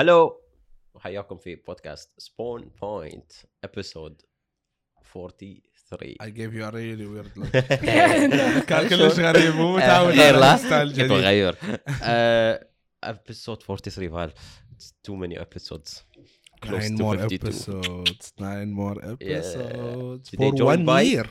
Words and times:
هلو 0.00 0.40
وحياكم 0.94 1.36
في 1.36 1.54
بودكاست 1.54 2.20
سبون 2.20 2.70
بوينت 2.82 3.32
ابيسود 3.64 4.22
43 5.14 6.14
I 6.22 6.30
gave 6.30 6.54
you 6.54 6.64
a 6.64 6.70
really 6.70 7.06
weird 7.06 7.36
look. 7.36 7.52
كان 8.68 8.88
كلش 8.88 9.18
غريب 9.18 9.54
مو 9.54 9.76
متعود 9.76 10.14
غير 10.14 10.34
على 10.34 10.54
الستايل 10.54 10.88
كنت 10.88 10.98
الجديد 10.98 11.10
بغير 11.10 11.56
ابيسود 13.04 13.62
43 13.62 14.10
فال 14.10 14.32
تو 15.02 15.14
ماني 15.14 15.40
ابيسودز 15.40 16.04
close 16.66 16.82
Nine 16.82 16.96
to 16.96 17.02
more 17.02 17.16
52 17.16 17.38
episodes. 17.38 18.32
Nine 18.38 18.70
more 18.80 18.98
episodes. 19.12 20.30
For 20.30 20.52
join 20.56 20.86
one 20.86 21.04
year. 21.04 21.26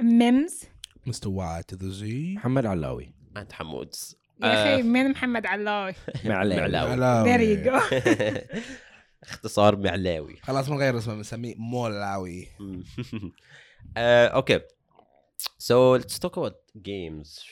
ميمز 0.00 0.64
Mr. 1.08 1.28
Y 1.28 1.62
to 1.72 1.76
the 1.76 1.90
Z. 2.00 2.04
محمد 2.36 2.66
علاوي 2.66 3.14
انت 3.36 3.52
حمود 3.52 3.94
يا 4.42 4.74
أخي 4.74 4.82
مين 4.82 5.10
محمد 5.10 5.46
علاوي؟ 5.46 5.94
معلاوي. 6.24 6.60
معلاوي. 6.60 6.90
علاوي. 6.90 7.32
there 7.32 7.42
you 7.42 7.70
go. 7.70 7.94
اختصار 9.28 9.76
معلاوي. 9.76 10.36
خلاص 10.42 10.68
بنغير 10.68 10.98
اسمه 10.98 11.14
بنسميه 11.14 11.54
مولاوي. 11.56 12.48
آه، 13.96 14.26
أوكي. 14.26 14.60
سو 15.58 15.96
ليتس 15.96 16.18
توك 16.18 16.38
اباوت 16.38 16.56
جيمز 16.76 17.44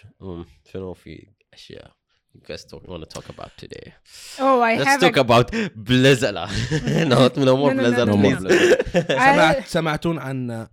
شنو 0.72 0.94
في 0.94 1.26
أشياء 1.54 1.96
you 2.36 2.46
guys 2.46 2.64
talk, 2.64 2.82
want 2.88 3.02
to 3.02 3.08
talk 3.16 3.28
about 3.28 3.50
today? 3.56 3.94
Oh 4.38 4.60
I 4.60 4.76
let's 4.76 4.88
have 4.90 5.00
talk 5.00 5.16
a... 5.16 5.20
about 5.20 5.46
Blizzard. 5.74 6.34
No 7.10 7.28
no 7.48 7.56
more 7.60 7.74
No, 7.74 7.82
Blizzard 7.82 8.08
no, 8.08 8.16
no, 8.16 8.38
no. 8.38 8.50
سمعت 9.08 9.66
سمعتون 9.66 10.18
عن 10.18 10.66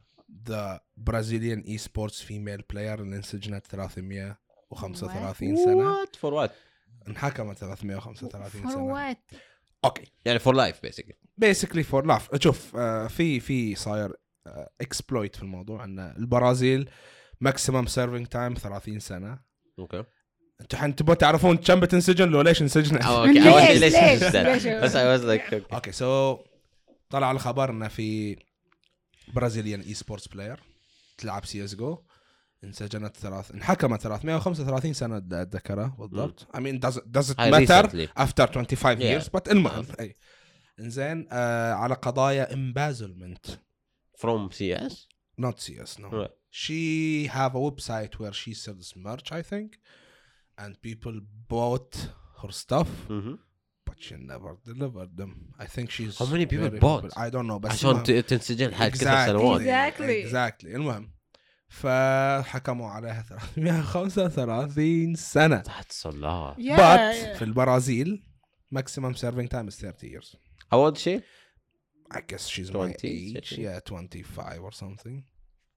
برازيليان 0.97 1.59
اي 1.59 1.77
سبورتس 1.77 2.21
فيميل 2.21 2.61
بلاير 2.69 3.01
اللي 3.01 3.15
انسجنت 3.15 3.67
335 4.73 5.55
سنة. 5.55 6.05
What? 6.05 6.09
For 6.09 6.47
what? 6.47 6.51
انحكمت 7.07 7.57
335 7.57 8.63
for 8.63 8.69
سنة. 8.73 9.13
what? 9.13 9.17
أوكي. 9.85 10.11
يعني 10.25 10.39
for 10.39 10.53
life 10.53 10.75
basically. 10.89 11.13
بيسكلي 11.37 11.83
فور 11.83 12.05
لاف 12.05 12.29
شوف 12.41 12.75
آه، 12.75 13.07
في 13.07 13.39
في 13.39 13.75
صاير 13.75 14.13
اكسبلويت 14.81 15.35
في 15.35 15.41
الموضوع 15.43 15.83
إن 15.83 15.99
البرازيل 15.99 16.89
ماكسيمم 17.41 17.85
سيرفينج 17.85 18.27
تايم 18.27 18.53
30 18.53 18.99
سنة. 18.99 19.39
أوكي 19.79 20.03
أنتوا 20.61 20.79
حن 20.79 20.95
تبون 20.95 21.17
تعرفون 21.17 21.57
كم 21.57 21.79
بتنسجن 21.79 22.29
لو 22.29 22.41
ليش 22.41 22.61
انسجنت 22.61 23.05
أوكي 23.05 23.41
I 23.41 23.43
was- 23.43 23.69
ليش؟ 23.81 23.95
ليش؟ 24.35 24.67
بس 24.67 24.93
was 24.93 25.23
like 25.39 25.51
okay. 25.53 25.73
أوكي 25.73 25.91
سو 25.91 26.37
طلع 27.09 27.31
الخبر 27.31 27.69
انه 27.69 27.87
في 27.87 28.37
برازيليان 29.33 29.81
اي 29.81 29.93
سبورتس 29.93 30.27
بلاير 30.27 30.59
تلعب 31.17 31.45
سي 31.45 31.63
اس 31.63 31.75
جو 31.75 31.97
انسجنت 32.63 33.17
ثلاث 33.17 33.51
انحكمت 33.51 34.01
335 34.01 34.93
سنة 34.93 35.17
أتذكرها 35.17 35.95
بالضبط. 35.99 36.47
اي 36.55 36.61
مين 36.61 36.79
داز 36.79 37.31
ات 37.31 37.39
ماتر 37.39 38.07
افتر 38.17 38.51
25 38.51 39.01
ييرز 39.01 39.27
بس 39.27 39.41
المهم 39.51 39.85
أي. 39.99 40.15
إنزين 40.79 41.27
آه، 41.31 41.73
على 41.73 41.93
قضايا 41.93 42.53
امبازلمنت 42.53 43.45
فروم 44.17 44.51
سي 44.51 44.75
اس 44.75 45.07
نوت 45.39 45.59
سي 45.59 45.83
اس 45.83 45.99
نو 45.99 46.27
شي 46.51 47.27
هاف 47.29 47.55
ا 47.55 47.59
ويب 47.59 47.79
سايت 47.79 48.21
وير 48.21 48.31
شي 48.31 48.53
سيلز 48.53 48.93
merch 48.93 49.33
اي 49.33 49.43
ثينك 49.43 49.79
and 50.61 50.75
people 50.81 51.19
bought 51.49 51.95
her 52.41 52.51
stuff 52.51 52.89
mm-hmm. 53.09 53.35
but 53.85 53.97
she 53.99 54.15
never 54.15 54.51
delivered 54.65 55.11
them. 55.17 55.31
I 55.59 55.65
think 55.65 55.89
she's 55.95 56.17
how 56.17 56.25
many 56.25 56.45
people 56.45 56.69
bought? 56.69 57.05
I 57.17 57.29
don't 57.29 57.47
know 57.47 57.59
بس 57.59 57.71
عشان 57.71 58.03
تنسجن 58.03 58.73
حق 58.73 58.89
exactly. 58.89 58.97
كثر 58.97 59.25
سنوات. 59.27 59.61
Exactly. 59.61 60.27
Exactly. 60.27 60.75
المهم. 60.75 61.11
فحكموا 61.73 62.89
عليها 62.89 63.21
335 63.23 65.15
سنة 65.15 65.63
lot 66.05 66.55
yeah 66.57 66.77
but 66.77 67.37
في 67.37 67.41
البرازيل 67.41 68.23
maximum 68.75 69.13
serving 69.15 69.47
time 69.47 69.67
is 69.67 69.75
30 69.75 70.07
years 70.07 70.35
How 70.71 70.79
old 70.79 70.97
is 70.97 71.01
she? 71.03 71.21
I 72.11 72.21
guess 72.29 72.47
she's 72.47 72.69
20, 72.69 72.73
my 72.73 72.93
age 73.03 73.51
maybe. 73.57 73.63
yeah 73.63 73.79
25 73.79 74.63
or 74.63 74.71
something 74.71 75.23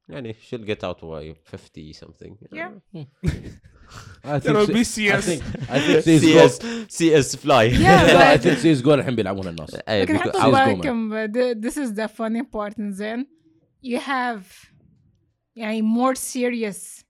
يعني 0.08 0.34
she'll 0.34 0.66
get 0.66 0.84
out 0.84 1.00
by 1.00 1.34
50 1.44 1.92
something 1.92 2.36
Yeah. 2.52 2.70
I 4.24 4.38
There 4.40 4.54
will 4.54 4.66
think 4.66 4.78
be 4.78 4.84
CS. 4.84 5.14
I 5.16 5.20
think 5.20 5.42
I 5.70 5.78
think 5.80 6.20
CS 6.22 6.54
CS 6.96 7.36
fly 7.36 7.64
Yeah, 7.64 8.34
I 8.34 8.38
think 8.38 8.58
CSGO 8.58 8.88
الحين 8.88 9.14
بيلعبون 9.16 9.48
الناس 9.48 9.74
إيه، 9.88 10.02
لكن 10.02 10.18
man. 10.18 10.46
بالكم 10.46 11.26
th- 11.32 11.56
this 11.66 11.76
is 11.76 11.92
the 11.94 12.08
funny 12.08 12.42
part 12.42 12.74
and 12.78 12.94
then 12.98 13.26
you 13.82 13.98
have 13.98 14.42
يعني 15.55 15.81
more 15.81 16.15
serious 16.15 17.03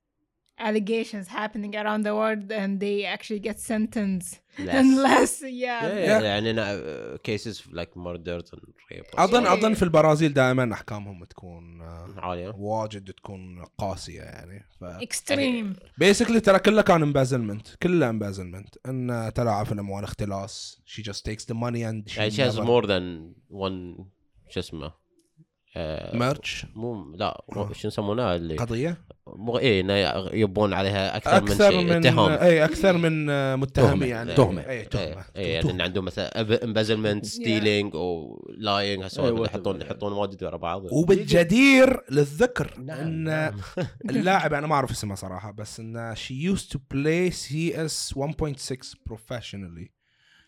allegations 0.59 1.27
happening 1.27 1.73
around 1.81 2.01
the 2.07 2.13
world 2.19 2.51
and 2.61 2.79
they 2.79 2.97
actually 3.15 3.39
get 3.49 3.57
sentenced 3.71 4.33
and 4.77 4.87
less 5.07 5.33
yeah, 5.41 5.49
Yeah, 5.49 6.07
yeah, 6.07 6.23
يعني 6.23 6.53
أنا- 6.53 7.17
cases 7.27 7.55
like 7.79 7.91
murder 7.95 8.39
and 8.53 8.61
rape 8.91 9.09
اظن 9.19 9.43
Yeah. 9.43 9.47
اظن 9.51 9.73
في 9.73 9.83
البرازيل 9.83 10.33
دائما 10.33 10.73
احكامهم 10.73 11.23
تكون 11.25 11.81
آه، 11.81 12.13
عالية 12.17 12.49
واجد 12.57 13.11
تكون 13.13 13.65
قاسيه 13.77 14.21
يعني 14.21 14.65
ف 14.79 14.83
extreme 14.85 15.79
بيسكلي 15.97 16.39
ترى 16.39 16.59
كله 16.59 16.81
كان 16.81 17.01
امبازلمنت 17.01 17.67
كله 17.83 18.09
امبازلمنت 18.09 18.75
ان 18.85 19.31
تلاعب 19.35 19.65
في 19.65 19.71
الاموال 19.71 20.03
اختلاس 20.03 20.81
she 20.87 21.01
just 21.03 21.21
takes 21.31 21.43
the 21.45 21.55
money 21.57 21.83
and 21.83 22.13
she 22.13 22.17
يعني 22.17 22.31
she 22.31 22.51
has 22.51 22.55
never- 22.55 22.63
more 22.65 22.85
than 22.87 23.33
one 23.51 24.03
شو 24.49 24.59
اسمه 24.59 24.91
آه، 25.78 26.32
merch 26.32 26.66
مو 26.74 27.12
لا 27.16 27.44
مو- 27.52 27.72
شو 27.72 27.88
يسمونها 27.88 28.36
اللي 28.36 28.56
قضية؟ 28.56 28.98
مو 29.26 29.56
إنه 29.58 29.92
يبون 30.32 30.72
عليها 30.74 31.16
أكثر, 31.16 31.30
من 31.42 31.50
أكثر 31.50 31.70
شيء 31.70 31.84
من 31.84 31.92
اتهام. 31.92 32.32
اي 32.32 32.64
أكثر 32.64 32.96
من 32.98 33.30
آه، 33.30 33.56
متهم 33.56 33.84
تهمة. 33.90 34.06
يعني. 34.06 34.34
تهمة. 34.34 34.60
اي 34.68 34.84
تهمة 34.84 35.24
إيه 35.36 35.54
يعني 35.54 35.82
عندهم 35.82 36.04
مثلا 36.04 36.64
امبازلمنت 36.64 37.24
ستيلينج 37.26 37.94
أو 37.96 38.42
لاينج 38.58 39.02
هالسوالف. 39.04 39.40
يحطون 39.50 39.80
يحطون 39.82 40.12
واجد 40.12 40.44
ورا 40.44 40.56
بعض. 40.56 40.92
وبالجدير 40.92 42.02
للذكر 42.10 42.74
نعم، 42.78 42.98
إن 43.00 43.24
نعم. 43.24 43.54
اللاعب 44.10 44.54
أنا 44.54 44.66
ما 44.66 44.74
أعرف 44.74 44.90
اسمه 44.90 45.14
صراحة 45.14 45.50
بس 45.50 45.80
إن 45.80 46.14
she 46.14 46.54
used 46.56 46.66
to 46.72 46.78
play 46.94 47.32
CS 47.34 48.14
1.6 48.16 48.94
professionally. 49.10 49.95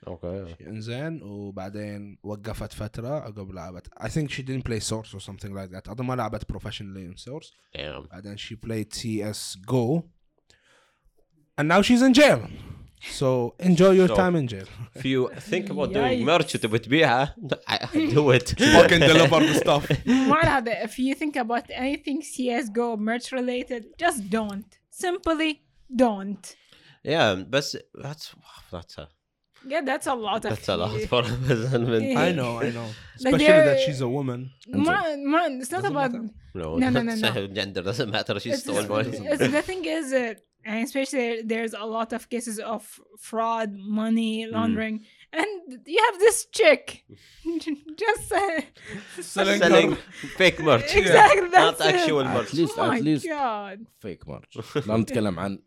اوكي 0.07 0.56
انزين 0.67 1.22
وبعدين 1.23 2.17
وقفت 2.23 2.73
فتره 2.73 3.19
عقب 3.19 3.51
لعبت 3.51 3.88
I 4.00 4.07
think 4.07 4.29
she 4.31 4.41
didn't 4.44 4.63
play 4.69 4.79
Source 4.79 5.13
or 5.16 5.19
something 5.19 5.53
like 5.53 5.72
that 5.75 5.89
اظن 5.89 6.06
ما 6.06 6.13
لعبت 6.16 6.44
professionally 6.53 7.06
in 7.13 7.17
Source 7.17 7.51
Damn. 7.78 8.07
بعدين 8.11 8.38
she 8.38 8.56
played 8.56 8.94
CS 8.94 9.56
GO 9.66 10.03
and 11.57 11.67
now 11.67 11.81
she's 11.81 12.01
in 12.01 12.13
jail 12.13 12.41
so 13.19 13.56
enjoy 13.59 13.91
your 14.01 14.07
So- 14.07 14.16
time 14.16 14.35
in 14.41 14.47
jail 14.53 14.67
If 14.95 15.06
you 15.06 15.19
think 15.51 15.66
about 15.69 15.89
doing 15.94 16.19
Yikes. 16.19 16.25
merch 16.41 16.57
تبي 16.57 16.79
تبيعها 16.79 17.35
do 17.94 18.31
it 18.31 18.50
fucking 18.59 19.00
deliver 19.00 19.39
the 19.39 19.59
stuff 19.63 20.07
معنى 20.07 20.50
هذا 20.50 20.84
if 20.85 21.00
you 21.00 21.16
think 21.16 21.35
about 21.35 21.66
anything 21.69 22.22
CSGO 22.22 22.97
merch 22.97 23.31
related 23.31 23.84
just 24.03 24.29
don't 24.29 24.78
simply 24.89 25.61
don't 25.95 26.56
yeah 27.06 27.34
بس 27.50 27.78
that's 28.03 28.35
that's 28.72 28.97
a 28.97 29.07
yeah 29.72 29.81
that's 29.89 30.07
a 30.07 30.16
lot 30.28 30.41
of 30.45 30.50
that's 30.53 30.69
a 30.75 30.78
lot 30.84 30.91
for 31.11 31.22
embezzlement 31.35 32.03
I 32.28 32.31
know 32.39 32.51
I 32.66 32.69
know 32.78 32.88
Like 33.25 33.35
especially 33.35 33.45
they're- 33.47 33.66
that 33.69 33.79
she's 33.85 34.01
a 34.01 34.09
woman 34.17 34.39
ما 34.88 34.97
ما 35.31 35.41
it's 35.61 35.72
not 35.72 35.81
Doesn't 35.81 35.91
about 35.95 36.11
matter. 36.11 36.29
no 36.61 36.67
No, 36.84 36.88
no, 36.95 37.01
no, 37.09 37.13
no. 37.16 37.47
gender 37.59 37.81
doesn't 37.89 38.09
matter 38.17 38.34
she 38.44 38.50
it's, 38.53 38.63
stole 38.63 38.85
money 38.95 39.09
it's- 39.34 39.51
the 39.57 39.63
thing 39.69 39.84
is 40.00 40.06
uh, 40.13 40.34
and 40.69 40.78
especially 40.88 41.28
there's 41.51 41.73
a 41.85 41.88
lot 41.97 42.09
of 42.17 42.22
cases 42.35 42.56
of 42.75 42.81
fraud 43.29 43.69
money 44.01 44.34
Mm. 44.45 44.51
laundering 44.56 44.95
and 45.39 45.51
you 45.94 46.00
have 46.07 46.17
this 46.25 46.38
chick 46.57 46.84
just 48.03 48.28
uh, 48.31 48.61
selling, 49.22 49.59
selling 49.63 49.89
her 49.91 49.97
fake 50.41 50.59
merch 50.67 50.89
exactly 51.01 51.41
not 51.41 51.78
that's 51.78 51.81
it. 51.81 51.95
actual 51.95 52.22
at 52.22 52.34
merch 52.35 52.52
least 52.59 52.73
oh 52.78 52.84
at 52.84 52.90
my 52.96 52.99
least 53.09 53.25
god 53.37 53.78
fake 54.05 54.23
merch 54.31 54.53
لا 54.87 54.97
نتكلم 54.97 55.40
عن 55.40 55.59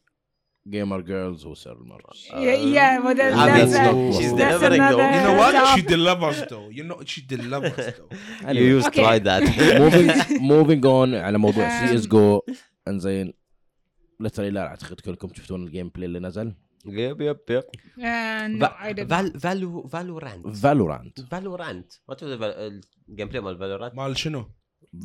جيمر 0.67 1.01
جيرلز 1.01 1.45
who 1.45 1.55
sell 1.55 1.77
merch 1.91 2.19
yeah, 2.29 2.75
yeah 2.75 3.03
but 3.03 3.17
that's, 3.17 3.35
mean, 3.35 3.87
uh, 3.87 4.11
she's 4.17 4.33
that's 4.33 4.59
delivering 4.59 4.81
though. 4.91 5.11
you 5.15 5.21
know 5.27 5.35
what 5.41 5.55
she 5.75 5.81
delivers 5.95 6.39
though 6.51 6.67
you 6.77 6.83
know 6.89 6.99
she 7.11 7.21
delivers 7.33 7.85
though 7.97 8.53
you 8.57 8.65
used 8.77 8.85
to 8.85 8.91
Okay. 8.91 9.03
try 9.05 9.17
that 9.29 9.43
moving 9.83 10.07
moving 10.53 10.81
on 10.85 11.13
على 11.15 11.37
موضوع 11.37 11.67
Um, 11.67 11.87
سي 11.89 11.95
اس 11.95 12.07
جو 12.07 12.41
انزين 12.87 13.33
لتري 14.19 14.49
لا 14.49 14.67
اعتقد 14.67 14.99
كلكم 14.99 15.33
شفتون 15.33 15.63
الجيم 15.67 15.89
بلاي 15.89 16.05
اللي 16.07 16.19
نزل 16.19 16.53
يب 16.85 17.21
يب 17.21 17.37
يب 17.49 17.63
Uh, 17.63 18.47
no, 18.61 18.67
I 18.67 18.93
didn't. 18.93 19.07
فال 19.09 19.39
فالو 19.39 19.87
فالورانت 19.87 20.47
فالورانت 20.47 21.19
فالورانت 21.19 21.93
وات 22.07 22.19
الجيم 22.23 23.27
بلاي 23.27 23.41
مال 23.41 23.57
فالورانت 23.57 23.95
مال 23.95 24.17
شنو 24.17 24.45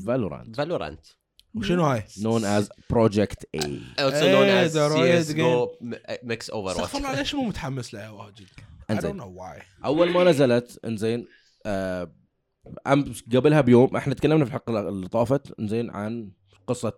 فالورانت 0.07 0.57
فالورانت 0.57 1.07
وشنو 1.57 1.85
هاي؟ 1.85 2.05
نون 2.23 2.45
از 2.45 2.71
بروجكت 2.91 3.49
اي 3.55 3.81
also 3.97 4.25
known 4.33 4.69
as 4.69 4.73
CSGO 4.75 5.69
mix 6.25 6.55
over 6.55 6.71
استغفر 6.71 6.99
الله 6.99 7.15
ليش 7.15 7.35
مو 7.35 7.43
متحمس 7.43 7.95
لها 7.95 8.11
واجد؟ 8.11 8.47
إنزين. 8.91 9.21
أول 9.85 10.11
ما 10.11 10.25
نزلت 10.25 10.81
إنزين 10.85 11.27
آه، 11.67 12.13
امس 12.87 13.23
قبلها 13.35 13.61
بيوم 13.61 13.97
إحنا 13.97 14.15
تكلمنا 14.15 14.45
في 14.45 14.51
الحلقة 14.51 14.89
اللي 14.89 15.09
طافت 15.09 15.61
إنزين 15.61 15.91
عن 15.91 16.31
قصة 16.67 16.93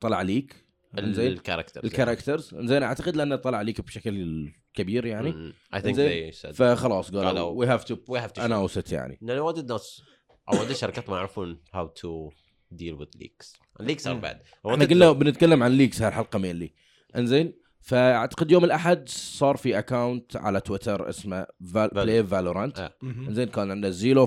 طلع 0.00 0.22
ليك 0.22 0.66
إنزين. 0.98 1.26
الكاركترز 1.26 1.84
الكاركترز 1.84 2.54
إنزين 2.54 2.82
أعتقد 2.82 3.16
لأنه 3.16 3.36
طلع 3.36 3.62
ليك 3.62 3.80
بشكل 3.80 4.48
كبير 4.74 5.06
يعني. 5.06 5.52
اي 5.74 5.80
ثينك 5.80 5.98
ذي 5.98 6.32
سيد 6.32 6.52
فخلاص 6.52 7.10
قالوا 7.10 7.50
وي 7.50 7.66
هاف 7.66 7.84
تو 7.84 7.96
وي 8.08 8.18
هاف 8.18 8.32
تو 8.32 8.44
اناوس 8.44 8.78
ات 8.78 8.92
يعني. 8.92 9.18
لأن 9.22 9.38
وايد 9.38 9.72
ناس 9.72 10.02
أو 10.52 10.58
وايد 10.58 10.72
شركات 10.72 11.10
ما 11.10 11.16
يعرفون 11.16 11.60
هاو 11.74 11.86
تو 11.86 12.30
deal 12.82 12.96
with 13.00 13.20
leaks 13.22 13.52
leaks 13.80 14.04
are 14.06 14.14
Mm. 14.16 14.24
bad 14.24 14.36
I 14.66 14.70
إحنا 14.72 14.84
قلنا 14.84 15.12
بنتكلم 15.12 15.62
عن 15.62 15.70
ليكس 15.72 16.02
هالحلقه 16.02 16.38
مينلي 16.38 16.72
انزين؟ 17.16 17.52
فاعتقد 17.80 18.50
يوم 18.50 18.64
الأحد 18.64 19.08
صار 19.08 19.56
في 19.56 19.78
اكونت 19.78 20.36
على 20.36 20.60
تويتر 20.60 21.08
اسمه 21.08 21.46
بلاي 21.60 22.24
فالورانت 22.24 22.78
آه. 22.78 22.94
انزين؟ 23.02 23.48
كان 23.48 23.70
عنده 23.70 23.90
زيرو 23.90 24.26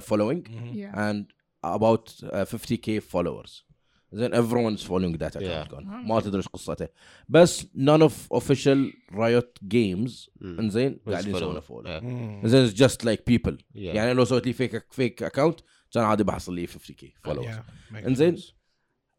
فولوينج 0.00 0.48
and 0.94 1.24
about 1.66 2.08
uh, 2.24 2.44
50k 2.44 3.00
followers. 3.14 3.64
زين 4.12 4.34
everyone's 4.34 4.80
following 4.82 5.16
that 5.18 5.36
account 5.36 5.68
Yeah. 5.68 5.70
كان 5.70 5.84
ما 6.06 6.20
تدري 6.20 6.36
إيش 6.36 6.48
قصته. 6.48 6.88
بس 7.28 7.62
none 7.62 8.02
of 8.08 8.12
official 8.38 8.92
riot 9.12 9.68
games 9.74 10.10
Mm. 10.40 10.44
انزين؟ 10.44 11.00
قاعدين 11.08 11.32
follow. 11.34 11.36
يسوون 11.36 11.60
فولو 11.60 12.00
Yeah. 12.00 12.02
مم. 12.02 12.42
زين 12.44 12.70
just 12.70 12.96
like 13.04 13.20
people. 13.32 13.52
Yeah. 13.52 13.76
يعني 13.76 14.12
لو 14.14 14.24
سويت 14.24 14.46
لي 14.46 14.52
فيك 14.52 14.86
فيك 14.90 15.22
اكونت 15.22 15.60
كان 15.94 16.04
عادي 16.04 16.24
بحصل 16.24 16.54
لي 16.54 16.66
50k 16.66 17.04
followers 17.28 17.44
Yeah, 17.44 17.92
makes 17.94 18.06
إنزين. 18.06 18.36
sense. 18.36 18.52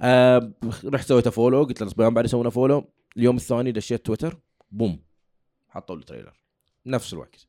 آه 0.01 0.51
رحت 0.85 1.07
سويته 1.07 1.29
فولو 1.29 1.63
قلت 1.63 1.83
للصبيان 1.83 2.13
بعد 2.13 2.25
يسوونه 2.25 2.49
فولو 2.49 2.93
اليوم 3.17 3.35
الثاني 3.35 3.71
دشيت 3.71 4.05
تويتر 4.05 4.39
بوم 4.71 5.03
حطوا 5.69 5.95
لي 5.95 6.03
تريلر 6.03 6.33
نفس 6.85 7.13
الوقت. 7.13 7.47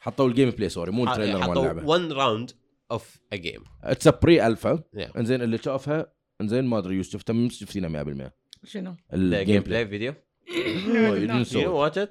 حطوا 0.00 0.28
الجيم 0.28 0.50
بلاي 0.50 0.68
سوري 0.68 0.90
مو 0.92 1.04
التريلر 1.04 1.38
مال 1.38 1.42
حطوا 1.42 1.70
اللعبة. 1.70 1.98
one 1.98 2.12
round 2.16 2.52
of 2.96 3.02
a 3.34 3.38
game. 3.38 3.62
اتس 3.82 4.08
بري 4.08 4.46
الفا 4.46 4.82
Yeah. 4.96 5.16
إنزين 5.16 5.42
اللي 5.42 5.58
شافها 5.58 6.12
إنزين 6.40 6.64
ما 6.64 6.78
أدري 6.78 6.96
يوسف 6.96 7.30
من 7.30 7.50
شفتينا 7.50 7.88
100% 7.88 8.30
شنو؟ 8.64 8.94
the 8.94 9.14
الجيم 9.14 9.62
gameplay 9.62 9.90
video. 9.90 10.14
No, 10.46 10.52
I 10.52 11.18
did 11.18 11.30
not. 11.30 11.52
you 11.52 11.56
didn't 11.56 11.74
watch 11.74 11.96
it? 12.06 12.10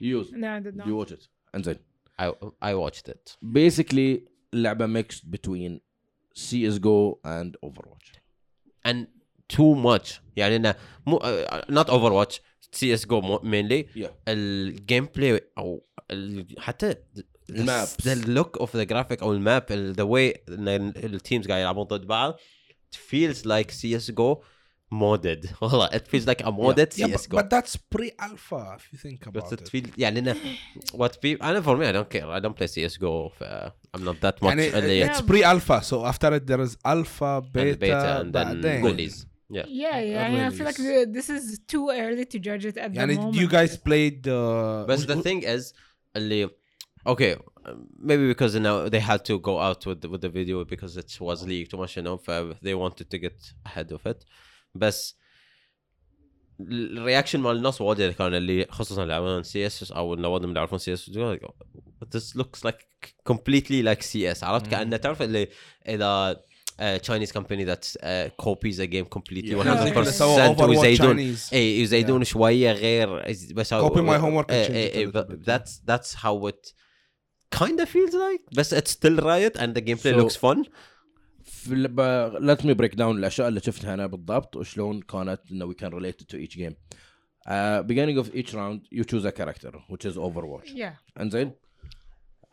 يوز 0.00 0.30
No, 0.30 0.34
I 0.34 0.72
did 0.72 0.76
not. 0.80 0.86
يو 0.86 0.98
واتش 0.98 1.12
ات 1.12 1.24
إنزين. 1.54 1.76
I 2.22 2.24
I 2.64 2.74
watched 2.90 3.10
it. 3.12 3.36
بيسكلي 3.42 4.24
اللعبه 4.54 4.86
ميكس 4.86 5.20
بتوين 5.20 5.80
سي 6.34 6.68
اس 6.68 6.78
جو 6.78 7.20
اند 7.26 7.56
اوفر 7.62 7.88
واتش 7.88 8.12
اند 8.86 9.08
تو 9.48 9.74
ماتش 9.74 10.20
يعني 10.36 10.56
إنه 10.56 10.74
مو 11.06 11.20
نوت 11.70 11.90
اوفر 11.90 12.12
واتش 12.12 12.40
سي 12.72 12.94
اس 12.94 13.06
جو 13.06 13.40
مينلي 13.42 13.86
الجيم 14.28 15.04
بلاي 15.06 15.40
أو 15.58 15.86
حتى 16.58 16.94
الماب 17.50 17.88
ذا 18.02 18.14
لوك 18.14 18.58
اوف 18.58 18.76
ذا 18.76 18.82
جرافيك 18.82 19.22
أو 19.22 19.32
الماب 19.32 19.72
ذا 19.72 20.02
واي 20.02 20.34
التيمز 20.48 21.48
قاعد 21.48 21.60
يلعبون 21.60 21.84
ضد 21.84 22.06
بعض 22.06 22.36
فيلز 22.92 23.46
لايك 23.46 23.70
سي 23.70 23.96
اس 23.96 24.10
جو 24.10 24.42
modded 24.91 25.45
والله 25.61 25.87
it 25.93 26.07
feels 26.07 26.27
like 26.27 26.41
a 26.41 26.51
modded 26.51 26.91
Yeah, 26.97 27.07
but, 27.07 27.19
CS:GO 27.19 27.37
but 27.37 27.49
that's 27.49 27.75
pre-alpha 27.93 28.77
if 28.79 28.85
you 28.93 28.99
think 28.99 29.19
but 29.25 29.29
about 29.29 29.51
it 29.53 29.61
it. 29.61 29.69
feels 29.69 29.89
يعني 29.97 30.19
انه 30.19 30.35
what 30.93 31.11
people 31.11 31.43
انا 31.43 31.61
for 31.61 31.75
me 31.77 31.85
I 31.87 31.93
don't 31.97 32.09
care 32.17 32.27
I 32.27 32.39
don't 32.39 32.55
play 32.57 32.67
CS:GO 32.67 33.29
ف 33.39 33.43
I'm 33.97 34.01
not 34.03 34.19
that 34.21 34.35
much 34.41 34.43
يعني 34.49 34.77
اللي 34.79 35.07
it's 35.13 35.21
pre-alpha 35.21 35.81
so 35.83 36.05
after 36.05 36.31
it 36.37 36.45
there 36.47 36.61
is 36.67 36.77
alpha, 36.85 37.41
and 37.41 37.53
beta, 37.53 37.77
beta 37.79 38.21
and 38.21 38.33
then 38.33 38.33
بعدين. 38.33 38.83
release 38.85 39.25
yeah 39.57 39.65
Yeah, 39.67 39.99
yeah. 39.99 40.47
I 40.47 40.51
feel 40.57 40.65
like 40.69 40.79
Release. 40.79 41.05
the- 41.05 41.11
this 41.17 41.29
is 41.37 41.45
too 41.73 41.85
early 42.03 42.25
to 42.33 42.37
judge 42.47 42.65
it 42.71 42.77
at 42.77 42.89
the 42.93 42.99
يعني 42.99 43.15
moment. 43.15 43.35
you 43.41 43.47
guys 43.47 43.77
played 43.89 44.27
uh, 44.27 44.85
But 44.89 44.99
the 45.11 45.21
thing 45.27 45.39
is, 45.55 45.73
اللي 46.15 46.49
okay, 47.13 47.35
maybe 48.09 48.25
because 48.33 48.51
you 48.57 48.63
know 48.67 48.77
they 48.93 49.03
had 49.11 49.21
to 49.29 49.35
go 49.49 49.55
out 49.67 49.81
with 49.89 49.99
the, 50.01 50.09
with 50.13 50.21
the 50.21 50.29
video 50.39 50.57
because 50.73 50.93
it 51.03 51.11
was 51.27 51.37
leaked 51.49 51.69
too 51.71 51.77
much, 51.83 51.93
you 51.97 52.03
know, 52.07 52.17
ف 52.17 52.29
they 52.67 52.75
wanted 52.83 53.07
to 53.13 53.17
get 53.25 53.37
ahead 53.69 53.89
of 53.97 54.01
it. 54.11 54.19
بس 54.78 55.18
الرياكشن 56.60 57.40
مال 57.40 57.56
الناس 57.56 57.80
وايد 57.80 58.12
كان 58.12 58.34
اللي 58.34 58.66
خصوصا 58.70 59.02
اللي 59.02 59.14
يلعبون 59.14 59.42
سي 59.42 59.66
اس 59.66 59.92
أو 59.92 60.14
النوادم 60.14 60.48
اللي 60.48 60.58
يعرفون 60.58 60.78
سي 60.78 60.92
اس 60.92 61.10
this 62.14 62.40
looks 62.40 62.68
like 62.68 62.82
completely 63.32 63.82
like 63.84 64.00
سي 64.00 64.32
اس 64.32 64.44
عرفت؟ 64.44 64.66
كأنه 64.66 64.96
تعرف 64.96 65.22
اللي 65.22 65.48
إذا 65.88 66.40
تشاينيز 67.02 67.32
كومباني 67.32 67.64
ذات 67.64 67.86
كوبيز 68.36 68.80
ا 68.80 68.84
جيم 68.84 69.04
كومبليتلي 69.04 69.64
100% 70.56 70.60
ويزيدون. 70.60 71.36
إي 71.52 71.80
يزيدون 71.80 72.24
شوية 72.24 72.72
غير 72.72 73.32
بس 73.54 73.74
كوبي 73.74 74.00
ماي 74.00 74.18
هوم 74.18 74.34
ورك 74.34 74.50
ذاتس 75.46 75.82
ذاتس 75.86 76.16
هاو 76.20 76.48
ات 76.48 76.66
kind 77.56 77.80
of 77.80 77.88
feels 77.88 78.12
like 78.12 78.56
بس 78.56 78.74
it's 78.74 78.90
still 78.90 79.20
riot 79.20 79.60
and 79.60 79.74
the 79.74 79.80
gameplay 79.80 80.12
so, 80.12 80.20
looks 80.22 80.36
fun. 80.36 80.64
Let 81.66 82.64
me 82.64 82.74
break 82.74 82.94
down 82.96 83.00
الاشياء 83.16 83.48
اللي 83.48 83.60
شفتها 83.60 83.94
أنا 83.94 84.06
بالضبط 84.06 84.56
وشلون 84.56 85.00
كانت 85.02 85.40
انه 85.52 85.72
we 85.72 85.74
can 85.76 85.90
relate 85.92 86.22
it 86.22 86.26
to 86.34 86.38
each 86.38 86.56
game 86.58 86.74
uh, 87.48 87.82
beginning 87.82 88.18
of 88.18 88.34
each 88.34 88.54
round 88.54 88.80
you 88.98 89.04
choose 89.04 89.24
a 89.24 89.32
character 89.32 89.72
which 89.90 90.04
is 90.10 90.16
overwatch 90.16 90.70
Yeah. 90.74 91.20
انزين 91.20 91.52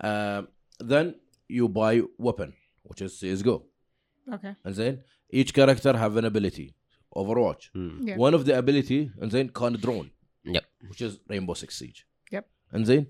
uh, 0.04 0.42
then 0.84 1.14
you 1.50 1.68
buy 1.70 2.02
weapon 2.20 2.54
which 2.90 3.02
is 3.02 3.12
CSGO 3.22 3.62
Okay. 4.34 4.54
انزين 4.68 5.02
each 5.34 5.54
character 5.54 5.94
have 5.94 6.18
an 6.18 6.26
ability 6.26 6.68
overwatch 7.18 7.64
Hmm. 7.74 8.08
Yeah. 8.08 8.18
one 8.18 8.34
of 8.34 8.46
the 8.46 8.54
ability 8.64 9.10
انزين 9.24 9.48
كان 9.50 9.78
drone 9.78 10.08
Yep. 10.46 10.64
which 10.90 11.02
is 11.02 11.14
rainbow 11.30 11.54
six 11.54 11.70
siege 11.84 12.08
Yep. 12.32 12.46
انزين 12.76 13.08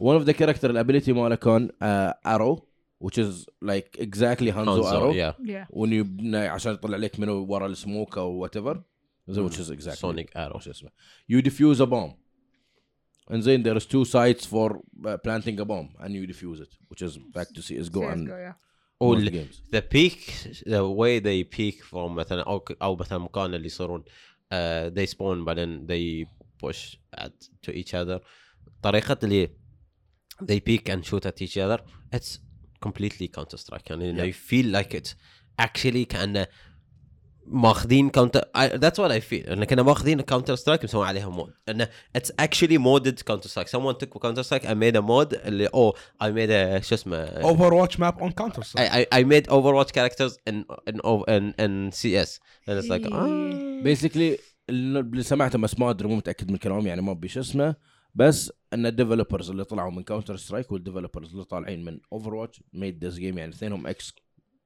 one 0.00 0.16
of 0.22 0.26
the 0.28 0.32
character 0.38 0.64
الability 0.70 1.08
ماله 1.08 1.34
كان 1.34 1.68
uh, 1.68 2.28
arrow 2.38 2.62
which 2.99 3.17
is 3.17 3.45
like 3.61 3.89
exactly 3.99 4.51
Hanzo, 4.51 4.83
Hanzo, 4.83 4.93
arrow 4.93 5.11
yeah 5.13 5.33
Yeah. 5.53 5.65
ونبنى 5.69 6.37
عشان 6.37 6.73
يطلع 6.73 6.97
لك 6.97 7.19
منه 7.19 7.33
ورا 7.33 7.67
السموك 7.67 8.17
او 8.17 8.31
وات 8.31 8.57
ايفر 8.57 8.83
which 9.29 9.57
is 9.59 9.69
exactly 9.71 9.99
Sonic 10.01 10.29
arrow. 10.35 10.55
وش 10.55 10.67
اسمه 10.67 10.89
you 11.31 11.41
defuse 11.41 11.79
a 11.79 11.85
bomb 11.85 12.13
انزين 13.31 13.63
there 13.63 13.77
is 13.77 13.85
two 13.85 14.05
sites 14.05 14.45
for 14.45 14.71
uh, 15.05 15.17
planting 15.27 15.59
a 15.59 15.65
bomb 15.65 15.89
and 15.99 16.11
you 16.13 16.27
defuse 16.33 16.59
it 16.61 16.71
which 16.89 17.01
is 17.01 17.17
back 17.35 17.47
to 17.55 17.61
CSGO 17.61 18.11
and 18.13 18.27
CS:GO, 18.27 18.37
yeah. 18.37 18.53
Oh, 19.01 19.13
most 19.13 19.21
ال- 19.21 19.31
games 19.31 19.55
the 19.75 19.81
peak 19.93 20.19
the 20.73 20.81
way 21.01 21.19
they 21.19 21.43
peak 21.57 21.77
from 21.91 22.11
مثلا 22.11 22.41
او 22.43 22.65
او 22.81 22.95
مثلا 22.95 23.17
مكان 23.17 23.53
اللي 23.53 23.65
يصيرون 23.67 24.03
uh, 24.03 24.55
they 24.97 25.07
spawn 25.13 25.45
بعدين 25.45 25.87
they 25.87 26.25
push 26.65 26.95
at 27.17 27.33
to 27.67 27.71
each 27.73 27.93
other 27.93 28.19
طريقة 28.81 29.17
اللي 29.23 29.47
they 30.43 30.59
peek 30.69 30.89
and 30.93 31.03
shoot 31.05 31.25
at 31.25 31.41
each 31.41 31.57
other 31.57 31.79
it's 32.15 32.39
كومبليتلي 32.80 33.30
counter 33.38 33.56
سترايك 33.56 33.90
يعني 33.90 34.10
انه 34.10 34.22
يو 34.22 34.32
فيل 34.32 34.72
لايك 34.72 34.96
ات 34.96 35.08
اكشلي 35.60 36.04
كانه 36.04 36.46
ماخذين 37.50 38.10
كاونتر 38.10 38.40
ذاتس 38.58 39.00
وات 39.00 39.10
اي 39.10 39.20
فيل 39.20 39.46
انه 39.46 39.64
كنا 39.64 39.82
ماخذين 39.82 40.20
كاونتر 40.20 40.54
سترايك 40.54 40.84
مسوين 40.84 41.06
عليها 41.06 41.28
مود 41.28 41.52
انه 41.68 41.88
اتس 42.16 42.32
اكشلي 42.40 42.78
مودد 42.78 43.20
كاونتر 43.20 43.48
سترايك 43.48 43.68
سم 43.68 43.84
ون 43.84 43.98
توك 43.98 44.22
كاونتر 44.22 44.42
سترايك 44.42 44.66
اي 44.66 44.74
ميد 44.74 44.96
ا 44.96 45.00
مود 45.00 45.34
اللي 45.34 45.66
أو 45.66 45.96
اي 46.22 46.32
ميد 46.32 46.50
شو 46.82 46.94
اسمه؟ 46.94 47.16
اوفر 47.16 47.74
واتش 47.74 48.00
ماب 48.00 48.18
اون 48.18 48.30
كاونتر 48.30 48.62
سترايك 48.62 49.14
اي 49.14 49.24
ميد 49.24 49.48
اوفر 49.48 49.74
واتش 49.74 49.92
كاركترز 49.92 50.38
ان 50.48 50.64
ان 51.28 51.54
ان 51.60 51.90
سي 51.90 52.22
اس 52.22 52.40
and 52.70 52.82
it's 52.82 52.88
like 52.88 53.06
basically 53.84 54.40
اللي 54.70 55.22
سمعته 55.22 55.58
بس 55.58 55.78
ما 55.78 55.90
أدري 55.90 56.08
مو 56.08 56.16
متأكد 56.16 56.48
من 56.48 56.54
الكلام 56.54 56.86
يعني 56.86 57.02
ما 57.02 57.12
أبي 57.12 57.28
شو 57.28 57.40
اسمه. 57.40 57.74
بس 58.18 58.52
إن 58.72 58.86
الديفلوبرز 58.86 59.50
اللي 59.50 59.64
طلعوا 59.64 59.90
من 59.90 60.02
كاونتر 60.02 60.36
سترايك 60.36 60.72
والديفلوبرز 60.72 61.32
اللي 61.32 61.44
طالعين 61.44 61.84
من 61.84 62.00
اوفر 62.12 62.34
واتش 62.34 62.62
ميد 62.72 63.04
ذيس 63.04 63.14
جيم 63.14 63.38
يعني 63.38 63.52
اثنينهم 63.52 63.86
إكس 63.86 64.14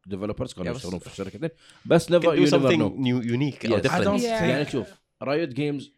ديفلوبرز 0.07 0.53
كانوا 0.53 0.77
يشتغلون 0.77 0.99
في 0.99 1.07
الشركتين 1.07 1.51
بس 1.87 2.11
نيفر 2.11 2.35
يو 2.35 2.43
نيفر 2.43 2.77
نو. 2.77 3.79
I 3.79 3.81
different 3.81 4.05
don't 4.05 4.21
Yeah. 4.21 4.25
يعني 4.25 4.71
شوف 4.71 4.89
رايت 5.23 5.53
جيمز 5.53 5.93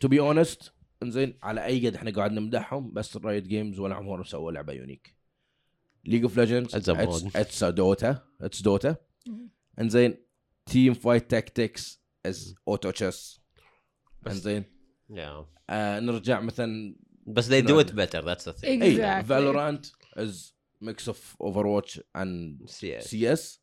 تو 0.00 0.08
بي 0.08 0.20
اونست 0.20 0.72
إنزين 1.02 1.38
على 1.42 1.64
أي 1.64 1.86
قد 1.86 1.94
إحنا 1.94 2.10
قاعد 2.10 2.32
نمدحهم 2.32 2.92
بس 2.92 3.16
رايت 3.16 3.46
جيمز 3.46 3.78
ولا 3.78 3.94
عمرهم 3.94 4.24
سووا 4.24 4.52
لعبة 4.52 4.72
يونيك 4.72 5.16
ليج 6.04 6.22
اوف 6.22 6.36
ليجندز. 6.36 6.74
اتس 6.74 7.64
دوتا 7.64 8.22
اتس 8.40 8.62
دوتا. 8.62 8.96
إنزين 9.80 10.16
تيم 10.66 10.94
فايت 10.94 11.30
تاكتكس 11.30 12.00
از 12.26 12.54
اوتو 12.68 12.90
تشيس 12.90 13.40
إنزين 14.26 14.75
yeah. 15.12 15.44
آه 15.70 16.00
نرجع 16.00 16.40
مثلا 16.40 16.96
بس 17.26 17.48
they 17.48 17.62
do 17.64 17.80
it 17.84 17.90
better 17.90 18.22
that's 18.22 18.44
the 18.44 18.52
thing. 18.60 18.82
Exactly. 18.82 19.24
فالورانت 19.26 19.86
از 20.16 20.54
ميكس 20.80 21.08
اوف 21.08 21.36
اوفر 21.40 21.66
واتش 21.66 22.00
اند 22.16 22.62
CS. 22.70 23.00
سي 23.00 23.32
اس 23.32 23.62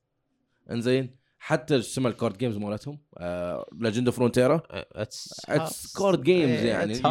إنزين 0.72 1.16
حتى 1.40 1.78
اسمها 1.78 2.12
الكارد 2.12 2.38
جيمز 2.38 2.58
مالتهم 2.58 3.00
ليجند 3.80 4.08
اوف 4.08 4.16
فرونتيرا 4.16 4.62
اتس 4.70 5.94
كارد 5.98 6.24
جيمز 6.24 6.64
يعني. 6.64 6.96
But- 6.96 7.02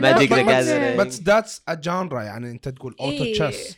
Gathering. 0.00 1.00
But 1.00 1.12
that's 1.24 1.60
a 1.70 1.76
genre 1.86 2.12
يعني 2.22 2.50
أنت 2.50 2.68
تقول 2.68 2.96
اوتو 3.00 3.24
إيه. 3.24 3.32
تشيس 3.50 3.76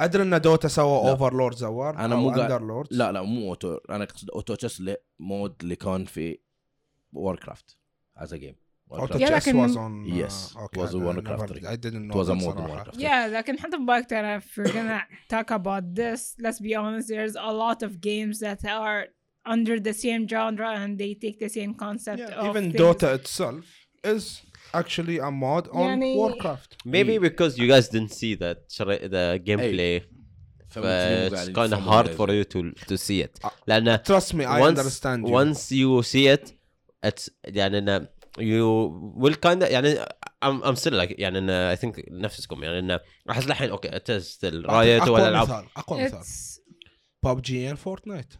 أدري 0.00 0.22
إن 0.22 0.40
دوتا 0.40 0.68
سوى 0.68 1.02
لا. 1.04 1.10
اوفرلورد 1.10 1.56
زوار 1.56 2.02
أو 2.04 2.08
مو 2.08 2.28
قاعد- 2.30 2.40
اندرلورد 2.40 2.88
لا 2.90 3.12
لا 3.12 3.22
مو 3.22 3.48
اوتو 3.50 3.74
أنا 3.90 4.04
أقصد 4.04 4.30
اوتو 4.30 4.54
تشيس 4.54 4.82
مود 5.18 5.54
اللي 5.62 5.76
كان 5.76 6.04
في 6.04 6.38
وور 7.12 7.36
كرافت 7.36 7.76
از 8.16 8.34
ا 8.34 8.36
جيم 8.36 8.54
اوتو 8.91 9.19
Yeah, 9.19 9.29
تشيس 9.29 9.47
لكن- 9.47 9.67
was 9.67 9.75
on 9.75 10.11
uh, 10.11 10.15
Yes, 10.21 10.55
okay, 10.65 10.81
was 10.81 10.93
I- 10.93 10.97
a 10.97 11.01
I 11.01 11.03
Warcraft 11.03 11.27
never- 11.41 11.47
three. 11.47 11.65
I 11.73 11.75
didn't 11.75 12.03
it 12.05 12.07
know 12.09 12.17
was 12.19 12.29
a 12.29 12.33
that 12.33 12.41
mod 12.43 12.57
in 12.57 12.63
صراحة. 12.63 12.67
Warcraft 12.67 12.97
Yeah, 12.99 13.27
لكن 13.33 13.59
حتى 13.59 13.77
ببالك 13.77 14.07
if 14.41 14.57
we're 14.57 14.73
gonna 14.73 15.01
talk 15.29 15.51
about 15.51 15.83
this, 15.95 16.35
let's 16.39 16.59
be 16.59 16.75
honest, 16.75 17.07
there's 17.07 17.35
a 17.35 17.53
lot 17.63 17.79
of 17.83 17.91
games 18.01 18.39
that 18.39 18.65
are 18.65 19.01
under 19.55 19.79
the 19.79 19.93
same 19.93 20.27
genre 20.33 20.69
and 20.81 20.91
they 21.01 21.13
take 21.25 21.37
the 21.45 21.49
same 21.59 21.73
concept 21.85 22.19
Yeah, 22.19 22.39
of 22.41 22.45
even 22.49 22.63
things. 22.71 22.81
Dota 22.81 23.07
itself 23.19 23.65
is 24.13 24.23
actually 24.81 25.17
a 25.29 25.31
mod 25.43 25.63
on 25.81 25.81
يعني- 25.89 26.15
Warcraft. 26.21 26.69
maybe 26.95 27.15
because 27.27 27.51
you 27.59 27.67
guys 27.73 27.85
didn't 27.93 28.13
see 28.21 28.33
that 28.43 28.57
شر- 28.77 29.07
the 29.15 29.25
gameplay 29.49 29.93
it's 30.75 31.49
kind 31.59 31.73
of 31.73 31.81
hard 31.91 32.07
for 32.17 32.27
you 32.37 32.43
to 32.53 32.59
to 32.89 32.95
see 33.05 33.19
it 33.27 33.33
Uh, 33.43 33.49
لان 33.67 33.97
Trust 34.09 34.33
me, 34.33 34.43
I 34.45 34.59
once 34.61 34.79
understand 34.79 35.19
you. 35.27 35.33
once 35.41 35.71
you 35.71 35.89
see 36.03 36.25
it 36.35 36.45
it's 37.09 37.29
يعني 37.45 38.07
يو 38.38 38.92
ويل 39.16 39.34
كايند 39.34 39.62
يعني 39.62 39.98
ام 40.42 40.64
ام 40.64 40.74
ستيل 40.74 40.96
لايك 40.96 41.18
يعني 41.18 41.52
اي 41.70 41.76
ثينك 41.76 42.04
نفسكم 42.10 42.62
يعني 42.62 42.78
إن 42.78 42.98
احس 43.30 43.46
الحين 43.46 43.70
أوكي 43.70 43.98
تست 43.98 44.44
الرايت 44.44 45.08
ولا 45.08 45.28
العاب 45.28 45.50
أقوى 45.50 45.58
مثال 45.58 45.68
أقوى 45.76 46.04
مثال. 46.04 46.22
فورت 47.22 47.78
فورتنايت 47.78 48.34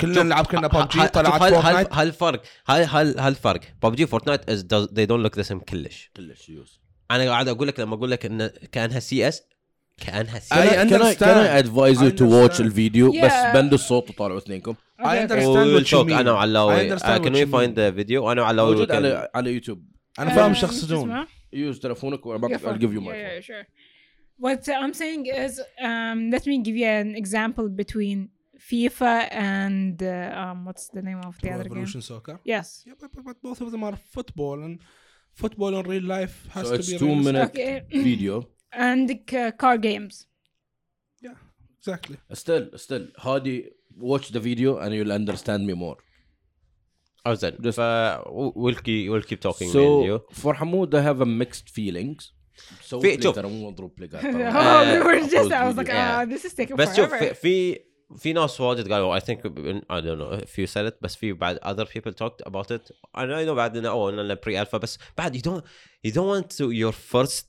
كلنا 0.00 0.22
نلعب 0.22 0.46
كنا 0.46 0.66
باب 0.68 0.88
جي 0.88 1.08
طلعت 1.08 1.52
فورتنايت 1.52 1.92
هالفرق 1.92 2.42
هاي 2.68 2.84
هالفرق 3.18 3.60
ببجي 3.82 4.06
فورتنايت 4.06 4.50
ذي 4.50 5.06
دونت 5.06 5.22
لوك 5.22 5.36
ذا 5.36 5.42
سيم 5.42 5.60
كلش. 5.60 6.10
كلش 6.16 6.48
يوز 6.48 6.80
أنا 7.10 7.30
قاعد 7.30 7.48
أقول 7.48 7.68
لك 7.68 7.80
لما 7.80 7.94
أقول 7.94 8.10
لك 8.10 8.26
انه 8.26 8.46
كأنها 8.72 9.00
سي 9.00 9.28
اس 9.28 9.42
كأنها 9.96 10.38
سي 10.38 10.54
اس 10.54 11.16
كان 11.16 11.36
اي 11.36 11.58
ادفايز 11.58 12.02
يو 12.02 12.10
تو 12.10 12.42
واتش 12.42 12.60
الفيديو؟ 12.60 13.12
بس 13.22 13.32
بندوا 13.54 13.78
الصوت 13.78 14.10
وطالعوا 14.10 14.38
اثنينكم. 14.38 14.74
I 14.99 15.03
okay. 15.03 15.21
understand 15.23 15.73
what 15.73 15.91
you 15.91 16.05
mean. 16.05 16.11
انا 16.19 16.31
وعلاوي 16.31 16.75
I 16.75 16.91
understand 16.91 17.03
uh, 17.03 17.23
can 17.23 17.33
what 17.33 17.35
we 17.35 17.45
you 17.45 17.51
find 17.51 17.71
mean. 17.71 17.75
the 17.75 18.03
video 18.05 18.23
انا 18.31 18.41
وعلاوي 18.41 18.71
موجود 18.71 18.87
can- 18.91 18.95
على 18.95 19.29
على 19.35 19.53
يوتيوب 19.53 19.85
انا 20.19 20.29
فاهم 20.35 20.53
Uh, 20.53 20.55
شو 20.55 20.59
شو 20.67 20.73
يقصدون 20.73 21.11
اسمه؟ 21.11 21.27
يوز 21.53 21.79
تلفونك 21.79 22.19
Your 22.27 22.39
I'll 22.39 22.57
phone. 22.59 22.77
give 22.79 22.93
you 22.93 23.01
my 23.01 23.13
yeah, 23.13 23.13
phone 23.13 23.15
yeah, 23.15 23.39
sure. 23.41 23.65
What 24.45 24.63
I'm 24.83 24.93
saying 25.01 25.23
is, 25.45 25.53
um, 25.89 26.19
let 26.35 26.43
me 26.51 26.55
give 26.67 26.75
you 26.83 26.89
an 27.03 27.11
example 27.23 27.67
between 27.81 28.17
FIFA 28.69 29.15
and 29.55 29.95
uh, 30.03 30.41
um, 30.41 30.57
what's 30.67 30.85
the 30.97 31.03
name 31.09 31.21
of 31.29 31.33
the 31.43 31.49
other 31.55 31.65
game? 31.67 31.73
Evolution 31.73 32.01
Soccer. 32.09 32.35
Yes. 32.53 32.67
Yeah, 32.87 32.95
but, 33.01 33.09
but, 33.15 33.23
but 33.29 33.37
both 33.47 33.59
of 33.63 33.67
them 33.73 33.81
are 33.89 33.95
football 34.15 34.57
and 34.67 34.75
football 35.41 35.71
in 35.79 35.83
real 35.93 36.05
life 36.17 36.35
has 36.55 36.63
So 36.67 36.73
to 36.73 36.79
it's 36.79 36.91
be 36.93 36.97
two 37.03 37.11
realistic. 37.11 37.27
minute 37.27 37.49
Okay. 37.51 37.73
video 38.11 38.35
And 38.91 39.07
uh, 39.11 39.51
car 39.63 39.75
games. 39.89 40.13
Yeah, 41.25 41.37
exactly. 41.79 42.17
still 42.43 42.63
still 42.85 43.05
هادي 43.19 43.57
watch 43.99 44.27
the 44.31 44.39
video 44.39 44.77
and 44.79 44.91
you'll 44.93 45.11
understand 45.21 45.61
me 45.69 45.73
more 45.73 45.97
Oh, 47.27 47.33
زين 47.33 47.51
ف 47.71 47.79
we'll 48.55 48.75
keep 48.75 49.09
we'll 49.11 49.27
keep 49.31 49.41
talking 49.47 49.69
so 49.71 49.81
with 49.99 50.07
you 50.09 50.19
for 50.41 50.53
Hamoud 50.55 50.93
I 50.95 51.01
have 51.09 51.21
a 51.21 51.25
mixed 51.41 51.69
feelings 51.69 52.31
so 52.81 52.99
في- 52.99 53.17
play 53.17 53.23
شوف. 53.23 53.35
ترى 53.35 53.47
مو 53.49 53.69
مضروب 53.69 53.91
play 54.01 54.07
oh, 54.07 54.11
ترى. 54.21 55.01
we 55.01 55.03
were 55.05 55.29
just. 55.29 55.51
I 55.51 55.55
upload 55.55 55.67
was 55.67 55.77
like, 55.77 55.87
video. 55.87 56.01
ah, 56.01 56.21
Yeah. 56.21 56.25
this 56.33 56.45
is 56.45 56.53
taking 56.53 56.75
بس 56.75 56.95
شوف 56.95 57.09
forever. 57.09 57.33
في 57.33 57.33
في 57.33 57.79
في 58.17 58.33
ناس 58.33 58.61
واجد 58.61 58.91
قالوا 58.93 59.19
I 59.19 59.21
think 59.21 59.37
I 59.89 60.01
don't 60.01 60.19
know 60.19 60.43
if 60.43 60.57
you 60.59 60.67
said 60.73 60.85
it 60.91 60.95
بس 61.01 61.15
في 61.15 61.33
بعد 61.33 61.57
other 61.57 61.85
people 61.85 62.11
talked 62.11 62.49
about 62.51 62.71
it 62.71 62.91
and 63.17 63.31
I 63.31 63.45
know 63.47 63.51
بعد 63.51 63.77
انه 63.77 63.89
oh 63.93 64.09
انه 64.13 64.35
pre 64.35 64.65
alpha 64.65 64.75
بس 64.77 64.97
بعد 65.17 65.37
you 65.37 65.41
don't 65.41 65.63
you 66.07 66.13
don't 66.13 66.27
want 66.35 66.47
to 66.57 66.71
your 66.71 66.93
first 67.13 67.45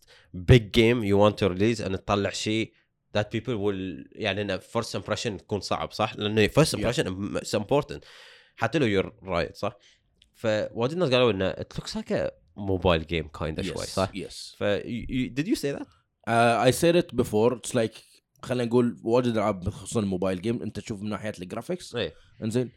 big 0.53 0.73
game 0.73 1.03
you 1.05 1.17
want 1.19 1.37
to 1.45 1.49
release 1.55 1.81
and 1.87 1.97
تطلع 1.97 2.31
شيء 2.31 2.73
that 3.18 3.24
people 3.24 3.58
will 3.58 4.08
يعني 4.12 4.42
أنا 4.42 4.60
first 4.60 5.00
impression 5.00 5.38
تكون 5.38 5.60
صعب 5.60 5.92
صح؟ 5.92 6.16
لأنه 6.16 6.48
first 6.48 6.78
impression 6.78 7.04
yeah. 7.04 7.38
اتس 7.38 7.56
امبورتنت 7.56 8.06
حتى 8.56 8.80
لو 8.80 8.86
يور 8.86 9.14
رايت 9.24 9.56
صح؟ 9.56 9.78
فوايد 10.34 10.92
الناس 10.92 11.10
قالوا 11.10 11.32
انه 11.32 11.46
ات 11.46 11.74
لوكس 11.80 11.98
game 11.98 12.32
موبايل 12.58 13.08
جيم 13.08 13.30
yes. 13.42 13.62
شوي 13.62 13.86
صح؟ 13.86 14.12
يس 14.14 14.56
ف 14.60 14.64
ديد 14.64 15.48
يو 15.48 15.56
that؟ 15.56 15.60
uh, 15.60 15.66
ذات؟ 15.66 15.88
اي 16.28 16.72
said 16.72 16.96
ات 16.96 17.16
بيفور 17.16 17.58
اتس 17.58 17.76
لايك 17.76 17.94
خلينا 18.42 18.66
نقول 18.66 19.00
واجد 19.04 19.28
العاب 19.38 19.70
خصوصا 19.70 20.00
الموبايل 20.00 20.42
جيم 20.42 20.62
أنت 20.62 20.80
تشوف 20.80 21.02
من 21.02 21.10
ناحية 21.10 21.34
الجرافيكس 21.40 21.98
إنزين 22.44 22.72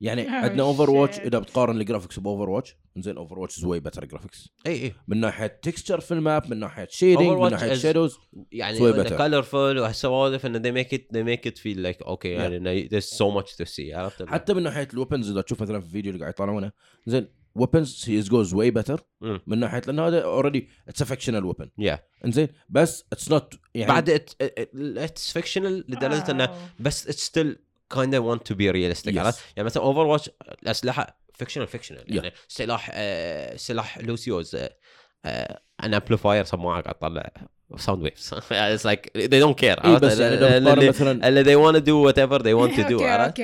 يعني 0.00 0.24
Oh, 0.26 0.30
عندنا 0.30 0.62
اوفر 0.62 0.90
واتش. 0.90 1.18
إذا 1.18 1.38
بتقارن 1.38 1.80
الجرافيكس 1.80 2.18
باوفر 2.18 2.50
واتش 2.50 2.76
انزين 2.96 3.16
اوفر 3.16 3.38
واتش 3.38 3.58
از 3.58 3.64
واي 3.64 3.80
بيتر 3.80 4.04
جرافيكس 4.04 4.48
إي 4.66 4.72
إي 4.82 4.94
من 5.08 5.20
ناحية 5.20 5.46
تكستشر 5.46 6.00
في 6.00 6.14
الماب 6.14 6.50
من 6.50 6.56
ناحية 6.60 6.88
شيدنج 6.90 7.38
من 7.38 7.50
ناحية 7.50 7.74
شادوز 7.74 8.18
يعني. 8.52 8.78
كولرفول 9.16 9.78
وهالسوالف 9.78 10.46
انه 10.46 10.58
they 10.58 10.84
make 10.84 10.88
it 10.90 11.00
they 11.16 11.22
make 11.24 11.50
it 11.50 11.58
feel 11.58 11.78
like 11.86 12.06
okay 12.06 12.24
يعني 12.26 12.88
there's 12.88 13.04
so 13.18 13.24
much 13.40 13.50
to 13.56 13.64
see 13.68 13.94
عرفت؟ 13.94 14.28
حتى 14.28 14.54
من 14.54 14.62
ناحية 14.62 14.88
الويبنز 14.94 15.30
إذا 15.30 15.40
تشوف 15.40 15.62
مثلا 15.62 15.80
في 15.80 15.86
الفيديو 15.86 16.12
اللي 16.12 16.20
قاعد 16.20 16.32
يطلعونه 16.34 16.72
زين 17.06 17.28
ويبنز 17.54 18.04
هي 18.08 18.20
جوز 18.20 18.54
واي 18.54 18.70
بيتر. 18.70 19.00
من 19.46 19.58
ناحية 19.58 19.82
لأن 19.86 19.98
هذا 19.98 20.22
اوريدي 20.24 20.68
اتس 20.88 21.02
فيكشنال 21.02 21.44
ويبن 21.44 21.70
yeah 21.80 21.98
إنزين 22.24 22.48
بس 22.68 23.04
اتس 23.12 23.30
نوت 23.30 23.54
يعني 23.74 23.88
بعد 23.92 24.10
it, 24.10 24.44
it, 24.46 24.62
it, 24.62 25.08
it's 25.10 25.32
fictional 25.40 25.84
لدرجة 25.88 26.30
إنه 26.30 26.46
Oh. 26.46 26.50
بس 26.82 27.08
it's 27.08 27.30
still 27.30 27.56
كايند 27.90 28.14
ونت 28.14 28.46
تو 28.46 28.54
بي 28.54 28.70
رياليستيك 28.70 29.18
عرفت؟ 29.18 29.44
يعني 29.56 29.66
مثلا 29.66 29.82
اوفر 29.82 30.06
واتش 30.06 30.30
الاسلحه 30.62 31.18
فيكشنال 31.34 31.66
فيكشنال 31.66 32.04
يعني 32.08 32.32
سلاح 32.48 32.90
سلاح 33.56 33.98
لوسيوز 33.98 34.56
ان 35.84 35.94
امبليفاير 35.94 36.44
سماعه 36.44 36.82
قاعد 36.82 36.94
تطلع 36.94 37.30
ساوند 37.76 38.02
ويفز 38.02 38.34
اتس 38.52 38.86
لايك 38.86 39.12
ذي 39.16 39.40
دونت 39.40 39.58
كير 39.58 39.76
مثلا 39.86 41.42
ذي 41.42 41.54
ونت 41.54 41.86
دو 41.86 42.06
وات 42.06 42.18
ايفر 42.18 42.42
ذي 42.42 42.52
ونت 42.52 42.80
تو 42.80 42.88
دو 42.88 43.04
عرفت؟ 43.04 43.36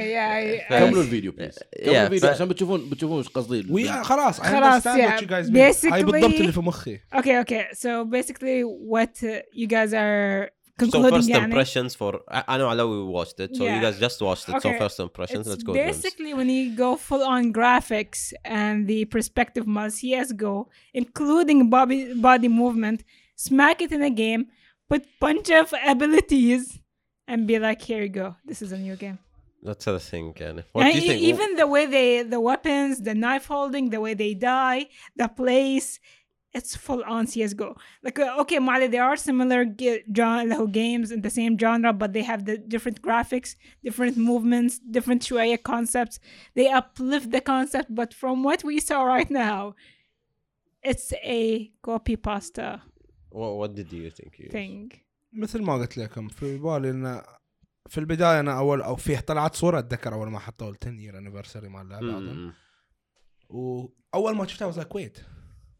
كملوا 0.69 1.03
الفيديو 1.03 1.33
بليز 1.33 1.59
كملوا 1.85 2.07
الفيديو 2.07 2.31
عشان 2.31 2.49
بتشوفون 2.49 2.91
بتشوفون 2.91 3.19
إيش 3.19 3.29
قصدي. 3.29 3.89
خلاص 4.03 4.41
خلاص 4.41 4.89
بالضبط 4.89 6.25
اللي 6.25 6.53
في 6.53 6.61
مخي. 6.61 7.01
أوكي 7.15 7.39
أوكي 7.39 7.65
سو 7.73 8.05
بيسكلي 8.05 8.65
وات 8.65 9.23
يو 9.23 9.69
جايز 9.69 9.95
ار 9.95 10.51
So 10.80 10.86
concluding, 10.92 11.10
first 11.14 11.30
يعني, 11.30 11.44
impressions 11.46 11.96
for 11.96 12.12
I, 12.28 12.44
I 12.50 12.58
know 12.58 12.68
I 12.68 12.76
know 12.76 12.88
we 12.90 13.02
watched 13.20 13.40
it, 13.40 13.56
so 13.56 13.64
you 13.64 13.70
Yeah. 13.76 13.82
guys 13.86 13.98
just 13.98 14.22
watched 14.22 14.50
it. 14.50 14.62
So 14.62 14.70
Okay. 14.70 14.78
first 14.84 15.00
impressions, 15.00 15.46
it's 15.48 15.52
let's 15.54 15.64
go. 15.64 15.74
Basically, 15.74 15.92
basically 15.94 16.34
when 16.34 16.50
you 16.50 16.76
go 16.76 16.98
full 16.98 17.24
on 17.24 17.54
graphics 17.54 18.34
and 18.44 18.86
the 18.92 19.06
perspective 19.06 19.66
mod 19.76 19.92
CSGO, 19.92 20.68
including 20.94 21.70
body 21.70 22.14
body 22.14 22.50
movement, 22.50 23.00
smack 23.48 23.78
it 23.86 23.92
in 23.98 24.02
a 24.02 24.10
game, 24.10 24.48
put 24.90 25.02
bunch 25.20 25.50
of 25.62 25.74
abilities, 25.94 26.80
and 27.28 27.48
be 27.48 27.58
like, 27.68 27.82
here 27.82 28.02
you 28.04 28.10
go, 28.10 28.36
this 28.50 28.62
is 28.62 28.72
a 28.72 28.78
new 28.88 28.96
game. 29.06 29.20
that's 29.68 29.86
the 29.86 30.00
thing. 30.00 30.28
And 30.48 30.58
what 30.74 30.84
And 30.84 30.92
do 30.94 30.98
you 31.00 31.04
e- 31.06 31.08
think? 31.10 31.22
even 31.32 31.50
the 31.62 31.68
way 31.74 31.84
they 31.96 32.10
the 32.36 32.42
weapons, 32.50 32.94
the 33.10 33.16
knife 33.24 33.46
holding, 33.54 33.86
the 33.96 34.02
way 34.06 34.14
they 34.14 34.34
die, 34.56 34.82
the 35.22 35.28
place, 35.42 35.88
it's 36.58 36.74
full 36.86 37.04
on 37.16 37.24
CS:GO. 37.32 37.70
Like 38.06 38.18
uh, 38.20 38.42
okay, 38.42 38.60
Mali, 38.68 38.88
there 38.88 39.04
are 39.10 39.18
similar 39.30 39.62
ge- 39.82 40.04
genre 40.18 40.68
games 40.82 41.08
in 41.16 41.20
the 41.28 41.34
same 41.40 41.54
genre, 41.64 41.92
but 42.02 42.10
they 42.16 42.24
have 42.32 42.42
the 42.50 42.56
different 42.74 42.98
graphics, 43.08 43.50
different 43.88 44.16
movements, 44.30 44.74
different 44.96 45.22
شوية 45.24 45.58
concepts. 45.74 46.16
They 46.58 46.68
uplift 46.80 47.28
the 47.32 47.42
concept, 47.54 47.88
but 48.02 48.10
from 48.22 48.36
what 48.48 48.60
we 48.70 48.80
saw 48.80 49.00
right 49.16 49.30
now, 49.48 49.62
it's 50.90 51.08
a 51.40 51.72
copy 51.90 52.16
pasta 52.16 52.68
what, 53.40 53.52
what 53.60 53.72
did 53.80 53.92
you 53.92 54.10
think? 54.20 54.32
You 54.40 54.50
thing. 54.50 54.92
مثل 55.34 55.62
ما 55.62 55.74
قلت 55.74 55.98
لكم 55.98 56.28
في 56.28 56.58
بالي 56.58 56.90
انه 56.90 57.24
في 57.90 57.98
البدايه 57.98 58.40
انا 58.40 58.58
اول 58.58 58.82
او 58.82 58.96
فيه 58.96 59.20
طلعت 59.20 59.56
صوره 59.56 59.80
اتذكر 59.80 60.14
اول 60.14 60.28
ما 60.32 60.40
حطوا 60.40 60.70
ال 60.70 60.78
10 60.84 60.92
year 60.92 61.14
anniversary 61.16 61.68
مال 61.68 61.82
اللعبه 61.82 62.18
اظن 62.18 62.52
Mm. 62.52 62.54
واول 63.50 64.36
ما 64.36 64.48
شفتها 64.48 64.72
I 64.72 64.76
was 64.76 64.78
like 64.78 64.94
wait 64.98 65.20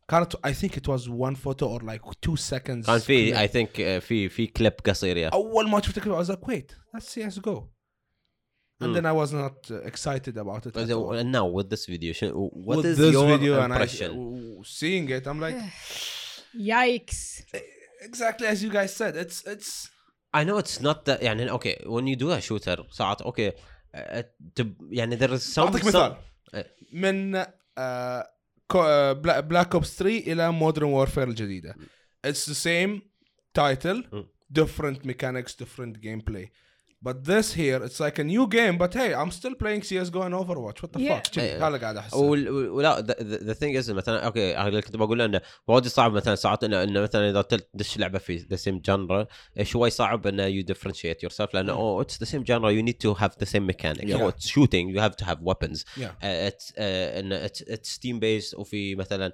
كانت 0.10 0.36
I 0.36 0.52
think 0.54 0.72
it 0.78 0.88
was 0.88 1.10
one 1.10 1.36
photo 1.36 1.66
or 1.68 1.80
like 1.82 2.02
two 2.22 2.36
seconds 2.38 2.86
كان 2.86 3.00
في 3.00 3.34
clip. 3.34 3.38
I 3.38 3.48
think 3.54 3.70
uh, 3.80 3.82
في 4.06 4.30
في 4.30 4.48
كليب 4.48 4.74
قصير 4.86 5.18
يا 5.18 5.28
اول 5.30 5.70
ما 5.70 5.82
شفت 5.82 5.98
الكليب 5.98 6.16
I 6.16 6.26
was 6.26 6.30
like 6.30 6.48
wait 6.48 6.76
that's 6.96 7.06
CS:GO 7.16 7.70
and 8.82 8.90
Mm. 8.92 8.96
then 8.98 9.06
I 9.06 9.16
was 9.22 9.32
not 9.44 9.58
uh, 9.72 9.92
excited 9.92 10.36
about 10.44 10.62
it 10.68 10.74
at 10.82 10.92
all. 10.98 11.14
And 11.22 11.30
now 11.40 11.46
with 11.58 11.68
this 11.74 11.84
video, 11.94 12.12
شنو- 12.14 12.50
what 12.68 12.78
With 12.78 12.86
is 12.92 12.98
this 12.98 13.14
your 13.18 13.26
video 13.36 13.54
and 13.64 13.72
I, 13.74 13.76
impression? 13.76 14.10
w- 14.12 14.64
seeing 14.80 15.06
it 15.18 15.24
I'm 15.32 15.40
like 15.46 15.58
Yikes! 16.74 17.42
exactly 18.02 18.48
as 18.48 18.58
you 18.64 18.70
guys 18.70 18.92
said 19.02 19.14
it's 19.24 19.38
it's 19.54 19.70
I 20.34 20.44
know 20.44 20.58
it's 20.58 20.82
not 20.82 21.06
that 21.06 21.22
يعني 21.22 21.50
okay 21.52 21.76
when 21.86 22.06
you 22.08 22.16
do 22.16 22.32
a 22.32 22.42
shooter 22.42 22.78
ساعات 22.92 23.22
okay 23.22 23.52
uh, 23.98 24.24
تب- 24.56 24.76
يعني 24.92 25.18
there 25.20 25.32
is 25.34 25.42
some 25.56 25.60
اعطيك 25.60 25.82
some- 25.84 25.88
مثال 25.88 26.16
إيه. 26.54 26.76
من 26.94 27.46
آه، 27.78 28.30
بلاك 29.42 29.74
اوبس 29.76 29.98
3 30.00 30.18
الى 30.34 30.52
مودرن 30.52 30.88
وورفير 30.88 31.28
الجديده 31.28 31.76
it's 32.28 32.46
the 32.46 32.56
same 32.68 33.00
title 33.60 34.04
Mm. 34.14 34.26
different 34.62 35.00
mechanics 35.06 35.52
different 35.64 35.96
gameplay 36.08 36.46
but 37.08 37.18
this 37.32 37.48
here 37.62 37.80
it's 37.88 38.00
like 38.06 38.18
a 38.24 38.26
new 38.34 38.46
game 38.58 38.76
but 38.84 38.92
hey 39.00 39.12
I'm 39.22 39.32
still 39.40 39.56
playing 39.64 39.82
CSGO 39.90 40.22
and 40.28 40.34
Overwatch 40.42 40.80
what 40.84 40.92
the 40.94 41.00
Yeah. 41.00 41.16
fuck 41.24 41.34
شي، 41.34 41.42
إيه. 41.42 41.68
هذا 41.68 41.78
قاعد 41.78 41.98
احس 41.98 42.14
وال- 42.14 42.50
ولا 42.50 43.02
the, 43.02 43.14
the, 43.14 43.44
the 43.54 43.58
thing 43.60 43.84
is 43.86 43.90
مثلا 43.90 44.26
اوكي 44.26 44.56
هذا 44.56 44.68
اللي 44.68 44.82
كنت 44.82 44.96
بقول 44.96 45.22
انه 45.22 45.42
وايد 45.68 45.88
صعب 45.88 46.12
مثلا 46.14 46.36
ساعات 46.36 46.64
انه 46.64 46.84
انه 46.84 47.02
مثلا 47.02 47.30
اذا 47.30 47.42
تدش 47.42 47.98
لعبه 47.98 48.20
في 48.20 48.36
ذا 48.38 48.56
سيم 48.56 48.80
جنرا 48.80 49.28
شوي 49.62 49.90
صعب 49.90 50.28
انه 50.28 50.44
يو 50.46 50.64
ديفرنشيت 50.64 51.24
يور 51.24 51.32
سيلف 51.32 51.54
لانه 51.54 51.74
اوه 51.74 52.02
اتس 52.02 52.20
ذا 52.20 52.26
سيم 52.26 52.44
جنرا 52.44 52.70
يو 52.70 52.82
نيد 52.82 52.94
تو 52.98 53.12
هاف 53.12 53.40
ذا 53.40 53.46
سيم 53.46 53.68
ميكانيك 53.68 54.10
Yeah. 54.18 54.22
او 54.22 54.30
اتس 54.30 54.48
شوتينج 54.48 54.96
يو 54.96 55.02
هاف 55.02 55.16
تو 55.16 55.26
هاف 55.26 55.38
ويبنز 55.42 55.84
Yeah. 55.84 56.04
اتس 56.24 56.74
انه 56.78 57.36
اتس 57.46 58.00
تيم 58.00 58.20
بيس 58.20 58.54
وفي 58.54 58.96
مثلا 58.96 59.32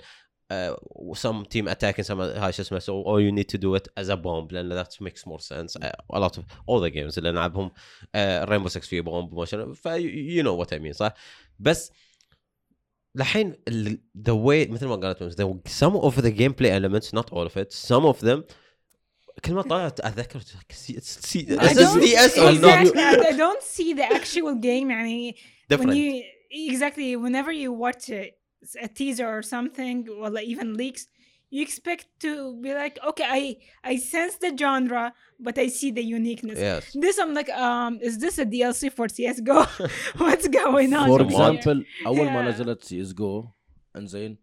uh, 0.51 1.15
some 1.15 1.45
team 1.45 1.67
attacking 1.67 2.03
some 2.03 2.19
هاي 2.19 2.51
شو 2.51 2.61
اسمه 2.61 2.79
so 2.79 3.03
all 3.07 3.19
you 3.21 3.31
need 3.31 3.49
to 3.55 3.57
do 3.57 3.75
it 3.75 4.03
as 4.03 4.07
a 4.09 4.15
bomb 4.17 4.47
لان 4.51 4.83
that 4.83 4.87
makes 5.05 5.21
more 5.25 5.39
sense 5.39 5.75
uh, 5.81 6.15
a 6.15 6.19
lot 6.19 6.37
of 6.37 6.43
all 6.67 6.79
the 6.81 6.89
games 6.93 7.17
اللي 7.17 7.31
نلعبهم 7.31 7.69
uh, 7.69 8.45
Rainbow 8.49 8.69
Six 8.73 8.79
في 8.79 9.01
bomb 9.03 9.33
موشن 9.33 9.73
ف 9.73 9.87
you 9.87 10.43
know 10.43 10.63
what 10.65 10.73
I 10.77 10.79
mean 10.79 10.91
صح 10.91 11.13
بس 11.59 11.91
الحين 13.15 13.55
ال- 13.67 13.99
the 14.27 14.31
way 14.35 14.69
مثل 14.71 14.85
ما 14.87 14.95
قالت 14.95 15.23
the, 15.41 15.69
some 15.69 15.95
of 15.95 16.21
the 16.21 16.31
gameplay 16.31 16.69
elements 16.69 17.13
not 17.13 17.31
all 17.31 17.45
of 17.45 17.57
it 17.57 17.71
some 17.73 18.05
of 18.05 18.19
them 18.25 18.43
كل 19.45 19.53
ما 19.53 19.61
طلعت 19.61 19.99
اتذكر 19.99 20.39
سي 20.71 20.99
سي 21.01 21.45
I 21.59 21.73
don't- 21.73 21.99
سي 22.03 22.25
اس 22.25 22.39
exactly 22.39 22.97
I 22.97 23.33
I 23.33 23.37
don't 23.37 23.63
see 23.63 23.93
the 23.93 24.15
actual 24.17 24.55
game 24.61 24.89
يعني 24.91 25.35
when 25.35 25.77
different 25.77 25.95
you 25.95 26.23
exactly 26.71 27.15
whenever 27.15 27.51
you 27.51 27.71
watch 27.71 28.09
a, 28.09 28.31
a 28.87 28.89
teaser 28.99 29.27
or 29.37 29.41
something 29.55 29.97
or 30.21 30.27
like 30.35 30.47
even 30.53 30.69
leaks 30.81 31.03
you 31.55 31.61
expect 31.67 32.05
to 32.25 32.31
be 32.63 32.69
like 32.81 32.95
okay 33.09 33.27
I 33.39 33.43
I 33.91 33.93
sense 34.13 34.35
the 34.45 34.51
genre 34.61 35.05
but 35.45 35.55
I 35.65 35.67
see 35.77 35.89
the 35.99 36.05
uniqueness 36.19 36.57
yes 36.69 36.83
this 37.05 37.15
I'm 37.23 37.33
like 37.39 37.51
um 37.67 37.93
is 38.07 38.15
this 38.23 38.35
a 38.45 38.47
DLC 38.53 38.81
for 38.97 39.05
CS:GO 39.15 39.57
what's 40.23 40.47
going 40.59 40.91
on 40.99 41.07
فور 41.07 41.19
Come 41.19 41.27
on. 41.27 41.31
here? 41.31 41.41
اكزامبل 41.41 41.85
اول 42.07 42.25
ما 42.25 42.45
Yeah. 42.45 42.53
نزلت 42.53 42.83
سي 42.83 43.01
اس 43.01 43.13
جو 43.13 43.45
انزين 43.95 44.37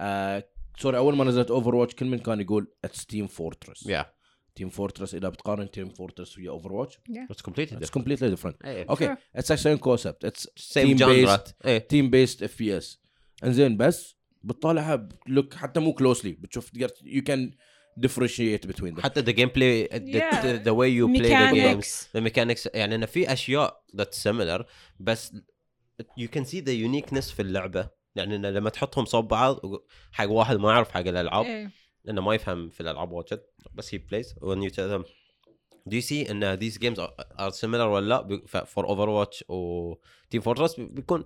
آه 0.00 0.44
سوري 0.78 0.98
اول 0.98 1.16
ما 1.16 1.24
نزلت 1.24 1.50
اوفر 1.50 1.74
واتش 1.74 1.94
كل 1.94 2.06
من 2.06 2.18
كان 2.18 2.40
يقول 2.40 2.72
اتس 2.84 3.06
تيم 3.06 3.26
فورترس 3.26 3.88
yeah 3.88 4.04
تيم 4.54 4.68
فورترس 4.68 5.14
اذا 5.14 5.28
بتقارن 5.28 5.70
تيم 5.70 5.88
فورترس 5.88 6.38
ويا 6.38 6.50
اوفر 6.50 6.72
واتش 6.72 6.94
it's 6.96 7.50
completely 7.50 7.58
اتس 7.72 7.74
different 7.88 7.90
كومبليتلي 7.92 8.30
ديفرنت 8.30 8.62
إيه. 8.64 8.86
اوكي 8.90 9.08
Sure. 9.14 9.16
اتس 9.36 9.52
سيم 9.52 9.76
كونسبت 9.76 10.24
اتس 10.24 10.46
same 10.48 10.96
team 10.96 10.98
genre 10.98 11.28
based. 11.38 11.52
ايه 11.64 11.78
تيم 11.78 12.10
بيست 12.10 12.42
اف 12.42 12.58
بي 12.58 12.78
اس 12.78 13.00
انزين 13.45 13.77
بس 13.77 14.15
بتطالعها 14.43 15.09
لوك 15.27 15.53
حتى 15.53 15.79
مو 15.79 15.93
كلوسلي 15.93 16.31
بتشوف 16.31 16.69
تقدر 16.69 16.89
يو 17.03 17.23
كان 17.23 17.51
ديفرشيت 17.97 18.67
بتوين 18.67 19.01
حتى 19.01 19.19
ذا 19.19 19.31
جيم 19.31 19.49
بلاي 19.49 19.89
ذا 20.43 20.71
واي 20.71 20.93
يو 20.93 21.07
بلاي 21.07 21.29
ذا 21.29 21.51
جيمز 21.51 22.07
ذا 22.13 22.19
ميكانكس 22.19 22.69
يعني 22.73 22.95
أنا 22.95 23.05
في 23.05 23.33
أشياء 23.33 23.83
ذات 23.95 24.13
سيميلر 24.13 24.65
بس 24.99 25.35
يو 26.17 26.27
كان 26.27 26.43
سي 26.43 26.61
ذا 26.61 26.71
يونيكنس 26.71 27.31
في 27.31 27.41
اللعبة. 27.41 27.89
يعني 28.15 28.37
لما 28.37 28.69
تحطهم 28.69 29.05
صوب 29.05 29.27
بعض 29.27 29.59
حق 30.11 30.29
واحد 30.29 30.57
ما 30.57 30.71
يعرف 30.71 30.91
حق 30.91 30.99
الألعاب 30.99 31.45
إيه. 31.45 31.71
لأنه 32.03 32.21
ما 32.21 32.35
يفهم 32.35 32.69
في 32.69 32.81
الألعاب 32.81 33.11
واجد 33.11 33.41
بس 33.73 33.95
هي 33.95 33.97
بلايز 33.97 34.35
وين 34.41 34.63
يو 34.63 34.69
تيل 34.69 34.89
ذم 34.89 35.03
دو 35.85 35.95
يو 35.95 36.01
سي 36.01 36.31
إن 36.31 36.53
ذيس 36.53 36.77
جيمز 36.77 36.99
ار 37.39 37.49
سيميلر 37.49 37.87
ولا 37.87 38.07
لا؟ 38.27 38.65
فور 38.65 38.85
اوفر 38.85 39.09
واتش 39.09 39.43
وتيم 39.49 40.41
فورترس 40.41 40.79
بيكون 40.79 41.25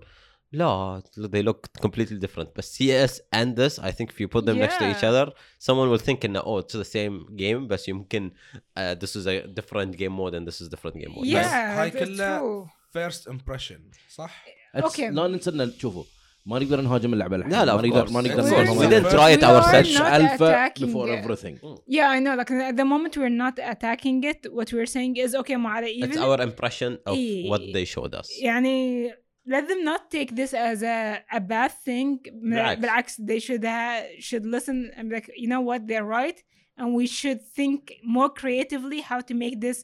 لا 0.52 1.02
they 1.18 1.42
look 1.42 1.68
completely 1.86 2.18
different 2.26 2.48
but 2.56 2.64
CS 2.64 3.20
and 3.32 3.56
this 3.56 3.78
I 3.78 3.90
think 3.90 4.08
if 4.10 4.20
you 4.20 4.28
put 4.36 4.44
them 4.46 4.56
next 4.58 4.76
to 4.78 4.84
each 4.90 5.02
Yeah. 5.02 5.10
other 5.10 5.32
someone 5.68 5.88
will 5.92 6.04
think 6.06 6.24
انه 6.24 6.40
oh 6.40 6.60
it's 6.62 6.76
the 6.78 6.88
same 6.90 7.36
game 7.36 7.66
بس 7.68 7.88
يمكن 7.88 8.30
uh, 8.78 8.80
this 9.04 9.10
is 9.10 9.26
a 9.26 9.46
different 9.60 9.96
game 9.96 10.12
mode 10.20 10.34
and 10.34 10.48
this 10.48 10.60
is 10.60 10.68
different 10.74 10.96
game 10.96 11.12
mode 11.16 11.26
yeah 11.26 11.36
هاي 11.54 11.90
that's 11.90 11.98
كلها- 11.98 12.38
true 12.38 12.70
فيرست 12.92 13.28
امبريشن 13.28 13.78
صح؟ 14.14 14.44
It's- 14.76 14.82
أوكي. 14.84 15.08
لا 15.08 15.26
ننسى 15.28 15.50
إن- 15.50 15.80
شوفوا 15.80 16.04
ما 16.46 16.58
نقدر 16.58 16.80
نهاجم 16.80 17.12
اللعبه 17.12 17.36
الحين 17.36 17.52
لا 17.52 17.64
لا 17.64 17.74
ما 17.76 17.82
of 17.82 17.84
نقدر 17.84 18.06
course. 18.06 18.12
ما 18.12 18.20
نقدر 18.20 18.42
Of 18.42 18.46
نقول 18.46 18.66
course. 18.66 18.70
we 18.70 18.84
هم- 18.84 18.90
didn't 18.90 19.10
try 19.10 19.38
it 19.38 19.40
We 19.40 19.44
are 19.44 19.62
ourselves 19.62 19.94
not 19.98 20.20
alpha 20.20 20.44
attacking 20.44 20.86
before 20.86 21.08
it. 21.08 21.24
everything 21.24 21.54
Yeah, 21.88 22.08
I 22.16 22.18
know. 22.24 22.34
Like 22.40 22.50
at 22.70 22.76
the 22.80 22.84
moment 22.92 23.12
we're 23.16 23.38
not 23.44 23.56
attacking 23.74 24.18
it. 24.32 24.40
What 24.58 24.68
we're 24.74 24.92
saying 24.96 25.14
is 25.24 25.34
okay, 25.34 25.56
معنا 25.56 25.86
it's 25.86 26.04
even 26.04 26.18
our 26.18 26.40
impression 26.48 26.92
of 27.10 27.14
إيه. 27.14 27.50
what 27.50 27.60
they 27.60 27.84
showed 27.96 28.14
us 28.20 28.42
يعني 28.42 29.10
let 29.54 29.64
them 29.70 29.80
not 29.90 30.02
take 30.16 30.30
this 30.40 30.52
as 30.70 30.82
a, 30.82 30.98
a 31.38 31.40
bad 31.40 31.72
thing. 31.86 32.18
بالعكس. 32.32 32.80
بالعكس 32.80 33.20
they 33.20 33.38
should 33.46 33.64
ha- 33.64 34.06
should 34.18 34.46
listen 34.56 34.90
and 34.96 35.04
be 35.10 35.14
like 35.16 35.28
you 35.42 35.48
know 35.52 35.62
what 35.70 35.80
they're 35.88 36.08
right 36.20 36.38
and 36.78 36.88
we 37.00 37.06
should 37.18 37.40
think 37.58 37.80
more 38.16 38.30
creatively 38.40 39.00
how 39.10 39.20
to 39.28 39.34
make 39.44 39.56
this 39.66 39.78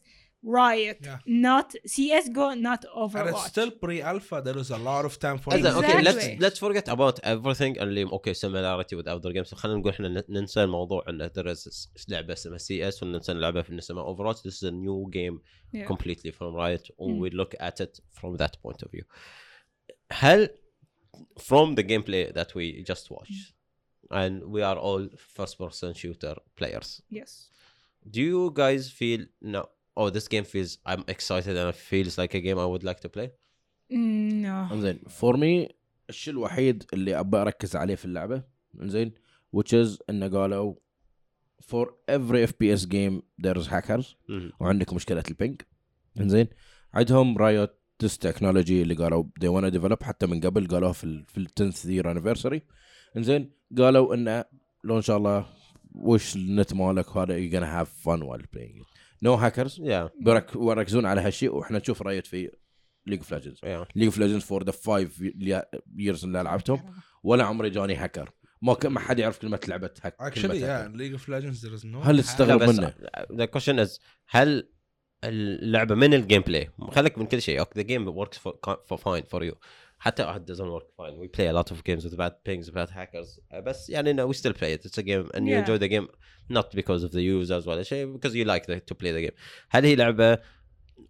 riot, 0.61 0.99
Yeah. 1.03 1.19
not 1.49 1.69
CS:GO, 1.95 2.47
not 2.69 2.81
And 2.85 2.91
it's 2.91 3.01
Overwatch. 3.03 3.49
still 3.55 3.71
pre-alpha. 3.83 4.37
There 4.49 4.59
is 4.65 4.71
a 4.79 4.81
lot 4.91 5.05
of 5.09 5.13
time 5.25 5.39
for 5.43 5.51
إذا 5.55 5.73
اوكي 5.75 5.87
let's 5.87 6.17
Exactly. 6.17 6.39
let's 6.45 6.59
forget 6.59 6.89
about 6.89 7.17
everything 7.25 7.81
اللي 7.83 8.03
اوكي 8.03 8.35
similarity 8.35 8.97
with 8.97 9.07
other 9.09 9.33
games 9.33 9.55
خلينا 9.55 9.79
نقول 9.79 9.93
احنا 9.93 10.09
ن- 10.09 10.25
ننسى 10.29 10.65
الموضوع 10.65 11.05
ان 11.09 11.29
there 11.39 11.55
is 11.57 11.89
لعبه 12.09 12.33
اسمها 12.33 12.59
سي 12.59 12.89
اس 12.89 13.03
وننسى 13.03 13.33
لعبه 13.33 13.63
في 13.63 13.79
اسمها 13.79 14.15
Overwatch 14.15 14.37
this 14.37 14.55
is 14.55 14.63
a 14.63 14.71
new 14.73 15.11
game 15.11 15.37
Yeah. 15.75 15.87
completely 15.93 16.31
from 16.39 16.51
Riot 16.63 16.85
and 17.01 17.11
Mm. 17.11 17.21
we 17.25 17.31
look 17.41 17.53
at 17.69 17.77
it 17.87 17.95
from 18.21 18.37
that 18.43 18.55
point 18.65 18.81
of 18.85 18.91
view 18.95 19.05
هل 20.13 20.49
from 21.39 21.75
the 21.75 21.83
gameplay 21.83 22.33
that 22.33 22.55
we 22.55 22.83
just 22.93 23.11
watched 23.11 23.55
and 24.11 24.35
we 24.55 24.61
are 24.63 24.79
all 24.87 25.03
first 25.37 25.55
person 25.59 25.95
shooter 25.95 26.35
players 26.59 26.89
Yes. 27.19 27.31
do 28.15 28.21
you 28.31 28.43
guys 28.63 28.83
feel 29.01 29.21
no 29.55 29.63
oh 29.97 30.09
this 30.17 30.27
game 30.35 30.45
feels 30.55 30.71
I'm 30.91 31.05
excited 31.15 31.55
and 31.61 31.69
it 31.75 31.79
feels 31.91 32.15
like 32.21 32.33
a 32.35 32.43
game 32.47 32.59
I 32.59 32.67
would 32.73 32.85
like 32.91 33.01
to 33.07 33.09
play 33.09 33.29
Mm, 33.93 34.33
no. 34.43 34.73
انزين 34.73 34.99
فور 35.09 35.37
مي 35.37 35.69
الشيء 36.11 36.33
الوحيد 36.35 36.85
اللي 36.93 37.21
ابى 37.21 37.37
اركز 37.37 37.77
عليه 37.77 37.95
في 37.95 38.05
اللعبه 38.05 38.43
انزين 38.81 39.13
which 39.57 39.73
is 39.73 39.99
انه 40.11 40.29
قالوا 40.29 40.75
for 41.63 41.87
every 42.11 42.47
FPS 42.47 42.87
game 42.87 43.23
there's 43.47 43.67
hackers 43.67 44.05
Mhm. 44.29 44.53
وعندك 44.61 44.93
مشكله 44.93 45.23
البينج 45.29 45.63
انزين 46.21 46.49
عندهم 46.95 47.39
رايوت 47.39 47.75
تس 48.00 48.18
تكنولوجي 48.18 48.82
اللي 48.82 48.94
قالوا 48.94 49.24
they 49.40 49.48
wanna 49.48 49.74
develop 49.74 50.04
حتى 50.04 50.26
من 50.26 50.40
قبل 50.42 50.68
قالوها 50.68 50.92
في 50.92 51.04
ال 51.04 51.26
في 51.28 51.38
ال 51.38 51.48
10th 51.48 51.76
year 51.86 52.06
anniversary. 52.16 52.60
إنزين 53.18 53.52
قالوا 53.78 54.16
إنه 54.16 54.46
لو 54.84 54.98
إن 54.98 55.02
شاء 55.02 55.18
الله 55.18 55.46
وش 55.96 56.36
النت 56.36 56.74
مالك 56.74 57.16
وهذا 57.16 57.34
you're 57.40 57.54
gonna 57.54 57.66
have 57.86 57.90
fun 58.06 58.20
while 58.24 58.46
playing 58.56 58.82
it. 58.82 58.88
No 59.26 59.38
hackers. 59.38 59.80
Yeah. 59.80 60.10
برك 60.22 60.56
وركزون 60.56 61.06
على 61.06 61.22
هالشيء 61.22 61.54
وإحنا 61.56 61.78
نشوف 61.80 62.02
رأيت 62.02 62.28
في 62.28 62.52
ليج 63.08 63.20
اوف 63.20 63.32
ليجندز 63.34 63.60
ليج 63.96 64.06
اوف 64.06 64.18
ليجندز 64.18 64.44
فور 64.44 64.64
ذا 64.64 64.72
فايف 64.72 65.24
ييرز 65.98 66.24
اللي 66.26 66.44
لعبتهم. 66.44 66.94
ولا 67.24 67.44
عمري 67.44 67.70
جاني 67.70 67.96
هاكر 67.96 68.32
ما 68.62 68.74
ك- 68.74 68.86
ما 68.86 69.00
حد 69.00 69.20
يعرف 69.20 69.38
كلمة 69.40 69.60
لعبة 69.68 69.90
هاك 70.02 70.16
Actually, 70.22 70.42
كلمة 70.42 70.54
yeah, 70.54 70.58
hacker. 70.88 70.92
in 70.92 70.98
League 71.00 71.20
of 71.22 71.28
Legends 71.30 71.62
there 71.62 71.80
is 71.82 71.86
no. 71.86 71.98
هل 72.08 72.24
تستغرب 72.24 72.64
منه؟ 72.64 72.94
the 73.32 73.48
question 73.58 73.88
is 73.88 74.00
هل 74.30 74.70
اللعبه 75.28 75.96
من 75.96 76.14
الجيم 76.14 76.42
بلاي 76.42 76.70
خليك 76.92 77.18
من 77.18 77.26
كل 77.26 77.42
شيء 77.42 77.64
the 77.64 77.84
game 77.84 78.06
works 78.16 78.38
for, 78.38 78.54
for 78.90 78.98
fine 78.98 79.24
for 79.34 79.44
you 79.44 79.56
حتى 80.00 80.24
it 80.34 80.52
doesn't 80.52 80.72
work 80.72 80.88
fine 81.02 81.18
we 81.20 81.28
play 81.38 81.48
a 81.48 81.54
lot 81.54 81.72
of 81.72 81.84
games 81.84 82.04
with 82.06 82.18
bad 82.18 82.34
pings 82.50 82.70
bad 82.70 82.90
hackers 82.90 83.40
uh, 83.54 83.56
بس 83.60 83.90
يعني 83.90 84.14
no, 84.14 84.28
we 84.28 84.34
still 84.38 84.54
play 84.54 84.74
it 84.78 84.86
it's 84.86 84.98
a 84.98 85.04
game 85.04 85.30
and 85.34 85.48
you 85.48 85.54
Yeah. 85.54 85.60
enjoy 85.60 85.78
the 85.78 85.90
game 85.90 86.08
not 86.50 86.68
because 86.76 87.04
of 87.04 87.12
the 87.12 87.22
users 87.22 87.68
ولا 87.68 87.84
شيء 87.84 88.18
because 88.18 88.32
you 88.36 88.46
like 88.46 88.66
the, 88.66 88.80
to 88.92 88.96
play 88.96 89.12
the 89.12 89.22
game 89.30 89.36
هل 89.70 89.86
هي 89.86 89.96
لعبه 89.96 90.36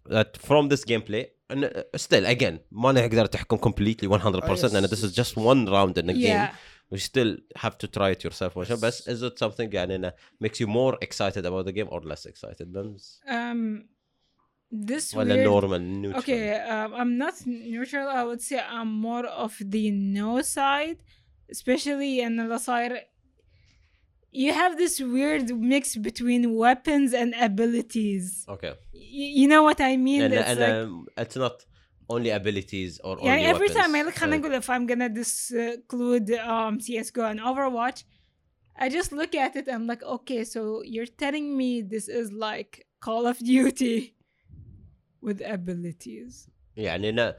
that 0.08 0.36
from 0.48 0.68
this 0.68 0.84
gameplay 0.84 1.24
and 1.52 1.64
uh, 1.64 1.82
still 1.96 2.26
again 2.26 2.58
ما 2.70 2.92
نقدر 2.92 3.26
تحكم 3.26 3.56
completely 3.56 4.08
100% 4.08 4.74
and 4.74 4.84
this 4.86 5.02
is 5.02 5.12
just 5.14 5.36
one 5.36 5.66
round 5.66 5.98
in 5.98 6.06
the 6.06 6.12
game 6.12 6.40
Yeah. 6.40 6.52
you 6.94 6.98
still 6.98 7.32
have 7.64 7.76
to 7.82 7.86
try 7.96 8.10
it 8.14 8.24
yourself 8.24 8.52
yes. 8.56 8.72
بس 8.72 9.08
is 9.08 9.22
it 9.22 9.38
something 9.38 9.74
يعني 9.74 10.12
makes 10.44 10.60
you 10.60 10.66
more 10.66 10.96
excited 11.02 11.44
about 11.46 11.64
the 11.66 11.72
game 11.72 11.88
or 11.90 12.00
less 12.00 12.26
excited 12.26 12.68
Um, 12.76 13.88
this 14.75 15.13
ولا 15.15 15.35
weird 15.35 15.45
normal 15.47 15.79
neutral 16.03 16.19
Okay, 16.21 16.45
um, 16.73 16.89
I'm 17.01 17.13
not 17.23 17.35
neutral. 17.45 18.07
I 18.19 18.23
would 18.29 18.41
say 18.47 18.57
I'm 18.77 18.91
more 19.09 19.25
of 19.45 19.53
the 19.73 19.85
no 19.91 20.41
side, 20.57 20.97
especially 21.55 22.13
in 22.25 22.33
the 22.37 22.57
side. 22.69 22.93
You 24.43 24.53
have 24.61 24.73
this 24.83 24.95
weird 25.15 25.47
mix 25.73 25.83
between 26.07 26.41
weapons 26.65 27.09
and 27.21 27.29
abilities. 27.49 28.25
okay 28.55 28.73
Y- 28.93 29.33
you 29.41 29.47
know 29.53 29.63
what 29.69 29.79
I 29.91 29.93
mean? 30.07 30.21
and, 30.25 30.33
It's 30.33 30.49
and 30.51 30.59
like, 30.65 30.73
um, 30.73 31.05
it's 31.23 31.37
not 31.45 31.55
only 32.13 32.29
abilities 32.41 32.93
or 33.07 33.13
yeah, 33.17 33.31
only 33.33 33.45
every 33.53 33.67
weapons. 33.69 33.79
time 33.79 33.91
I 33.99 34.01
look, 34.03 34.15
Uh, 34.15 34.19
خلينا 34.19 34.37
نقول 34.37 34.53
if 34.61 34.69
I'm 34.69 34.85
gonna 34.91 35.09
disclude 35.21 36.29
um, 36.53 36.79
CS:GO 36.79 37.23
and 37.31 37.39
Overwatch, 37.49 37.99
I 38.83 38.85
just 38.97 39.11
look 39.19 39.33
at 39.45 39.51
it 39.59 39.65
and 39.67 39.75
I'm 39.79 39.87
like, 39.93 40.03
okay, 40.17 40.41
so 40.53 40.59
you're 40.93 41.11
telling 41.23 41.47
me 41.59 41.69
this 41.93 42.05
is 42.19 42.27
like 42.47 42.71
Call 43.05 43.23
of 43.31 43.37
Duty 43.53 44.14
with 45.25 45.41
abilities. 45.41 46.49
يعني 46.77 47.09
أنا 47.09 47.37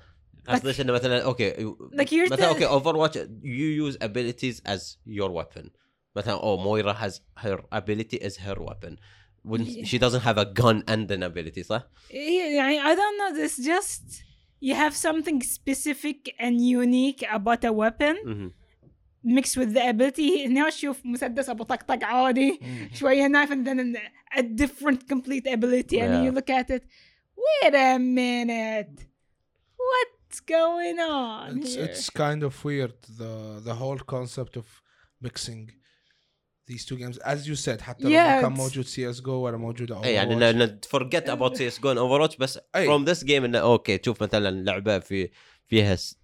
قصدي 0.48 0.82
انه 0.82 0.92
مثلا 0.92 1.24
اوكي 1.24 1.50
Like 1.94 2.08
you're 2.08 2.32
مثلا 2.32 2.52
tell- 2.52 2.62
اوكي 2.62 2.66
Overwatch 2.68 3.16
you 3.42 3.86
use 3.90 3.96
abilities 4.02 4.60
as 4.66 4.96
your 5.06 5.30
weapon 5.30 5.68
مثلا 6.16 6.38
oh 6.38 6.58
Moira 6.58 6.94
has 6.94 7.20
her 7.44 7.58
ability 7.72 8.18
as 8.22 8.36
her 8.36 8.56
weapon 8.60 8.96
when 9.44 9.60
Yeah. 9.62 9.84
she 9.84 9.98
doesn't 9.98 10.24
have 10.28 10.38
a 10.38 10.44
gun 10.60 10.82
and 10.88 11.10
an 11.10 11.22
ability 11.22 11.62
صح؟ 11.62 11.82
يعني 12.10 12.80
I 12.80 12.94
don't 12.94 13.16
know 13.20 13.36
this 13.42 13.56
just 13.66 14.22
you 14.60 14.74
have 14.74 14.94
something 14.96 15.40
specific 15.42 16.18
and 16.38 16.60
unique 16.60 17.22
about 17.32 17.64
a 17.64 17.72
weapon 17.72 18.16
مهم. 18.26 18.52
mixed 19.24 19.56
with 19.56 19.72
the 19.74 19.88
ability 19.90 20.46
هنا 20.46 20.68
اشوف 20.68 21.06
مسدس 21.06 21.48
ابو 21.48 21.64
طقطق 21.64 22.04
عادي 22.04 22.60
شويه 22.94 23.28
knife 23.28 23.50
and 23.50 23.66
then 23.66 23.96
a 24.38 24.42
different 24.42 24.98
complete 25.12 25.46
ability 25.52 25.96
and 26.00 26.12
Yeah. 26.12 26.24
you 26.24 26.32
look 26.38 26.50
at 26.50 26.70
it 26.76 26.82
wait 27.46 27.74
a 27.74 27.98
minute 27.98 28.96
what's 29.90 30.40
going 30.40 30.98
on 31.00 31.48
It's 31.58 31.74
here? 31.74 31.84
it's 31.86 32.10
kind 32.24 32.42
of 32.48 32.52
weird 32.64 32.94
the 33.20 33.32
the 33.68 33.74
whole 33.82 34.00
concept 34.16 34.54
of 34.62 34.66
mixing 35.26 35.62
these 36.70 36.84
two 36.88 36.96
games 37.02 37.18
as 37.18 37.38
you 37.48 37.56
said 37.66 37.80
حتى 37.80 38.04
لو 38.04 38.10
Yeah, 38.10 38.14
ما 38.14 38.40
كان 38.40 38.54
it's- 38.54 38.58
موجود 38.58 38.84
سي 38.86 39.10
اس 39.10 39.20
جو 39.20 39.32
ولا 39.32 39.56
موجود 39.56 39.92
اي 39.92 40.14
يعني 40.14 40.34
إنه- 40.38 40.42
إنه 40.42 40.80
forget 40.96 41.24
about 41.28 41.56
CSGO 41.56 41.94
and 41.94 41.98
Overwatch 41.98 42.38
بس 42.38 42.58
أي. 42.76 42.86
from 42.88 43.04
this 43.08 43.22
game 43.24 43.30
انه 43.44 43.58
اوكي 43.58 43.98
تشوف 43.98 44.22
مثلا 44.22 44.50
لعبه 44.64 44.98
في 44.98 45.30
فيها 45.66 45.96
س- 45.96 46.16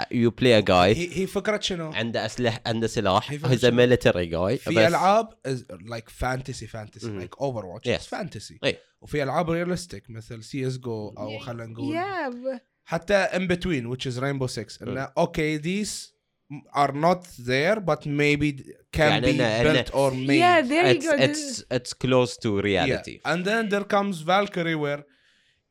you 0.00 0.30
play 0.40 0.62
a 0.62 0.66
guy 0.66 0.70
هي 0.70 1.18
هي 1.18 1.26
فكره 1.26 1.60
شنو؟ 1.60 1.92
عنده 1.92 2.26
اسلحه 2.26 2.60
عنده 2.66 2.86
سلاح 2.86 3.30
هي 3.30 3.38
he's 3.38 3.42
فكرة 3.42 3.70
a 3.70 3.72
military 3.72 4.30
guy 4.32 4.62
في 4.64 4.86
العاب 4.88 5.28
لايك 5.80 6.08
فانتسي 6.08 6.66
فانتسي 6.66 7.10
مم. 7.10 7.18
لايك 7.18 7.38
اوفر 7.40 7.66
واتش 7.66 7.88
Yes. 7.88 8.08
فانتسي 8.08 8.58
إيه. 8.64 8.80
وفي 9.04 9.22
العاب 9.22 9.50
ريالستيك 9.50 10.10
مثل 10.10 10.42
سي 10.44 10.66
اس 10.66 10.78
جو 10.78 11.14
او 11.18 11.38
خلينا 11.38 11.66
نقول 11.66 11.94
Yeah, 11.96 12.30
but- 12.32 12.60
حتى 12.84 13.14
ان 13.14 13.46
بتوين 13.46 13.94
which 13.94 14.00
is 14.06 14.16
Rainbow 14.18 14.52
Six 14.60 14.82
انه 14.82 15.08
اوكي 15.18 15.58
these 15.58 16.10
are 16.76 16.92
not 16.92 17.22
there 17.46 17.78
but 17.80 18.00
maybe 18.06 18.62
can 18.96 19.00
يعني 19.00 19.32
be 19.32 19.36
إنه- 19.36 19.66
built 19.66 19.90
or 19.94 20.10
made 20.12 20.40
yeah, 20.40 20.62
there 20.68 20.92
you 20.92 21.00
it's, 21.00 21.06
go. 21.06 21.24
it's 21.26 21.62
it's 21.76 21.92
close 21.92 22.36
to 22.42 22.60
reality 22.60 23.20
Yeah. 23.20 23.32
And 23.32 23.44
then 23.44 23.68
there 23.72 23.84
comes 23.96 24.16
Valkyrie 24.32 24.74
where 24.84 25.02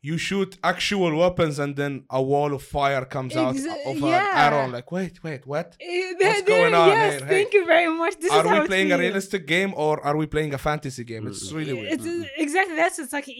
you 0.04 0.18
shoot 0.18 0.58
actual 0.62 1.16
weapons 1.16 1.58
and 1.58 1.76
then 1.76 2.04
a 2.10 2.22
wall 2.22 2.52
of 2.52 2.62
fire 2.62 3.06
comes 3.06 3.34
out 3.34 3.56
of 3.90 3.96
yeah. 3.98 4.46
an 4.46 4.52
arrow. 4.52 4.66
Like, 4.76 4.92
wait, 4.92 5.24
wait, 5.24 5.46
what? 5.46 5.78
Eh, 5.80 6.12
what's 6.18 6.42
going 6.54 6.74
on 6.74 6.88
yes, 6.88 7.12
here? 7.12 7.26
Hey. 7.26 7.34
Thank 7.36 7.54
you 7.54 7.64
very 7.64 7.90
much. 8.00 8.14
This 8.20 8.30
are 8.30 8.60
we 8.60 8.66
playing 8.66 8.92
a 8.92 8.98
realistic 8.98 9.46
game 9.46 9.72
or 9.74 10.04
are 10.04 10.14
we 10.14 10.26
playing 10.26 10.52
a 10.52 10.58
fantasy 10.58 11.04
game? 11.04 11.26
It's 11.26 11.50
really 11.52 11.72
weird. 11.72 11.92
It's, 11.94 12.04
mm-hmm. 12.04 12.24
Exactly. 12.36 12.76
That's 12.76 12.98
it's 12.98 13.14
like 13.14 13.30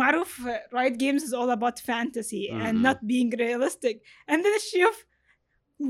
Maruf, 0.00 0.32
uh, 0.46 0.58
right? 0.70 0.96
Games 0.96 1.24
is 1.24 1.32
all 1.32 1.50
about 1.50 1.80
fantasy 1.80 2.50
mm-hmm. 2.52 2.66
and 2.66 2.82
not 2.84 3.04
being 3.04 3.30
realistic. 3.36 4.02
And 4.28 4.44
then 4.44 4.52
Shiv 4.60 4.94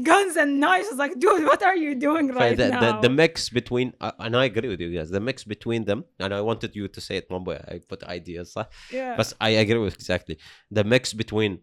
guns 0.04 0.36
and 0.36 0.60
knives 0.60 0.88
is 0.88 0.97
like, 0.97 1.17
dude, 1.17 1.45
what 1.45 1.63
are 1.63 1.76
you 1.76 1.95
doing 1.95 2.28
right 2.34 2.58
the, 2.58 2.69
now? 2.69 2.82
the, 3.02 3.08
the 3.08 3.10
mix 3.10 3.50
between 3.50 3.93
uh, 4.02 4.12
and 4.19 4.36
I 4.36 4.45
agree 4.45 4.67
with 4.67 4.82
you 4.82 4.91
guys 4.93 5.10
the 5.10 5.19
mix 5.19 5.43
between 5.43 5.86
them 5.86 6.04
and 6.19 6.34
I 6.34 6.41
wanted 6.41 6.76
you 6.76 6.88
to 6.89 7.00
say 7.00 7.17
it 7.17 7.30
one 7.30 7.43
way 7.45 7.63
I 7.67 7.80
put 7.80 8.04
ideas 8.04 8.54
صح 8.54 8.65
yeah. 8.91 9.15
but 9.15 9.34
I 9.39 9.50
agree 9.50 9.78
with 9.78 9.95
exactly 9.95 10.38
the 10.71 10.84
mix 10.84 11.13
between 11.13 11.60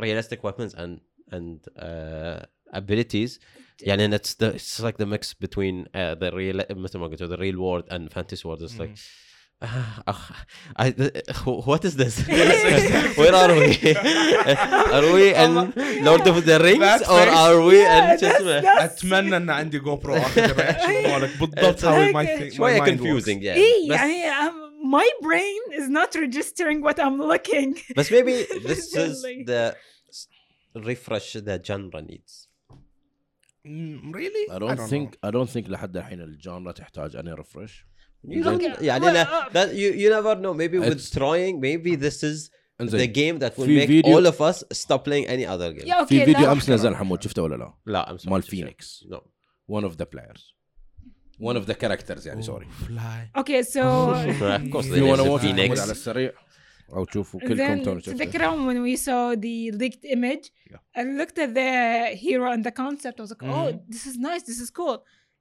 realistic 0.00 0.42
weapons 0.42 0.72
and 0.74 1.00
and 1.30 1.60
uh, 1.78 2.40
abilities 2.72 3.38
يعني 3.82 4.04
and 4.04 4.14
it's 4.14 4.34
the 4.34 4.54
it's 4.54 4.80
like 4.80 4.96
the 4.96 5.06
mix 5.06 5.34
between 5.34 5.86
uh, 5.94 6.14
the 6.14 6.30
real 6.32 6.56
مثل 6.70 6.98
ما 6.98 7.08
قلت 7.08 7.22
the 7.28 7.36
real 7.36 7.58
world 7.58 7.84
and 7.90 8.10
fantasy 8.10 8.48
world 8.48 8.62
it's 8.62 8.78
like 8.78 8.90
uh, 8.90 8.96
I, 10.76 10.90
what 11.70 11.84
is 11.86 11.94
this? 11.96 12.14
Where 13.20 13.34
are 13.42 13.52
we? 13.60 13.94
are 14.96 15.12
we 15.16 15.34
in 15.34 15.52
Lord 16.04 16.26
of 16.26 16.44
the 16.44 16.58
Rings 16.66 16.80
That 16.80 17.02
or 17.08 17.24
face. 17.24 17.36
are 17.42 17.60
we 17.68 17.78
Yeah, 17.78 17.98
in 17.98 18.04
that's- 18.04 18.20
شو 18.20 18.26
اسمه؟ 18.26 18.60
that's- 18.62 18.82
اتمنى 19.04 19.36
ان 19.36 19.50
عندي 19.50 19.78
جو 19.78 19.96
برو 19.96 20.16
اخذ 20.16 20.42
الرياكشن 20.42 21.02
مالك 21.02 21.30
بالضبط 21.40 21.78
It's 21.78 21.82
how 21.82 21.96
like 21.96 22.14
my 22.14 22.22
a- 22.28 22.38
thing 22.38 22.52
my 22.52 22.56
شوية 22.56 22.80
mind 22.80 22.88
confusing 22.88 23.38
works. 23.38 23.44
yeah 23.44 23.56
إيه 23.56 23.88
بس, 23.90 23.94
يعني 23.96 24.30
um, 24.30 24.54
my 24.92 25.08
brain 25.26 25.80
is 25.80 25.88
not 25.88 26.14
registering 26.20 26.82
what 26.82 26.98
I'm 26.98 27.18
looking. 27.32 27.78
بس 27.96 28.10
maybe 28.12 28.44
this 28.68 28.94
is 28.94 29.24
Really. 29.24 29.44
the 29.46 29.74
refresh 30.90 31.32
the 31.48 31.56
genre 31.68 32.02
needs 32.02 32.48
Mm, 33.66 34.12
really? 34.18 34.44
I 34.56 34.58
don't 34.58 34.80
think 34.92 35.06
I 35.26 35.30
don't 35.30 35.50
think 35.54 35.68
لحد 35.70 35.96
الحين 35.96 36.20
الجانرا 36.20 36.72
تحتاج 36.72 37.16
اني 37.16 37.32
ريفرش 37.32 37.86
You 38.26 38.42
don't, 38.44 38.60
Okay, 38.62 38.82
يعني 38.82 39.04
well, 39.04 39.12
لا- 39.14 39.48
uh, 39.48 39.52
that 39.52 39.74
you, 39.74 39.92
you 40.02 40.10
never 40.10 40.34
know 40.40 40.54
maybe 40.54 40.78
with 40.78 40.98
It's- 40.98 41.10
trying 41.10 41.60
maybe 41.60 41.94
this 41.96 42.22
is 42.22 42.48
the 42.48 42.82
انزين 42.82 43.12
game 43.12 43.38
that 43.38 43.52
will 43.58 43.64
في 43.66 43.80
make 43.80 43.88
فيديو- 43.88 44.14
all 44.16 44.26
of 44.26 44.40
us 44.40 44.64
stop 44.84 45.04
playing 45.04 45.26
any 45.26 45.46
other 45.46 45.72
game 45.72 45.86
Yeah, 45.86 46.02
okay, 46.02 46.08
في 46.08 46.24
فيديو 46.24 46.34
that- 46.46 46.48
امس 46.48 46.70
نزل 46.70 46.96
حمود 46.96 47.22
شفته 47.22 47.42
ولا 47.42 47.56
لا؟ 47.56 47.74
لا 47.86 48.06
I'm 48.16 48.18
sorry 48.20 48.28
مال 48.28 48.42
to 48.42 48.46
share. 48.46 48.50
فينيكس 48.50 49.04
no 49.12 49.16
one 49.72 49.84
of 49.84 49.92
the 49.96 50.06
players 50.06 50.54
one 51.40 51.56
of 51.56 51.66
the 51.66 51.74
characters 51.74 52.26
يعني 52.26 52.42
سوري 52.42 52.66
fly 52.66 53.40
Okay, 53.40 53.62
so 53.62 53.80
of 53.80 54.70
course 54.72 54.86
if 54.86 54.90
there 54.92 54.98
you 54.98 55.04
is 55.04 55.18
wanna 55.18 55.22
a 55.22 55.30
watch 55.30 55.40
Phoenix. 55.42 55.64
حمود 55.66 55.78
على 55.78 55.92
السريع 55.92 56.32
او 56.92 57.04
تشوفوا 57.04 57.40
كلكم 57.40 57.82
توني 57.82 58.00
then 58.00 58.04
شفته 58.04 58.24
تذكرهم 58.24 58.68
when 58.72 58.82
we 58.92 59.00
saw 59.00 59.34
the 59.36 59.76
leaked 59.78 60.04
image 60.04 60.50
Yeah. 60.70 61.00
I 61.00 61.02
looked 61.20 61.38
at 61.38 61.54
the 61.54 62.16
hero 62.24 62.50
and 62.52 62.64
the 62.64 62.72
concept 62.82 63.20
I 63.20 63.22
was 63.22 63.30
like 63.30 63.42
oh 63.42 63.72
Mhm. 63.72 63.92
this 63.94 64.04
is 64.10 64.16
nice 64.28 64.42
this 64.50 64.60
is 64.64 64.70
cool 64.80 64.98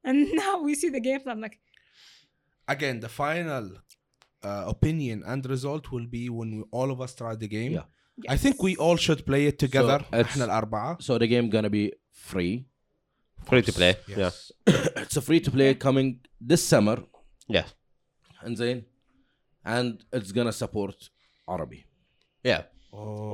and 0.07 0.17
now 0.43 0.53
we 0.67 0.73
see 0.81 0.89
the 0.97 1.03
gameplay 1.09 1.31
I'm 1.35 1.41
like 1.47 1.57
again 2.75 2.95
the 3.05 3.11
final 3.23 3.65
uh, 4.47 4.63
opinion 4.75 5.17
and 5.31 5.39
result 5.55 5.83
will 5.93 6.07
be 6.17 6.23
when 6.29 6.49
we, 6.57 6.63
all 6.77 6.89
of 6.95 6.99
us 7.05 7.11
try 7.21 7.33
the 7.35 7.47
game 7.57 7.71
Yeah. 7.77 7.85
I 8.35 8.37
think 8.43 8.55
we 8.67 8.73
all 8.85 8.97
should 9.05 9.21
play 9.29 9.43
it 9.51 9.57
together 9.65 9.99
it's- 10.13 10.21
احنا 10.25 10.45
الاربعه 10.45 10.97
so 11.01 11.17
the 11.23 11.27
game 11.33 11.47
gonna 11.55 11.69
be 11.79 11.85
free 12.31 12.55
free 13.49 13.61
to 13.69 13.73
play 13.79 13.93
yeah 14.07 14.17
Yes. 14.23 14.35
it's 15.03 15.17
a 15.21 15.23
free 15.27 15.41
to 15.47 15.51
play 15.57 15.69
coming 15.87 16.07
this 16.51 16.63
summer 16.73 16.97
yeah 17.49 17.65
انزين 18.45 18.83
and 19.65 20.03
it's 20.15 20.31
gonna 20.31 20.51
support 20.63 21.09
عربي 21.49 21.85
yeah 22.47 22.61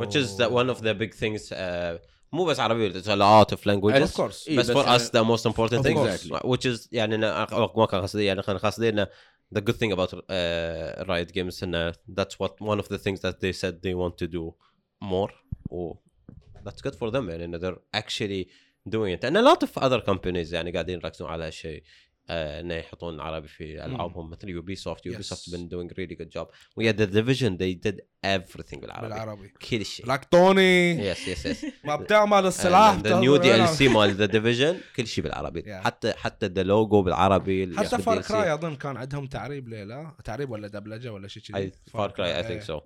which 0.02 0.16
is 0.16 0.38
the, 0.38 0.48
one 0.50 0.70
of 0.70 0.80
the 0.82 0.94
big 1.02 1.14
things 1.14 1.52
uh, 1.52 1.98
مو 2.34 2.46
بس 2.46 2.60
عربي 2.60 2.94
it's 2.94 3.06
a 3.06 3.08
lot 3.08 3.56
of 3.56 3.60
languages 3.60 4.10
of 4.10 4.22
course 4.22 4.48
إيه، 4.48 4.58
بس 4.58 4.72
for 4.72 4.76
يعني- 4.76 5.00
us 5.00 5.02
the 5.02 5.24
most 5.38 5.52
important 5.52 5.80
Of 5.80 5.84
thing 5.86 5.96
course. 5.98 6.42
which 6.46 6.66
is 6.76 6.88
يعني 6.92 7.16
أنا 7.16 7.48
ما 7.78 7.86
كان 7.86 8.02
قصدي 8.02 8.26
يعني 8.26 8.42
كان 8.42 8.58
قصدي 8.58 8.90
انه 8.90 9.08
the 9.56 9.60
good 9.62 9.76
thing 9.76 9.92
about 9.94 10.10
uh, 10.14 11.08
Riot 11.08 11.32
Games 11.34 11.64
انه 11.64 11.92
that's 11.92 12.36
what 12.44 12.52
one 12.62 12.80
of 12.80 12.88
the 12.88 12.98
things 12.98 13.20
that 13.22 13.36
they 13.42 13.54
said 13.62 13.74
they 13.82 13.94
want 13.96 14.14
to 14.24 14.28
do 14.28 14.54
more 15.04 15.32
و 15.72 15.94
that's 16.66 16.82
good 16.90 16.96
for 16.96 17.12
them 17.12 17.30
يعني 17.30 17.46
انه 17.46 17.58
they're 17.60 18.00
actually 18.02 18.46
doing 18.90 19.12
it 19.18 19.24
and 19.30 19.36
a 19.38 19.42
lot 19.42 19.68
of 19.68 19.84
other 19.84 20.02
companies 20.10 20.54
يعني 20.54 20.72
قاعدين 20.72 20.96
يركزون 21.00 21.30
على 21.30 21.44
هالشيء 21.48 21.84
آه، 21.84 21.84
إنه 22.31 22.75
يحطون 22.75 23.21
عربي 23.21 23.49
في 23.49 23.85
ألعابهم. 23.85 24.31
مثل 24.31 24.49
يوبي 24.49 24.75
سوفت 24.75 25.07
يوبي 25.07 25.23
سوفت 25.23 25.51
doing 25.51 25.89
really 25.99 26.17
good 26.17 26.31
job. 26.31 26.47
we 26.81 26.87
had 26.87 26.97
the 26.97 27.07
division 27.07 27.57
they 27.59 27.75
did 27.89 28.01
everything 28.25 28.81
بالعربي. 28.81 29.09
بالعربي. 29.09 29.49
كل 29.49 29.85
شيء. 29.85 30.07
لك 30.07 30.25
توني 30.25 31.15
yes 31.15 31.19
yes 31.19 31.47
yes. 31.47 31.67
ما 31.87 31.97
بتعمل 31.97 32.47
السلاح. 32.47 32.95
ذا 32.99 33.21
نيو 33.21 33.37
دي 33.37 33.55
ال 33.55 33.69
سي 33.69 33.89
مال 33.89 34.15
ذا 34.15 34.27
ديفيجن 34.27 34.81
كل 34.97 35.07
شيء 35.07 35.25
بالعربي. 35.25 35.75
حتى 35.75 36.13
حتى 36.13 36.47
ذا 36.47 36.63
لوجو 36.63 37.03
بالعربي 37.03 37.77
حتى 37.77 37.99
فار 37.99 38.23
كراي 38.23 38.55
أظن 38.55 38.77
كان 38.77 38.97
عندهم 38.97 39.27
تعريب 39.27 39.69
ليله 39.69 40.13
تعريب 40.25 40.51
ولا 40.51 40.69
دبلجة 40.69 41.13
ولا 41.13 41.29
شيء 41.29 41.43
كذي؟ 41.43 41.73
فار 41.93 42.11
كراي 42.11 42.37
اي 42.37 42.43
ثينك 42.43 42.63
سو 42.63 42.81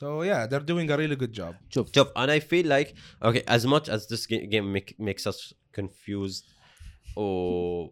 So. 0.00 0.22
Yeah, 0.22 0.46
they're 0.46 0.68
doing 0.72 0.90
a 0.90 0.96
really 0.96 1.16
good 1.16 1.34
job. 1.40 1.54
شوف. 1.70 1.94
شوف 1.94 2.08
أنا 2.16 2.38
I 2.38 2.40
feel 2.40 2.66
like 2.66 2.94
okay 3.28 3.42
as 3.56 3.66
much 3.66 3.88
as 3.94 4.06
this 4.06 4.26
ga- 4.26 4.46
game 4.46 4.72
make, 4.76 4.94
makes 4.98 5.26
us 5.26 5.52
confused 5.78 6.44
or 7.15 7.91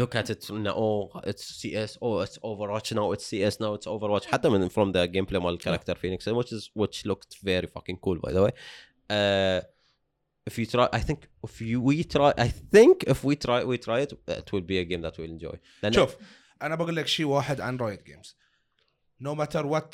look 0.00 0.14
at 0.14 0.30
it 0.30 0.42
now 0.50 0.74
oh 0.76 1.10
it's 1.30 1.44
CS 1.60 1.98
oh 2.00 2.20
it's 2.20 2.38
Overwatch 2.50 2.88
now 2.94 3.06
it's 3.14 3.26
CS 3.26 3.54
now 3.60 3.74
it's 3.74 3.86
Overwatch 3.86 4.24
حتى 4.26 4.48
من 4.48 4.68
from 4.70 4.92
the 4.92 5.08
gameplay 5.08 5.40
مال 5.42 5.58
character 5.60 5.94
Phoenix 5.94 6.26
which 6.26 6.52
is 6.52 6.70
which 6.74 7.04
looked 7.06 7.36
very 7.42 7.66
fucking 7.66 7.98
cool 8.04 8.18
by 8.20 8.32
the 8.32 8.42
way 8.42 8.52
uh, 9.10 9.60
if 10.46 10.58
you 10.58 10.66
try 10.66 10.88
I 10.92 11.00
think 11.00 11.28
if 11.44 11.60
you 11.60 11.80
we 11.80 12.04
try 12.04 12.32
I 12.38 12.48
think 12.74 12.96
if 13.14 13.24
we 13.24 13.34
try 13.36 13.64
we 13.64 13.76
try 13.78 13.98
it 14.04 14.12
it 14.28 14.52
will 14.52 14.66
be 14.72 14.78
a 14.78 14.84
game 14.84 15.02
that 15.02 15.14
we'll 15.18 15.30
enjoy 15.36 15.56
لأن- 15.82 15.94
شوف 15.94 16.16
انا 16.62 16.74
بقول 16.74 16.96
لك 16.96 17.06
شيء 17.06 17.26
واحد 17.26 17.60
عن 17.60 17.76
رويد 17.76 18.04
جيمز 18.04 18.36
no 19.22 19.34
matter 19.40 19.62
what 19.66 19.88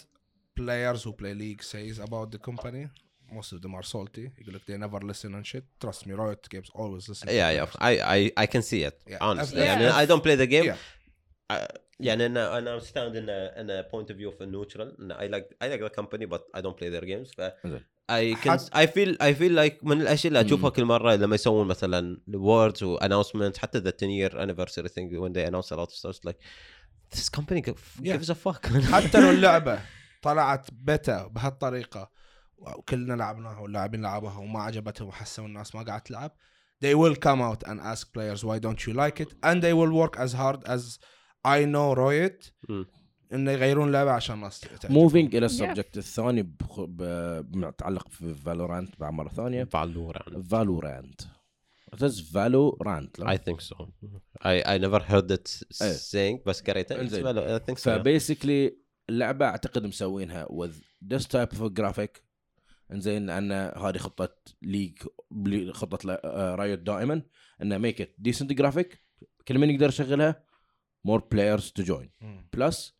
players 0.61 1.01
who 1.05 1.12
play 1.12 1.35
league 1.35 1.62
says 1.62 1.99
about 1.99 2.31
the 2.33 2.39
company 2.51 2.89
most 3.32 3.52
of 3.54 3.62
them 3.62 3.74
are 3.76 3.86
salty 3.88 4.30
يقول 4.41 4.54
لك 4.56 4.62
they 4.62 4.78
never 4.88 5.00
listen 5.04 5.32
and 5.36 5.46
shit 5.46 5.63
trust 5.88 6.06
me 6.08 6.12
Riot 6.13 6.48
Games 6.56 6.70
always 6.76 7.10
listen 7.10 7.28
yeah 7.28 7.52
yeah 7.58 7.65
players. 7.65 7.82
I 7.82 7.94
I 8.17 8.44
I 8.44 8.48
can 8.48 8.62
see 8.62 8.84
it 8.89 8.96
Yeah. 9.08 9.17
honestly 9.22 9.58
Yeah. 9.58 9.80
يعني 9.82 9.91
I 9.91 10.10
don't 10.10 10.24
play 10.24 10.36
the 10.36 10.48
game 10.52 10.65
Yeah. 10.65 10.78
I- 11.54 11.78
يعني 12.00 12.26
أنا 12.26 12.58
أنا 12.58 12.80
stand 12.80 13.13
in 13.15 13.30
a 13.30 13.62
in 13.62 13.70
a 13.70 13.84
point 13.94 14.10
of 14.12 14.17
view 14.17 14.30
of 14.34 14.41
a 14.41 14.46
neutral 14.46 15.00
إن 15.00 15.13
I 15.13 15.28
like 15.36 15.46
I 15.63 15.67
like 15.67 15.91
the 15.91 16.02
company 16.02 16.26
but 16.26 16.41
I 16.58 16.62
don't 16.62 16.78
play 16.78 16.89
their 16.89 17.06
games 17.06 17.32
ف. 17.38 17.41
I 18.12 18.36
can 18.44 18.60
I 18.74 18.86
feel 18.96 19.12
I 19.22 19.34
feel 19.39 19.54
like 19.62 19.84
من 19.86 20.02
الاشياء 20.02 20.28
اللي 20.34 20.46
اشوفها. 20.48 20.70
كل 20.70 20.86
مره 20.86 21.15
لما 21.15 21.36
يسوون 21.36 21.67
مثلا 21.67 22.17
words 22.30 22.84
و 22.84 22.98
announcements 22.98 23.58
حتى 23.58 23.82
the 23.82 23.91
10 23.91 24.10
year 24.10 24.34
anniversary 24.36 24.88
thing 24.89 25.10
when 25.22 25.34
they 25.34 25.46
announce 25.52 25.72
a 25.72 25.76
lot 25.78 25.88
of 25.88 25.94
stuff 25.94 26.20
like 26.30 26.38
this 27.15 27.30
company 27.30 27.62
g- 27.62 27.74
Yeah. 28.02 28.17
gives 28.17 28.30
a 28.30 28.36
fuck 28.36 28.67
حتى 28.94 29.22
لو 29.22 29.30
اللعبه 29.30 29.80
طلعت 30.22 30.67
بيتا 30.72 31.28
بهالطريقه 31.28 32.12
وكلنا 32.62 33.13
لعبناها 33.13 33.60
واللاعبين 33.60 34.02
لعبوها 34.02 34.38
وما 34.38 34.60
عجبتهم 34.60 35.08
وحسوا 35.08 35.45
الناس 35.45 35.76
ما 35.76 35.84
قاعد 35.84 36.02
تلعب. 36.02 36.32
They 36.86 36.95
will 36.95 37.15
come 37.15 37.41
out 37.41 37.67
and 37.69 37.80
ask 37.80 38.12
players 38.13 38.43
why 38.43 38.58
don't 38.60 38.86
you 38.88 38.93
like 38.93 39.19
it? 39.26 39.32
And 39.50 39.62
they 39.62 39.74
will 39.74 39.91
work 40.02 40.15
as 40.26 40.32
hard 40.34 40.60
as 40.76 40.82
I 41.47 41.65
know 41.65 41.95
Riot 41.95 42.52
مم. 42.69 42.86
انه 43.34 43.52
يغيرون 43.52 43.88
اللعبه 43.88 44.12
عشان 44.12 44.36
الناس. 44.36 44.62
موفينج 44.89 45.36
إلى 45.36 45.45
السبجكت 45.45 45.97
الثاني 45.97 46.43
بخ- 46.43 46.82
ب- 46.82 47.56
متعلق 47.58 48.08
في 48.10 48.34
فالورانت 48.36 49.00
بعد 49.00 49.13
مرة 49.13 49.30
ثانية. 49.30 49.63
Valorant. 49.63 50.39
فالورانت 50.50 51.21
It 51.95 52.02
is 52.04 52.21
Valorant. 52.38 53.13
I 53.34 53.38
think 53.45 53.60
so. 53.69 53.78
I 54.52 54.54
I 54.74 54.78
never 54.78 55.00
heard 55.12 55.30
it 55.32 55.63
إيه. 55.82 55.93
saying 55.97 56.43
بس 56.45 56.62
قريته 56.62 56.95
I 57.58 57.60
think 57.60 57.78
so 57.78 57.82
فبيسكلي 57.82 58.78
اللعبه 59.10 59.45
أعتقد 59.45 59.86
مسوينها 59.86 60.45
with 60.45 60.74
this 61.13 61.24
type 61.24 61.56
of 61.58 61.74
graphic 61.82 62.21
إنزين 62.92 63.30
ان 63.30 63.52
هذه 63.52 63.98
خطة 63.98 64.36
ليج 64.62 64.98
خطة 65.72 66.20
آه، 66.24 66.56
رايت 66.56 66.80
دائما 66.80 67.22
إنه 67.62 67.78
ميك 67.78 68.02
ات 68.02 68.16
ديسنت 68.18 68.54
جرافيك 68.54 69.04
كل 69.48 69.58
من 69.58 69.70
يقدر 69.70 69.90
يشغلها 69.90 70.44
مور 71.06 71.20
بلايرز 71.20 71.72
تو 71.72 71.84
جوين 71.84 72.12
بلس 72.54 72.94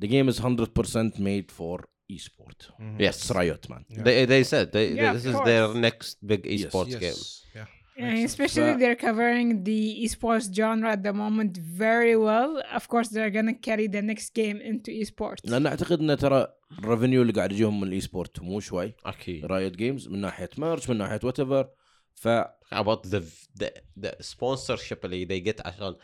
ذا 0.00 0.06
جيم 0.06 0.28
از 0.28 0.40
100% 0.40 1.20
ميد 1.20 1.50
فور 1.50 1.86
اي 2.10 2.18
سبورت 2.18 2.70
يس 2.80 3.32
رايت 3.32 3.70
مان 3.70 3.84
ذي 3.90 4.44
سيد 4.44 4.76
ذيس 4.76 5.26
از 5.26 5.36
ذير 5.48 5.76
نكست 5.76 6.18
بيج 6.22 6.46
اي 6.46 6.58
سبورتس 6.58 6.96
جيم 6.96 7.64
And 7.98 8.24
especially 8.30 8.74
they're 8.82 9.00
covering 9.08 9.48
the 9.70 9.82
esports 10.04 10.46
genre 10.58 10.90
at 10.96 11.02
the 11.02 11.12
moment 11.12 11.52
very 11.84 12.16
well. 12.28 12.52
Of 12.78 12.84
course 12.92 13.08
they're 13.14 13.34
gonna 13.38 13.58
carry 13.68 13.86
the 13.96 14.02
next 14.10 14.28
game 14.34 14.58
into 14.70 14.90
esports. 15.02 15.40
لان 15.44 15.66
اعتقد 15.66 16.00
ان 16.00 16.16
ترى 16.16 16.46
الريفينيو 16.78 17.22
اللي 17.22 17.32
قاعد 17.32 17.52
يجيهم 17.52 17.80
من 17.80 17.88
الايسبورت 17.88 18.42
مو 18.42 18.60
شوي. 18.60 18.94
اكيد 19.06 19.46
رايت 19.46 19.76
جيمز 19.76 20.08
من 20.08 20.20
ناحية 20.20 20.50
مارش 20.58 20.90
من 20.90 20.98
ناحية 20.98 21.18
whatever. 21.18 21.66
ف 22.14 22.28
about 22.74 23.02
the 23.10 23.22
the 23.60 23.70
the 24.00 24.10
sponsorship 24.22 25.04
اللي 25.04 25.26
they 25.26 25.52
get 25.52 25.66
عشان 25.66 25.96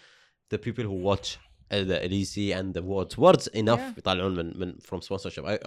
the 0.54 0.58
people 0.58 0.84
who 0.84 1.04
watch 1.10 1.38
the 1.70 1.98
LEC 2.08 2.52
and 2.58 2.74
the 2.74 2.82
Worlds 2.82 3.18
words 3.18 3.46
enough 3.48 3.80
yeah. 3.80 3.98
يطلعون 3.98 4.34
من 4.34 4.58
من 4.58 4.74
from 4.74 5.00
sponsorship. 5.00 5.44
I, 5.44 5.58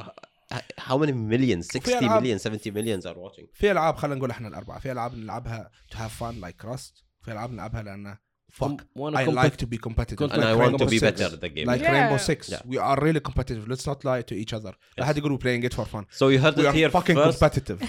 how 0.80 0.98
many 0.98 1.12
millions 1.12 1.66
60 1.68 2.00
ألعاب- 2.00 2.22
million 2.22 2.38
70 2.38 2.72
millions 2.72 3.06
are 3.06 3.18
watching 3.18 3.46
في 3.54 3.72
العاب 3.72 3.96
خلينا 3.96 4.16
نقول 4.16 4.30
إحنا 4.32 4.48
الاربعه 4.48 4.80
في 4.80 4.92
العاب 4.92 5.16
نلعبها 5.16 5.72
to 5.94 5.98
have 5.98 6.12
fun 6.22 6.36
like 6.46 6.68
Rust 6.72 7.04
في 7.22 7.32
العاب 7.32 7.52
نلعبها 7.52 7.82
لأن 7.84 8.18
fuck 8.62 8.82
I 9.00 9.26
like 9.44 9.58
to 9.58 9.66
be 9.66 9.78
competitive 9.88 10.32
and 10.32 10.44
I 10.44 10.56
want 10.62 10.78
to 10.82 10.86
be 10.86 11.00
Six. 11.00 11.02
better 11.08 11.26
at 11.36 11.42
the 11.46 11.50
game 11.56 11.68
like 11.72 11.82
Yeah. 11.82 11.94
Rainbow 11.96 12.18
Six 12.32 12.40
Yeah. 12.50 12.62
we 12.72 12.78
are 12.88 12.98
really 13.06 13.22
competitive 13.30 13.64
let's 13.72 13.86
not 13.92 14.00
lie 14.10 14.24
to 14.32 14.36
each 14.44 14.54
other 14.60 14.74
لا 14.98 15.06
حد 15.06 15.18
يقول 15.18 15.38
we're 15.38 15.42
playing 15.44 15.70
it 15.70 15.74
for 15.78 15.86
fun 15.86 16.06
so 16.20 16.24
you 16.32 16.40
heard 16.44 16.56
we 16.58 16.62
it 16.62 16.66
are 16.66 16.74
here 16.80 16.90
fucking 16.98 17.16
first 17.18 17.40
competitive 17.40 17.80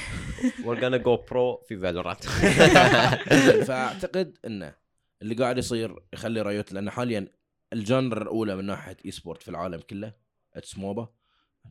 we're 0.65 0.81
gonna 0.81 0.99
go 1.09 1.17
pro 1.31 1.67
في 1.69 1.77
Valorant 1.81 2.29
فاعتقد 3.65 4.39
انه 4.47 4.75
اللي 5.23 5.35
قاعد 5.35 5.59
يصير 5.59 5.97
يخلي 6.13 6.43
رايوت 6.43 6.73
لأن 6.73 6.91
حاليا 6.91 7.29
الجانر 7.73 8.23
الاولى 8.23 8.57
من 8.57 8.65
ناحيه 8.65 8.97
اي 9.05 9.11
سبورت 9.11 9.43
في 9.43 9.49
العالم 9.49 9.81
كله 9.91 10.13
اتس 10.55 10.79
موبا 10.79 11.09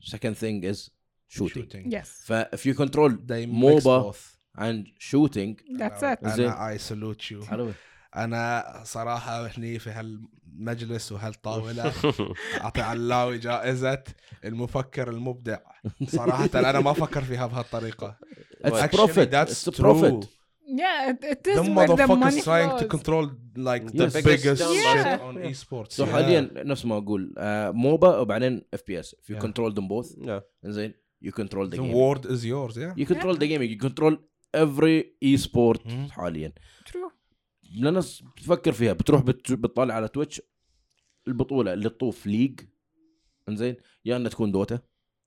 سكند 0.01 0.33
ثينج 0.35 0.65
از 0.65 0.89
شوتينج 1.27 1.71
shooting. 1.73 1.91
Yes, 2.03 2.07
فاف 2.25 2.65
يو 2.65 2.73
كنترول 2.75 3.19
they 3.27 3.45
mix 3.49 3.53
موبا 3.53 4.11
both. 4.11 4.17
عند 4.55 4.85
شوتينج 4.99 5.59
that's 5.59 6.01
it. 6.03 6.27
زين. 6.27 6.45
أنا 6.49 6.77
I 6.77 6.79
salute 6.81 7.23
you. 7.31 7.43
حلو 7.45 7.71
أنا 8.15 8.63
صراحة 8.85 9.47
هني 9.47 9.79
في 9.79 9.89
هالمجلس 9.89 11.11
وهالطاولة 11.11 11.93
أعطي 12.61 12.81
علاوي 12.81 13.37
جائزة 13.37 14.03
المفكر 14.45 15.09
المبدع. 15.09 15.57
صراحة 16.07 16.49
أنا 16.55 16.79
ما 16.79 16.91
أفكر 16.91 17.21
فيها 17.21 17.47
بهالطريقة. 17.47 18.17
اتس 18.61 18.81
Actually, 18.81 18.95
بروفيت 18.97 19.31
that's 19.31 19.35
اتس 19.35 19.69
true. 19.69 19.79
بروفيت 19.81 20.29
Yeah, 20.67 21.09
it, 21.11 21.23
it 21.33 21.47
is 21.47 21.57
the 21.57 21.69
motherfuckers 21.79 22.43
trying 22.43 22.69
to 22.69 22.85
flows. 22.85 22.91
control 22.95 23.25
like 23.69 23.83
the 23.99 24.05
The 24.05 24.21
biggest, 24.21 24.25
biggest 24.31 24.61
shit 24.63 25.05
Yeah. 25.05 25.27
on 25.27 25.35
esports. 25.51 25.89
سو 25.91 26.05
Yeah. 26.05 26.09
حاليا 26.09 26.49
نفس 26.55 26.85
ما 26.85 26.97
أقول 26.97 27.33
آه، 27.37 27.71
موبا 27.71 28.17
وبعدين 28.17 28.61
اف 28.73 28.81
بي 28.87 28.99
اس 28.99 29.15
if 29.15 29.33
you 29.33 29.37
Yeah. 29.37 29.41
control 29.45 29.71
them 29.73 29.87
both 29.87 30.25
yeah. 30.25 30.41
زين 30.65 30.93
you 31.25 31.29
control 31.31 31.67
the 31.69 31.75
the 31.75 31.77
game 31.77 31.93
world 31.93 32.25
is 32.25 32.43
yours, 32.45 32.75
yeah. 32.77 33.01
you 33.01 33.05
control 33.13 33.35
the 33.35 33.47
gaming 33.47 33.69
you 33.77 33.87
control 33.87 34.15
every 34.57 35.03
e-sport 35.25 35.81
Mhm. 35.85 36.11
حاليا 36.11 36.53
True. 36.89 37.11
لأن 37.79 38.01
س- 38.01 38.23
تفكر 38.37 38.71
فيها 38.71 38.93
بتروح 38.93 39.21
بت- 39.21 39.51
بتطالع 39.51 39.93
على 39.93 40.07
تويتش 40.07 40.41
البطوله 41.27 41.73
اللي 41.73 41.89
تطوف 41.89 42.27
ليج 42.27 42.59
انزين 43.49 43.75
يا 44.05 44.15
انها 44.17 44.29
تكون 44.29 44.51
دوتا 44.51 44.79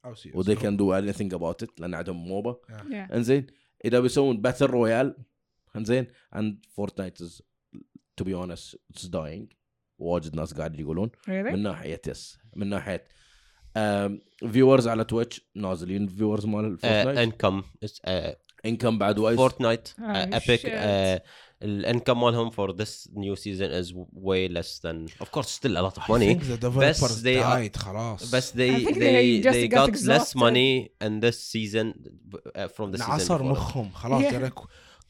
Oh, 0.06 0.08
see, 0.14 0.34
و 0.34 0.42
they 0.42 0.56
so- 0.56 0.60
can 0.60 0.76
do 0.76 0.86
anything 1.02 1.30
about 1.38 1.66
it 1.66 1.70
لأن 1.78 1.94
عندهم 1.94 2.28
موبا 2.28 2.56
Yeah. 2.70 3.12
انزين 3.12 3.46
اذا 3.84 4.00
بيسوون 4.00 4.40
باتل 4.40 4.66
رويال 4.66 5.16
انزين 5.76 6.06
اند 6.34 6.66
فورتنايت 6.76 7.22
از 7.22 7.42
تو 8.16 8.24
بي 8.24 8.34
اونست 8.34 8.76
اتس 8.90 9.06
داينج 9.06 9.52
واجد 9.98 10.36
ناس 10.36 10.54
قاعد 10.54 10.80
يقولون. 10.80 11.10
Really? 11.10 11.28
من 11.28 11.62
ناحية 11.62 12.00
يس 12.08 12.38
من 12.56 12.66
ناحية 12.66 13.04
um, 13.78 14.12
فيورز 14.52 14.88
على 14.88 15.04
تويتش 15.04 15.40
نازلين 15.54 16.06
فيورز 16.08 16.46
مال 16.46 16.78
فورتنايت 16.78 17.18
انكم 17.18 17.62
انكم 18.66 18.98
بعد 18.98 19.18
وايز. 19.18 19.36
فورتنايت 19.36 19.88
ابيك 19.98 20.66
الانكم 21.62 22.20
مالهم 22.20 22.50
فور 22.50 22.76
ذس 22.76 23.10
نيو 23.12 23.34
سيزون 23.34 23.70
از 23.70 23.94
واي 24.12 24.48
ليس 24.48 24.80
ذان 24.84 25.06
اوف 25.20 25.28
كورس 25.28 25.46
ستيل 25.46 25.76
ا 25.76 25.80
لوت 25.80 25.98
اوف 25.98 26.10
ماني 26.10 26.34
بس 26.76 27.14
دي 27.14 27.42
died 27.42 27.76
خلاص 27.76 28.34
بس 28.34 28.56
دي 28.56 28.84
دي 28.84 29.42
they, 29.42 29.44
they 29.44 29.72
got, 29.74 29.90
got 29.90 30.00
less 30.00 30.34
money 30.34 30.88
in 31.04 31.20
this 31.24 31.36
season 31.52 31.94
uh, 32.56 32.80
انعصر 32.80 33.42
مخهم. 33.42 33.90
خلاص 33.90 34.22
yeah. 34.22 34.52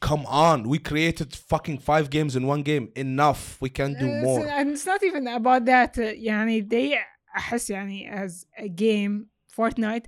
come 0.00 0.26
on 0.26 0.68
we 0.68 0.78
created 0.78 1.34
fucking 1.34 1.78
five 1.78 2.10
games 2.10 2.36
in 2.36 2.46
one 2.46 2.62
game 2.62 2.90
enough 2.94 3.60
we 3.60 3.70
can 3.70 3.92
do 3.94 4.06
It's- 4.06 4.22
more 4.22 4.46
and 4.46 4.70
it's 4.70 4.86
not 4.86 5.02
even 5.02 5.26
about 5.26 5.64
that 5.64 5.98
uh, 5.98 6.02
يعني 6.02 6.68
they 6.68 6.98
أحس 7.36 7.70
يعني 7.70 8.10
as 8.10 8.46
a 8.58 8.68
game 8.68 9.26
Fortnite 9.56 10.06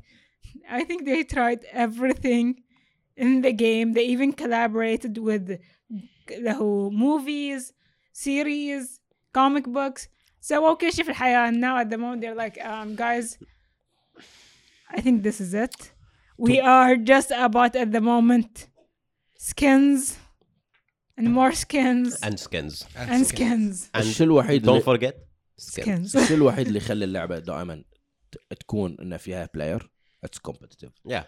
I 0.70 0.84
think 0.84 1.04
they 1.04 1.24
tried 1.24 1.64
everything 1.72 2.62
in 3.16 3.42
the 3.42 3.52
game 3.52 3.94
they 3.94 4.04
even 4.04 4.32
collaborated 4.32 5.18
with 5.18 5.58
the 6.28 6.54
whole 6.54 6.90
movies 6.90 7.72
series 8.12 9.00
comic 9.32 9.66
books 9.66 10.08
سووا 10.40 10.74
كل 10.74 10.92
شيء 10.92 11.04
في 11.04 11.10
الحياة 11.10 11.50
and 11.50 11.60
now 11.60 11.78
at 11.78 11.90
the 11.90 11.98
moment 11.98 12.20
they're 12.20 12.34
like 12.34 12.58
um, 12.64 12.94
guys 12.96 13.38
I 14.90 15.00
think 15.00 15.22
this 15.22 15.40
is 15.40 15.54
it 15.54 15.92
we 16.38 16.60
are 16.60 16.96
just 16.96 17.30
about 17.30 17.76
at 17.76 17.92
the 17.92 18.00
moment 18.00 18.68
Skins 19.51 20.01
and 21.19 21.27
more 21.37 21.51
skins 21.63 22.09
and 22.27 22.35
skins. 22.47 22.75
And 22.95 23.25
skins. 23.33 23.75
and 23.95 24.01
الشيء 24.01 24.27
الوحيد 24.27 24.65
don't 24.65 24.69
اللي 24.69 24.81
forget 24.81 25.13
skins. 25.61 26.15
الشيء 26.21 26.37
الوحيد 26.37 26.67
اللي 26.67 26.77
يخلي 26.77 27.05
اللعبة 27.05 27.39
دائما 27.39 27.83
تكون 28.59 28.97
ان 28.99 29.17
فيها 29.17 29.49
بلاير 29.53 29.91
اتس 30.23 30.39
كومبتتف 30.39 30.91
yeah. 31.09 31.23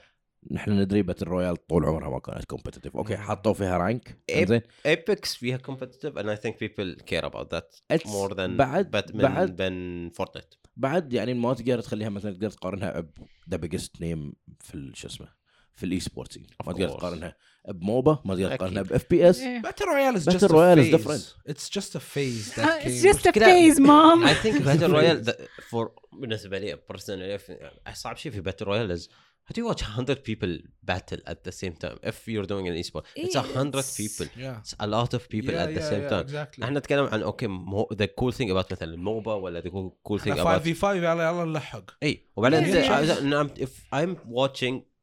نحن 0.51 0.71
ندري 0.71 1.01
باتل 1.01 1.25
رويال 1.25 1.67
طول 1.67 1.85
عمرها 1.85 2.09
ما 2.09 2.19
كانت 2.19 2.45
كومبتتف 2.45 2.95
أوكي 2.97 3.17
حطوا 3.17 3.53
فيها 3.53 3.77
رانك. 3.77 4.19
زين 4.31 4.61
Apex 4.87 5.21
فيها 5.27 5.57
competitive 5.57 6.13
and 6.17 6.25
I 6.25 6.35
think 6.41 6.53
people 6.53 7.03
care 7.05 7.25
about 7.25 7.49
that 7.49 7.95
It's 7.97 8.05
more 8.07 8.29
than 8.35 8.49
بعد- 8.57 8.95
but 8.97 9.15
من 9.15 9.21
بعد- 9.21 9.57
than 9.61 10.15
Fortnite. 10.21 10.57
بعد 10.77 11.13
يعني 11.13 11.33
ما 11.33 11.53
تقدر 11.53 11.81
تخليها 11.81 12.09
مثلا 12.09 12.31
تقدر 12.33 12.49
تقارنها 12.49 12.99
ب 12.99 13.09
ذا 13.49 13.57
بيجست 13.57 14.01
نيم 14.01 14.33
في 14.59 14.91
شو 14.95 15.07
اسمه؟ 15.07 15.27
في 15.75 15.85
الاي 15.85 15.99
سبورتس 15.99 16.39
ما 16.67 16.73
تقدر. 16.73 16.89
تقارنها 16.89 17.35
بموبا 17.67 18.19
ما 18.25 18.35
تقدر. 18.35 18.55
تقارنها 18.55 18.83
باف 18.83 19.05
بي 19.09 19.29
اس 19.29 19.39
Yeah. 19.41 19.43
Battle 19.43 19.85
Royale 19.85 20.19
is 20.19 20.25
Battle 20.25 20.39
just 20.39 20.51
Royale 20.51 20.79
a 20.79 20.83
is 20.83 20.87
phase. 20.87 20.97
different. 20.97 21.51
It's 21.51 21.69
just 21.77 21.95
a 21.95 21.99
phase 21.99 22.51
Uh, 22.51 22.61
that 22.61 22.85
it's 22.85 23.01
came. 23.01 23.13
just 23.13 23.25
a 23.25 23.31
كده- 23.31 23.45
phase 23.45 23.79
mom 23.79 24.23
I 24.25 24.33
think 24.43 24.63
Battle 24.65 24.91
Royale 24.91 25.23
the, 25.27 25.33
for 25.71 25.89
بالنسبة 26.13 26.59
لي 26.59 26.77
personally 26.93 27.39
if- 27.39 27.93
صعب 27.93 28.17
شيء 28.17 28.31
في 28.31 28.41
Battle 28.41 28.65
Royale 28.67 28.97
is 28.99 29.07
how 29.47 29.53
do 29.55 29.61
you 29.61 29.67
watch 29.71 29.83
100 29.83 30.23
people 30.29 30.53
battle 30.91 31.19
at 31.31 31.37
the 31.47 31.51
same 31.61 31.75
time 31.83 31.97
if 32.11 32.17
you're 32.27 32.47
doing 32.53 32.67
an 32.71 32.75
esport 32.83 33.03
it's 33.23 33.35
a 33.35 33.45
hundred 33.57 33.83
It's- 33.83 33.97
people 34.03 34.27
Yeah. 34.37 34.61
it's 34.63 34.73
a 34.85 34.87
lot 34.95 35.11
of 35.17 35.21
people 35.35 35.53
Yeah, 35.55 35.65
at 35.65 35.69
the 35.77 35.81
yeah, 35.83 35.89
same 35.91 36.03
yeah, 36.03 36.09
time 36.13 36.25
exactly. 36.27 36.63
إحنا 36.63 36.79
نتكلم 36.79 37.05
عن 37.05 37.21
أوكي 37.21 37.47
مو 37.47 37.87
the 37.93 38.05
cool 38.21 38.31
thing 38.35 38.49
about 38.49 38.71
مثلا 38.71 38.93
الموبا 38.93 39.33
ولا 39.33 39.61
the 39.61 39.65
cool- 39.65 39.93
cool 40.11 40.21
thing 40.23 40.31
about 40.31 40.61
5 40.61 40.63
v 40.63 40.73
5 40.73 40.95
يلا 40.95 41.29
يلا 41.29 41.45
نلحق 41.45 41.91
اي 42.03 42.27
وبعدين 42.35 42.63
Yeah, 42.63 42.75
انت 42.91 43.11
yeah. 43.11 43.21
I'm- 43.21 43.63
if 43.63 43.69
I'm 43.95 44.15
watching 44.31 44.94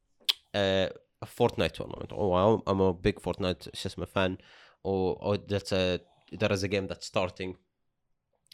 uh, 0.54 0.88
a 1.22 1.26
Fortnite 1.38 1.72
tournament 1.78 2.10
or 2.12 2.26
I'm- 2.42 2.62
I'm 2.70 2.80
a 2.80 2.92
big 3.06 3.16
Fortnite 3.26 3.62
شو 3.74 3.88
اسمه 3.88 4.06
fan 4.06 4.32
or, 4.84 5.16
or 5.26 5.36
that's 5.36 5.72
a 5.72 5.98
there 6.40 6.52
is 6.56 6.62
a 6.62 6.68
game 6.68 6.86
that's 6.90 7.06
starting 7.06 7.50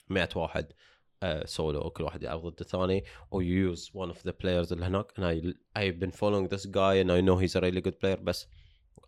100 0.09 0.37
واحد 0.37 0.67
uh, 1.25 1.47
solo 1.47 1.59
وكل 1.87 2.05
واحد 2.05 2.23
يلعب 2.23 2.47
ضد 2.47 2.61
الثاني 2.61 3.05
or 3.35 3.39
you 3.43 3.73
use 3.75 3.91
one 3.95 4.11
of 4.11 4.19
the 4.29 4.33
players 4.33 4.73
اللي 4.73 4.85
هناك 4.87 5.07
and 5.19 5.25
I 5.25 5.55
I've 5.81 5.99
been 6.05 6.13
following 6.13 6.49
this 6.55 6.67
guy 6.67 6.95
and 7.03 7.11
I 7.11 7.21
know 7.21 7.37
he's 7.37 7.57
a 7.57 7.61
really 7.61 7.81
good 7.81 8.01
player 8.05 8.17
بس 8.23 8.47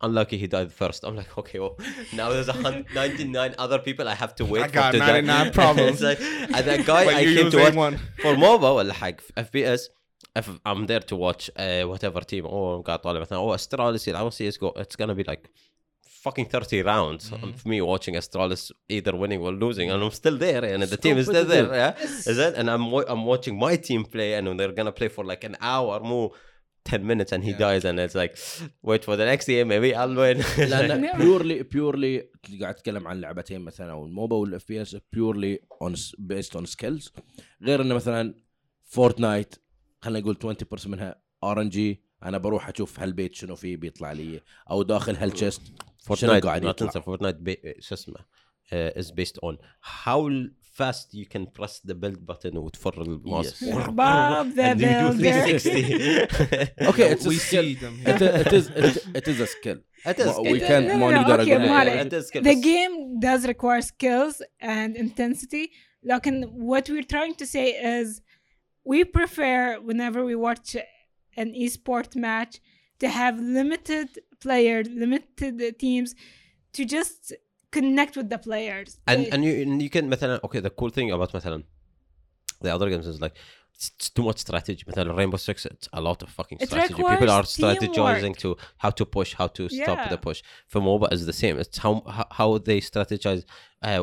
unlucky 0.05 0.37
he 0.43 0.47
died 0.47 0.71
first 0.83 1.01
I'm 1.07 1.17
like 1.21 1.33
okay 1.41 1.59
well 1.65 1.75
now 2.19 2.29
there's 2.33 2.49
a 2.49 2.59
hun- 2.65 2.85
99 2.95 3.55
other 3.59 3.79
people 3.79 4.07
I 4.09 4.15
have 4.23 4.35
to 4.41 4.45
wait 4.45 4.63
I 4.65 4.69
for 4.69 4.75
got 4.75 4.91
to 4.93 4.99
die. 4.99 5.21
99 5.21 5.53
problems. 5.53 5.97
It's 6.03 6.07
like, 6.11 6.21
and 6.57 6.65
that 6.71 6.81
guy 6.93 7.03
But 7.09 7.15
I 7.15 7.21
you 7.21 7.35
came 7.37 7.45
use 7.47 7.55
to 7.55 7.61
watch 7.65 7.75
one. 7.87 7.97
for 8.23 8.33
MOBA 8.45 8.71
ولا 8.77 8.93
حق 8.93 9.17
FPS 9.41 9.81
if 10.39 10.47
I'm 10.71 10.87
there 10.91 11.05
to 11.11 11.17
watch 11.27 11.43
uh, 11.57 11.85
whatever 11.93 12.21
team 12.21 12.45
or 12.47 12.83
قاعد 12.83 12.99
طالع 13.01 13.21
مثلا 13.21 13.39
او 13.39 13.55
استراليس 13.55 14.09
يلعبوا 14.09 14.31
سي 14.31 14.49
اس 14.49 14.59
جو 14.59 14.71
it's 14.71 14.97
gonna 15.05 15.15
be 15.15 15.25
like 15.31 15.49
fucking 16.29 16.45
30 16.45 16.83
rounds 16.83 17.25
of 17.33 17.65
me 17.71 17.81
watching 17.81 18.15
Astralis 18.21 18.63
either 18.97 19.15
winning 19.23 19.41
or 19.47 19.53
losing 19.65 19.91
and 19.91 20.03
I'm 20.03 20.11
still 20.11 20.37
there 20.47 20.65
and 20.65 20.83
the 20.83 20.97
team 21.05 21.17
is 21.23 21.27
still 21.33 21.49
there 21.55 21.69
yeah 21.83 21.93
is 22.33 22.39
it 22.47 22.53
and 22.59 22.67
I'm 22.75 22.85
wa- 22.95 23.09
I'm 23.13 23.25
watching 23.33 23.55
my 23.67 23.75
team 23.89 24.03
play 24.15 24.31
and 24.37 24.45
they're 24.59 24.77
gonna 24.81 24.97
play 25.01 25.09
for 25.17 25.25
like 25.33 25.43
an 25.51 25.57
hour 25.73 25.95
more 26.13 26.29
10 26.85 27.07
minutes 27.11 27.31
and 27.33 27.43
he 27.45 27.51
Yeah. 27.53 27.59
dies 27.65 27.85
and 27.89 27.97
it's 28.05 28.17
like 28.23 28.33
wait 28.91 29.03
for 29.09 29.15
the 29.21 29.25
next 29.33 29.47
game 29.55 29.69
maybe 29.75 29.91
I'll 30.01 30.17
win 30.25 30.37
لان 30.59 31.05
Yeah. 31.05 31.17
بيورلي 31.17 31.63
بيورلي 31.63 32.29
قاعد 32.61 32.75
اتكلم 32.75 33.09
عن 33.09 33.21
لعبتين 33.21 33.61
مثلا 33.61 33.93
او 33.93 34.05
الموبا 34.07 34.37
والاف 34.37 34.69
بي 34.69 34.83
اس 34.83 34.97
بيورلي 35.13 35.61
اون 35.83 35.95
بيست 36.19 36.57
اون 36.57 36.67
سكيلز 36.67 37.13
غير 37.63 37.83
انه 37.83 37.95
مثلا 37.95 38.35
فورتنايت 38.85 39.55
خلينا 40.01 40.21
نقول 40.21 40.57
20% 40.81 40.87
منها 40.87 41.23
ار 41.45 41.61
ان 41.61 41.69
جي 41.69 42.03
انا 42.25 42.39
بروح 42.39 42.69
اشوف 42.69 43.01
هالبيت 43.01 43.35
شنو 43.35 43.57
فيه 43.57 43.77
بيطلع 43.77 44.13
لي 44.13 44.41
او 44.71 44.83
داخل 44.83 45.17
هالشيست 45.17 45.63
شنو 45.67 45.77
فورتنايت 46.05 46.47
قاعد 46.47 46.65
لا 46.65 46.71
يطلع 46.71 46.87
تنسى 46.89 47.03
فورتنايت 47.05 47.37
بي... 47.37 47.57
شو 47.81 47.95
اسمه 47.95 48.15
uh, 48.17 49.01
is 49.03 49.07
based 49.07 49.39
on 49.49 49.55
how 50.05 50.21
fast 50.83 51.07
you 51.21 51.27
can 51.35 51.45
press 51.59 51.75
the 51.89 51.95
build 51.95 52.19
button 52.31 52.57
وتفر 52.57 53.03
الماوس 53.03 53.65
Yes. 53.65 53.69
Bob 53.69 54.47
the 54.57 54.63
and 54.63 54.81
you 54.81 54.87
do 54.87 55.23
Builder. 55.23 55.59
360 55.59 56.89
Okay, 56.91 57.11
it's 57.13 57.27
a 57.27 57.29
we 57.29 57.37
skill. 57.37 57.65
see 57.65 57.75
them 57.75 57.95
it, 58.07 58.23
it 58.23 58.53
is 58.59 58.67
it, 58.87 58.97
it 59.21 59.29
is 59.29 59.41
a 59.41 59.47
skill 59.47 59.79
It 60.11 60.19
is 60.19 60.27
ما- 60.27 60.39
we 60.53 60.59
skill. 60.59 60.69
can't 60.69 60.87
No, 60.89 60.93
no, 60.93 60.97
ما 60.97 61.11
no, 61.11 61.21
نقدر 61.21 61.45
okay, 61.45 61.49
أقول- 61.49 61.69
ما 61.69 62.03
It 62.05 62.13
is 62.23 62.27
skill 62.29 62.43
the 62.43 62.55
بس- 62.55 62.65
game 62.65 62.95
does 63.27 63.47
require 63.47 63.83
skills 63.83 64.37
and 64.63 64.97
intensity 65.03 65.71
لكن 66.03 66.45
what 66.47 66.83
we're 66.89 67.07
trying 67.15 67.35
to 67.43 67.47
say 67.47 67.69
is 68.03 68.21
we 68.85 69.05
prefer 69.05 69.79
whenever 69.81 70.25
we 70.25 70.35
watch 70.35 70.77
an 71.37 71.53
esport 71.55 72.15
match 72.17 72.61
to 73.01 73.09
have 73.09 73.39
limited 73.39 74.09
players 74.41 74.87
limited 74.89 75.79
teams 75.79 76.15
to 76.73 76.85
just 76.85 77.33
connect 77.71 78.17
with 78.17 78.29
the 78.31 78.39
players 78.39 78.99
and 79.07 79.27
and 79.33 79.45
you 79.45 79.53
and 79.63 79.83
you 79.83 79.91
can 79.91 80.09
مثلا 80.09 80.41
okay 80.45 80.61
the 80.61 80.71
cool 80.71 80.91
thing 80.91 81.11
about 81.11 81.35
مثلا 81.35 81.63
the 82.63 82.71
other 82.75 82.89
games 82.89 83.07
is 83.07 83.21
like 83.21 83.35
it's, 83.81 83.87
it's 83.97 84.09
too 84.17 84.23
much 84.29 84.39
strategy 84.47 84.85
مثلا 84.89 85.17
Rainbow 85.19 85.37
Six 85.49 85.57
it's 85.67 85.89
a 85.93 86.01
lot 86.09 86.23
of 86.23 86.29
fucking 86.39 86.59
It 86.61 86.69
strategy 86.69 86.95
people 86.95 87.11
requires 87.11 87.31
are 87.37 87.47
strategizing 87.57 88.35
to 88.43 88.49
how 88.83 88.91
to 88.99 89.05
push 89.17 89.31
how 89.41 89.49
to 89.59 89.63
stop 89.69 89.99
Yeah. 89.99 90.09
the 90.13 90.19
push 90.27 90.39
for 90.73 90.81
MOBA 90.89 91.07
is 91.17 91.23
the 91.31 91.37
same 91.43 91.55
it's 91.65 91.79
how 91.85 91.93
how, 92.17 92.27
how 92.39 92.49
they 92.69 92.79
strategize 92.91 93.43
uh, 93.89 94.01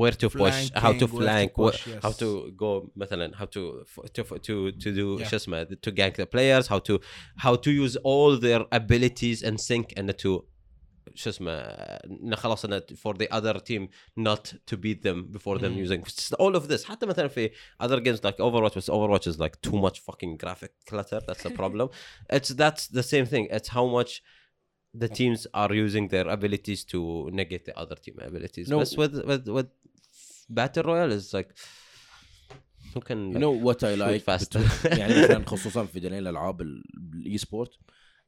where 0.00 0.14
to 0.22 0.26
push 0.42 0.58
how 0.84 0.92
to 1.02 1.06
Flanking, 1.06 1.18
where 1.18 1.22
to 1.22 1.24
flank 1.24 1.48
push, 1.64 1.78
wh- 1.86 2.02
how 2.04 2.12
yes. 2.14 2.18
to 2.22 2.28
go 2.64 2.70
مثلا 2.96 3.26
how 3.40 3.46
to 3.56 3.60
f- 3.92 4.12
to 4.14 4.20
f- 4.28 4.40
to 4.48 4.54
to 4.82 4.88
do 5.00 5.06
Yeah. 5.20 5.28
شو 5.28 5.36
اسمه 5.36 5.64
to 5.86 5.90
gank 6.00 6.14
the 6.22 6.26
players 6.36 6.64
how 6.72 6.78
to 6.88 6.94
how 7.44 7.54
to 7.64 7.70
use 7.84 7.94
all 8.10 8.30
their 8.46 8.62
abilities 8.80 9.38
and 9.48 9.56
sync 9.68 9.86
and 9.98 10.08
to 10.22 10.30
شو 11.18 11.30
اسمه 11.30 11.50
انه 11.52 12.36
خلاص 12.36 12.64
انه 12.64 12.80
for 12.80 13.12
the 13.16 13.26
other 13.32 13.58
team 13.58 13.88
not 14.20 14.52
to 14.70 14.76
beat 14.76 15.02
them 15.06 15.36
before 15.38 15.58
them 15.58 15.72
Mm. 15.74 15.86
using 15.88 16.02
It's 16.06 16.32
all 16.32 16.54
of 16.60 16.68
this 16.68 16.84
حتى 16.84 17.06
مثلا 17.06 17.28
في 17.28 17.50
other 17.82 18.00
games 18.00 18.18
like 18.20 18.36
Overwatch 18.38 18.76
بس 18.76 18.90
Overwatch 18.90 19.32
is 19.32 19.38
like 19.38 19.70
too 19.70 19.76
much 19.76 19.98
fucking 20.00 20.36
graphic 20.44 20.72
clutter 20.90 21.20
that's 21.28 21.42
the 21.48 21.54
problem 21.60 21.88
it's 22.32 22.48
that's 22.62 22.84
the 22.98 23.02
same 23.12 23.26
thing 23.32 23.44
it's 23.56 23.68
how 23.68 23.86
much 23.98 24.12
the 25.02 25.08
teams 25.20 25.40
are 25.62 25.72
using 25.86 26.04
their 26.14 26.26
abilities 26.36 26.80
to 26.92 26.98
negate 27.40 27.64
the 27.68 27.74
other 27.82 27.96
team 28.04 28.16
abilities 28.30 28.66
No. 28.72 28.78
but 28.82 28.90
with 29.00 29.14
with 29.30 29.44
with 29.56 29.70
battle 30.58 30.84
royale 30.90 31.12
is 31.20 31.26
like 31.38 31.50
who 32.92 33.00
can 33.08 33.20
you 33.34 33.40
know 33.44 33.54
what 33.66 33.78
I 33.82 33.92
shoot 33.94 34.00
like 34.06 34.22
faster. 34.30 34.58
between- 34.60 34.98
يعني 34.98 35.22
مثلا 35.24 35.44
خصوصا 35.46 35.84
في 35.84 36.00
دنيا 36.00 36.18
الالعاب 36.18 36.60
ال- 36.60 36.82
الاي 37.14 37.38
سبورت 37.38 37.70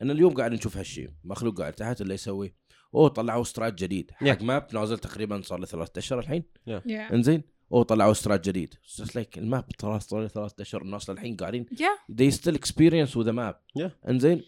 ان 0.02 0.11
اليوم 0.11 0.35
قاعد 0.35 0.52
نشوف 0.52 0.76
هالشيء 0.76 1.11
مخلوق 1.24 1.59
قاعد 1.61 1.72
تحت 1.72 2.00
اللي 2.00 2.14
يسوي 2.14 2.54
أوه 2.95 3.08
طلعوا 3.08 3.41
استرات 3.41 3.73
جديد. 3.73 4.12
حق 4.12 4.39
Yeah. 4.39 4.41
ماب 4.41 4.67
نازل 4.73 4.97
تقريبا 4.97 5.41
صار 5.41 5.60
له 5.60 5.65
ثلاثة 5.65 5.99
اشهر 5.99 6.19
الحين. 6.19 6.43
Yeah. 6.69 7.13
إنزين؟ 7.13 7.43
أوه 7.71 7.84
طلعوا 7.84 8.12
استرات 8.12 8.49
جديد. 8.49 8.73
Like 9.01 9.38
الماب 9.38 9.67
ترى 9.67 9.99
صار 9.99 10.21
له 10.21 10.27
ثلاثة 10.27 10.62
اشهر 10.62 10.82
الناس 10.82 11.10
للحين 11.10 11.36
قاعدين. 11.36 11.65
Yeah. 11.65 12.13
They 12.13 12.32
still 12.32 12.56
experience 12.56 13.15
with 13.15 13.25
the 13.25 13.34
map. 13.34 13.82
Yeah. 13.82 14.10
إنزين؟ 14.10 14.43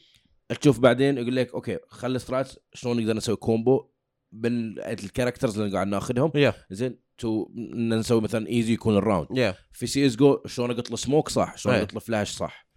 تشوف 0.61 0.79
بعدين 0.79 1.17
يقول 1.17 1.35
لك 1.35 1.53
أوكي 1.53 1.79
خلي 1.87 2.15
استرات 2.15 2.51
شلون 2.73 2.97
نقدر 2.97 3.13
نسوي 3.13 3.35
كومبو 3.35 3.89
بين 4.31 4.79
الكاركترز 4.79 5.59
اللي 5.59 5.73
قاعد 5.73 5.87
ناخذهم؟ 5.87 6.31
Yeah. 6.31 6.53
زين 6.71 6.99
تو 7.17 7.51
نسوي 7.75 8.21
مثلا 8.21 8.47
ايزي 8.47 8.73
يكون 8.73 8.97
الراوند 8.97 9.27
yeah. 9.27 9.55
في 9.71 9.87
سي 9.87 10.05
اس 10.05 10.15
جو 10.15 10.43
شلون 10.45 10.71
أقط 10.71 10.89
له 10.89 10.95
سموك 10.95 11.29
صح 11.29 11.57
شلون. 11.57 11.75
أقط 11.75 11.93
له 11.93 11.99
فلاش 11.99 12.31
صح. 12.31 12.67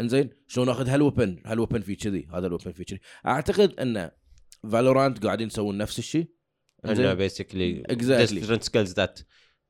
إنزين؟ 0.00 0.30
شلون 0.46 0.68
أخذ 0.68 0.88
هالوبن 0.88 1.42
هالوبن 1.46 1.80
في 1.80 1.94
كذي؟ 1.94 2.28
هذا 2.32 2.46
الوبن 2.46 2.72
في 2.72 2.84
كذي. 2.84 3.00
أعتقد 3.26 3.80
ان 3.80 4.10
فالورانت 4.70 5.26
قاعدين 5.26 5.46
يسوون 5.46 5.78
نفس 5.78 5.98
الشيء 5.98 6.28
انه 6.84 7.14
بيسكلي 7.14 7.82
ديفرنت 7.90 8.62
سكيلز 8.62 8.92
ذات 8.92 9.20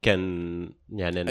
كان 0.03 0.75
يعني 0.89 1.25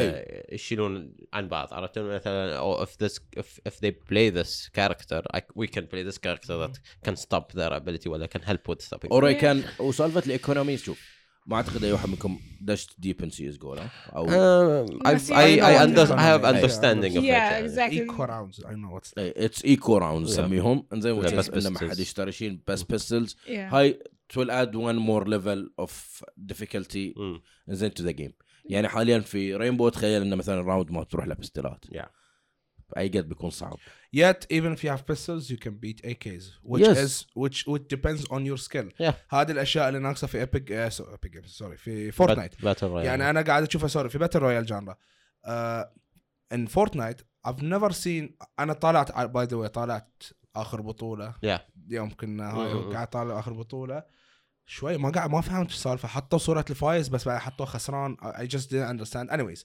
يشيلون 0.52 1.16
عن 1.34 1.48
بعض. 1.48 1.74
عرفت 1.74 2.00
مثلا 2.00 2.58
أو 2.58 2.84
اف 2.84 3.04
ذس 3.04 3.22
اف 3.38 3.84
ذي 3.84 3.92
بلاي 3.92 4.30
ذس 4.30 4.70
كاركتر 4.74 5.28
وي 5.56 5.68
كان 5.68 5.86
بلاي 5.86 6.04
ذس 6.04 6.18
كاركتر 6.18 6.60
ذات 6.60 6.78
كان 7.04 7.16
ستوب 7.16 7.44
ذير 7.56 7.76
ابيلتي 7.76 8.10
ولا 8.10 8.26
كان 8.26 8.42
هيلب 8.46 8.70
وذ 8.70 8.80
ستوبينج 8.80 9.14
اوري 9.14 9.34
كان 9.34 9.64
وسالفة 9.80 10.24
الايكونومي 10.26 10.78
شوف 10.78 11.23
ما 11.46 11.56
أعتقد 11.56 11.84
أي 11.84 11.92
واحد 11.92 12.10
منكم 12.10 12.40
دشت 12.62 13.00
ديب 13.00 13.24
ان 13.24 13.30
سي 13.30 13.50
اس 13.50 13.58
جو 13.58 13.76
أو 14.16 14.30
أي 15.32 15.68
اي 15.68 15.78
هاف 15.98 16.46
اندرستاندينج 16.46 17.18
اوف 17.18 17.26
ايكو 17.80 18.24
راوندز 18.24 18.66
اي 18.66 18.76
نو 18.76 18.94
واتس 18.96 19.14
اتس 19.18 19.66
ايكو 19.66 19.98
راوندز 19.98 20.40
نسميهم. 20.40 20.88
إنزين 20.94 21.20
بس 21.20 21.50
بس 21.50 21.66
ما 21.66 21.80
حد 21.80 22.00
يشتري 22.00 22.32
شيء 22.32 22.60
بس 22.68 22.84
بيستلز 22.84 23.38
هاي 23.48 24.00
تو 24.30 24.44
اد 24.44 24.76
وان 24.76 24.96
مور 24.96 25.28
ليفل 25.28 25.74
اوف 25.80 26.24
ديفيكولتي 26.38 27.14
إنزين 27.70 27.94
تو 27.94 28.04
ذا 28.04 28.12
جيم 28.12 28.34
يعني 28.66 28.88
حاليا 28.88 29.20
في 29.20 29.56
رينبو 29.56 29.90
تخيل 29.90 30.22
إنه 30.22 30.36
مثلا 30.36 30.62
راوند 30.62 30.92
ما 30.92 31.04
تروح 31.04 31.28
له 31.28 31.36
بستلات 31.36 31.86
yeah. 31.86 32.23
أي 32.98 33.08
قد 33.08 33.30
بيكون 33.30 33.50
صعب 33.50 33.78
Yet, 34.16 34.46
even 34.54 34.76
if 34.78 34.84
you 34.84 34.90
have 34.96 35.06
pistols, 35.14 35.50
you 35.50 35.58
can 35.58 35.74
beat 35.84 36.02
AKs, 36.06 36.44
which 36.72 36.86
Yes. 36.88 36.98
is 36.98 37.14
which 37.44 37.58
which 37.68 37.86
depends 37.96 38.22
on 38.30 38.42
your 38.46 38.58
skill. 38.58 38.88
Yeah. 39.02 39.14
هذه 39.30 39.52
الأشياء 39.52 39.88
اللي 39.88 40.00
ناقصة 40.00 40.28
في 40.28 40.38
ايبك 40.40 40.72
ايبك 40.72 41.46
سوري 41.46 41.78
في 41.78 42.12
فورتنايت. 42.12 42.56
Royale. 42.56 42.84
يعني 42.84 43.30
أنا 43.30 43.42
قاعد 43.42 43.64
أشوفها 43.68 43.88
سوري 43.88 44.10
في 44.10 44.18
باتل 44.18 44.40
رويال 44.40 44.66
جانرا. 44.66 44.96
ان 46.54 46.66
فورتنايت 46.66 47.22
I've 47.48 47.62
never 47.62 47.92
seen 47.94 48.46
أنا 48.60 48.74
طالعت 48.74 49.20
باي 49.30 49.46
ذا 49.46 49.58
واي 49.58 49.70
طالعت 49.70 50.24
آخر 50.56 50.82
بطولة 50.82 51.34
Yeah. 51.46 51.60
يوم 51.90 52.10
كنا 52.10 52.54
م. 52.54 52.92
قاعد 52.94 53.08
طالع 53.08 53.40
آخر 53.40 53.54
بطولة 53.54 54.04
شوي 54.66 54.98
ما 54.98 55.10
قاعد 55.10 55.30
ما 55.30 55.42
فهمت 55.42 55.70
السالفة 55.70 56.08
حطوا 56.08 56.40
صورة 56.40 56.66
الفايز 56.70 57.08
بس 57.08 57.26
بعد 57.26 57.40
حطوا 57.40 57.66
خسران 57.66 58.18
I 58.22 58.48
just 58.56 58.68
didn't 58.70 58.90
understand 59.00 59.30
anyways 59.32 59.64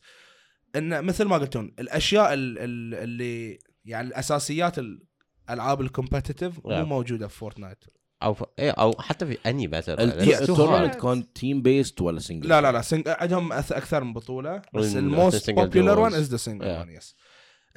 إن 0.77 1.05
مثل 1.05 1.25
ما 1.25 1.37
قلتون 1.39 1.75
الأشياء 1.79 2.35
ال- 2.35 2.59
ال- 2.59 2.95
اللي 2.95 3.59
يعني 3.85 4.09
الأساسيات 4.09 4.77
الألعاب 5.49 5.81
الكومبتيتيف 5.81 6.67
مو 6.67 6.71
Yeah. 6.73 6.87
موجودة 6.89 7.29
في 7.29 7.37
فورتنايت 7.39 7.85
أو 8.23 8.35
ف... 8.35 8.45
إيه 8.59 8.71
أو 8.71 8.93
حتى 9.01 9.27
في 9.27 9.39
أني 9.47 9.67
باتل 9.67 9.97
too 9.97 10.41
التورنمنت. 10.43 10.95
كان 10.95 11.33
تيم 11.33 11.63
بيست 11.63 12.01
ولا 12.01 12.19
سنجل 12.21 12.49
لا 12.49 12.61
لا 12.61 12.73
لا 12.73 12.83
سنج... 12.83 13.09
عندهم 13.09 13.53
أث- 13.53 13.73
أكثر 13.73 14.05
من 14.05 14.13
بطولة 14.13 14.63
بس 14.75 14.97
الموست 14.97 15.51
بوبيلر. 15.51 15.99
ون 15.99 16.15
از 16.15 16.31
ذا 16.31 16.37
سنجل. 16.37 16.67
ون 16.67 16.89
يس 16.91 17.15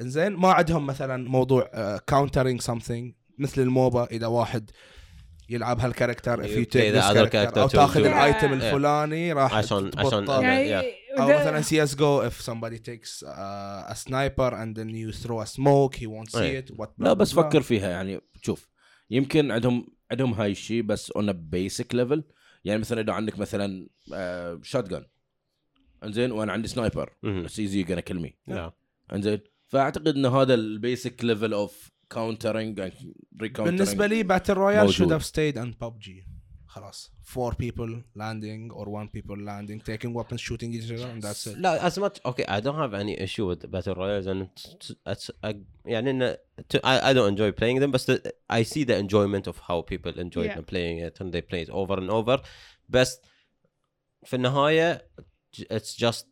إنزين 0.02 0.32
ما 0.32 0.52
عندهم 0.52 0.86
مثلا 0.86 1.30
موضوع 1.30 1.98
كاونترينج 2.08 2.62
سمثينج 2.62 3.14
مثل 3.40 3.62
الموبا 3.62 4.06
إذا 4.06 4.28
واحد 4.28 4.72
يلعب 5.52 5.80
هالكاركتر 5.80 6.44
if 6.44 6.48
You 6.48 6.50
you 6.50 6.70
play 6.70 6.74
take 6.74 6.94
the 6.94 7.02
this 7.02 7.04
other 7.12 7.30
character 7.30 7.32
character 7.32 7.58
أو 7.58 7.68
تاخذ 7.68 8.06
الايتم. 8.06 8.54
الفلاني 8.54 9.34
راح 9.34 9.54
عشان- 9.54 9.92
تبطل. 9.92 10.08
عشان- 10.32 10.44
يعني 10.44 10.82
yeah. 10.82 11.20
أو 11.22 11.28
مثلا 11.28 11.62
سي 11.62 11.84
اس 11.84 11.96
جو 11.96 12.30
if 12.30 12.34
somebody 12.34 12.78
takes 12.78 13.24
uh, 13.28 13.92
a 13.92 13.96
sniper 13.96 14.52
and 14.54 14.76
then 14.78 14.90
you 14.90 15.12
throw 15.24 15.40
a 15.42 15.48
smoke 15.58 15.96
he 16.02 16.06
won't 16.08 16.32
see 16.32 16.38
إيه. 16.38 16.66
it 16.66 16.70
what 16.82 16.88
لا 16.98 17.14
بس. 17.14 17.34
فكر 17.34 17.62
فيها 17.62 17.90
يعني 17.90 18.22
شوف 18.42 18.70
يمكن 19.10 19.52
عندهم 19.52 19.88
عندهم 20.12 20.34
هاي 20.34 20.52
الشيء 20.52 20.82
بس 20.82 21.12
اون 21.12 21.34
بيسك 21.34 21.96
ليفل 21.96 22.24
يعني 22.66 22.80
مثلا 22.80 23.02
إذا 23.02 23.14
عندك 23.14 23.40
مثلا 23.40 23.88
شوت 24.64 24.90
جن 24.90 25.06
إنزين 26.04 26.32
وأنا 26.32 26.52
عندي 26.54 26.68
سنايبر. 26.68 27.14
بس 27.24 27.60
ايزي 27.60 27.86
gonna 27.86 28.02
kill 28.12 28.18
me 28.26 28.54
Yeah. 28.54 28.72
إنزين 29.14 29.40
فأعتقد 29.68 30.08
إن 30.08 30.26
هذا 30.26 30.54
البيسك 30.54 31.24
ليفل 31.26 31.54
اوف 31.54 31.92
كاونترنج 32.11 32.91
بالنسبه 33.33 34.07
لي 34.07 34.23
باتل 34.23 34.55
رويال 34.55 34.95
should 34.95 35.01
موجود. 35.01 35.21
have 35.21 35.25
stayed 35.25 35.57
on 35.59 35.85
PUBG 35.85 36.11
خلاص 36.67 37.13
four 37.25 37.53
people 37.53 37.91
landing 38.17 38.71
or 38.73 38.85
one 38.87 39.09
people 39.17 39.37
landing 39.37 39.81
taking 39.81 40.13
weapons 40.15 40.41
shooting 40.41 40.73
each 40.75 40.91
other 40.91 41.09
and 41.15 41.23
that's 41.23 41.47
it 41.47 41.57
لا 41.59 41.89
as 41.91 41.95
much 41.99 42.19
okay 42.27 42.45
I 42.49 42.61
don't 42.61 42.77
have 42.85 42.95
any 42.95 43.15
issue 43.27 43.47
with 43.51 43.71
battle 43.71 43.95
royales 43.95 44.27
and 44.27 44.43
it's, 44.43 44.93
it's 45.07 45.31
uh, 45.45 45.55
يعني 45.87 46.11
إن 46.11 46.37
to, 46.69 46.81
I, 46.87 47.11
I 47.11 47.15
don't 47.15 47.29
enjoy 47.29 47.51
playing 47.53 47.81
them 47.81 47.91
but 47.91 48.03
the, 48.07 48.33
I 48.51 48.63
see 48.63 48.85
the 48.85 48.97
enjoyment 49.05 49.47
of 49.47 49.57
how 49.69 49.79
people 49.93 50.13
enjoy 50.27 50.45
Yeah. 50.45 50.55
them 50.57 50.65
playing 50.65 50.99
it 50.99 51.15
and 51.21 51.33
they 51.35 51.43
play 51.51 51.63
it 51.67 51.71
over 51.71 51.95
and 51.99 52.11
over 52.11 52.43
بس 52.89 53.21
في 54.25 54.37
النهاية 54.37 55.09
j- 55.57 55.65
it's 55.71 55.95
just 56.05 56.25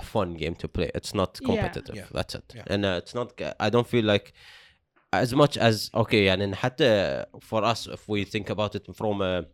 a 0.00 0.02
fun 0.04 0.34
game 0.42 0.54
to 0.54 0.68
play 0.68 0.90
it's 0.98 1.14
not 1.14 1.30
Yeah. 1.40 1.46
competitive 1.48 1.96
Yeah. 1.96 2.08
that's 2.18 2.34
it 2.34 2.48
Yeah. 2.54 2.72
and 2.74 2.84
uh, 2.84 3.00
it's 3.02 3.14
not 3.14 3.28
I 3.66 3.68
don't 3.70 3.88
feel 3.94 4.04
like 4.14 4.26
as 5.12 5.32
much 5.34 5.56
as 5.58 5.90
okay 5.94 6.24
يعني 6.26 6.44
إن 6.44 6.54
حتى 6.54 7.24
for 7.40 7.62
us 7.64 7.86
if 7.86 8.08
we 8.08 8.24
think 8.24 8.50
about 8.50 8.74
it 8.74 8.86
from 8.96 9.22
a 9.22 9.44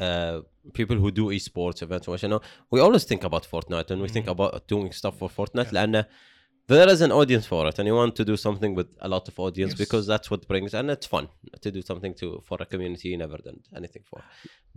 uh, 0.00 0.40
people 0.78 0.96
who 0.96 1.10
do 1.10 1.24
esports 1.38 1.82
events 1.82 2.06
or 2.08 2.16
you 2.22 2.28
know 2.28 2.40
we 2.70 2.80
always 2.80 3.04
think 3.04 3.22
about 3.24 3.44
Fortnite 3.52 3.90
and 3.92 4.00
we 4.02 4.08
think 4.08 4.26
Mhm. 4.26 4.34
about 4.36 4.52
doing 4.74 4.92
stuff 4.92 5.14
for 5.20 5.28
Fortnite 5.38 5.70
Yeah. 5.72 5.86
لأن 5.86 6.04
there 6.68 6.88
is 6.94 7.00
an 7.00 7.12
audience 7.20 7.46
for 7.52 7.62
it 7.68 7.78
and 7.78 7.86
you 7.90 7.94
want 8.02 8.14
to 8.20 8.24
do 8.32 8.36
something 8.46 8.72
with 8.78 8.88
a 9.06 9.08
lot 9.14 9.24
of 9.30 9.34
audience 9.46 9.72
Yes. 9.74 9.78
because 9.84 10.04
that's 10.12 10.28
what 10.32 10.40
brings 10.52 10.70
and 10.78 10.86
it's 10.94 11.06
fun 11.14 11.26
to 11.64 11.68
do 11.76 11.80
something 11.90 12.12
to 12.20 12.26
for 12.48 12.56
a 12.64 12.66
community 12.72 13.06
you 13.12 13.18
never 13.26 13.38
done 13.48 13.60
anything 13.80 14.04
for 14.10 14.20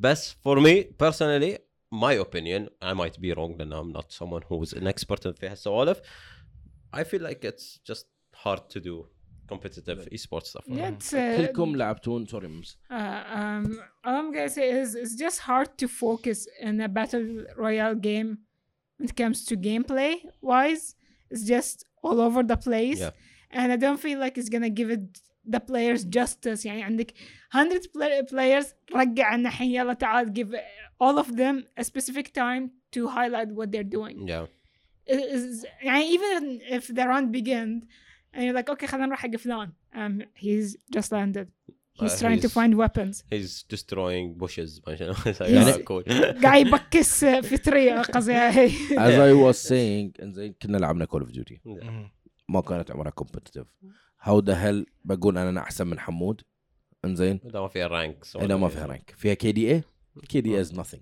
but 0.06 0.20
for 0.44 0.56
me 0.66 0.74
personally 1.06 1.52
my 2.06 2.14
opinion 2.28 2.62
I 2.92 2.94
might 3.02 3.16
be 3.26 3.30
wrong 3.38 3.54
and 3.64 3.70
I'm 3.78 3.92
not 3.98 4.08
someone 4.20 4.44
who's 4.50 4.72
an 4.80 4.86
expert 4.94 5.22
in 5.26 5.34
في 5.34 5.48
هالسوالف 5.48 6.02
I 6.94 7.04
feel 7.04 7.22
like 7.30 7.42
it's 7.52 7.68
just 7.92 8.06
hard 8.44 8.62
to 8.74 8.80
do 8.90 8.96
competitive 9.48 10.00
esports 10.16 10.48
stuff 10.52 10.64
Yeah, 10.68 10.90
it's, 10.94 11.14
uh, 11.14 11.38
كلكم 11.38 11.76
لعبتون 11.76 12.26
سوري 12.26 12.48
مس 12.48 12.78
Uh, 12.92 12.94
um, 12.94 13.80
all 14.06 14.16
I'm 14.22 14.32
gonna 14.36 14.50
say 14.50 14.68
is 14.82 14.96
it's 14.96 15.16
just 15.16 15.40
hard 15.40 15.70
to 15.82 15.88
focus 15.88 16.48
in 16.68 16.82
a 16.82 16.88
battle 16.88 17.28
royale 17.58 17.96
game 17.96 18.30
when 18.98 19.10
it 19.10 19.16
comes 19.22 19.38
to 19.50 19.54
gameplay 19.70 20.14
wise 20.52 20.86
it's 21.32 21.44
just 21.56 21.78
all 22.06 22.20
over 22.28 22.42
the 22.52 22.58
place 22.68 23.00
Yeah. 23.06 23.58
and 23.60 23.68
I 23.76 23.78
don't 23.86 24.00
feel 24.08 24.20
like 24.26 24.36
it's 24.40 24.52
gonna 24.56 24.74
give 24.82 24.90
it 24.98 25.06
the 25.56 25.60
players 25.72 26.02
justice 26.18 26.66
يعني 26.66 26.84
عندك 26.84 27.14
100 27.54 27.82
play- 27.98 28.24
players 28.32 28.66
رجع 28.96 29.36
النحين 29.36 29.72
يلا 29.72 29.94
تعال 29.94 30.34
give 30.34 30.56
all 31.04 31.18
of 31.18 31.28
them 31.28 31.64
a 31.80 31.84
specific 31.84 32.28
time 32.34 32.70
to 32.96 33.08
highlight 33.08 33.50
what 33.58 33.72
they're 33.72 33.92
doing 33.98 34.28
Yeah. 34.28 34.46
It 35.08 35.20
is- 35.36 35.66
يعني 35.84 36.04
even 36.18 36.62
if 36.78 36.88
the 36.88 37.04
round 37.08 37.32
begins 37.32 37.84
and 38.35 38.43
you're 38.43 38.57
like 38.63 38.71
okay 38.71 38.87
خلينا 38.87 39.07
نروح 39.07 39.19
حق 39.19 39.37
فلان. 39.37 39.73
Um, 39.95 40.23
he's 40.45 40.77
just 40.97 41.13
landed. 41.13 41.49
He's 42.03 42.15
Uh, 42.15 42.21
trying 42.23 42.41
to 42.47 42.49
find 42.49 42.73
weapons. 42.75 43.15
He's 43.33 43.63
destroying 43.75 44.35
bushes. 44.43 44.81
قاعد 46.43 46.67
يبكس 46.67 47.25
في 47.25 47.57
تري 47.57 47.93
قصدي 47.93 48.33
هي 48.33 48.69
as 48.89 49.15
I 49.15 49.33
was 49.45 49.69
saying 49.69 50.23
إنزين 50.23 50.55
كنا 50.63 50.77
لعبنا 50.77 51.05
كول 51.05 51.21
اوف 51.21 51.31
ديوتي. 51.31 51.61
ما 52.49 52.61
كانت 52.61 52.91
عمرها 52.91 53.11
كومبتيتيف 53.11 53.67
هاو 54.21 54.39
ذا 54.39 54.65
هيل 54.65 54.87
بقول 55.05 55.39
أنا 55.39 55.61
أحسن 55.61 55.87
من 55.87 55.99
حمود؟ 55.99 56.41
إنزين. 57.05 57.41
إذا 57.47 57.61
ما 57.61 57.69
فيها 57.69 57.87
رانك 57.87 58.25
إذا 58.37 58.57
ما 58.57 58.69
فيها 58.69 58.87
رانك 58.87 59.15
فيها 59.17 59.35
كي 59.35 59.53
دي 59.53 59.73
اي 59.73 59.83
كي 60.29 60.41
دي 60.41 60.61
از 60.61 60.73
nothing. 60.81 61.01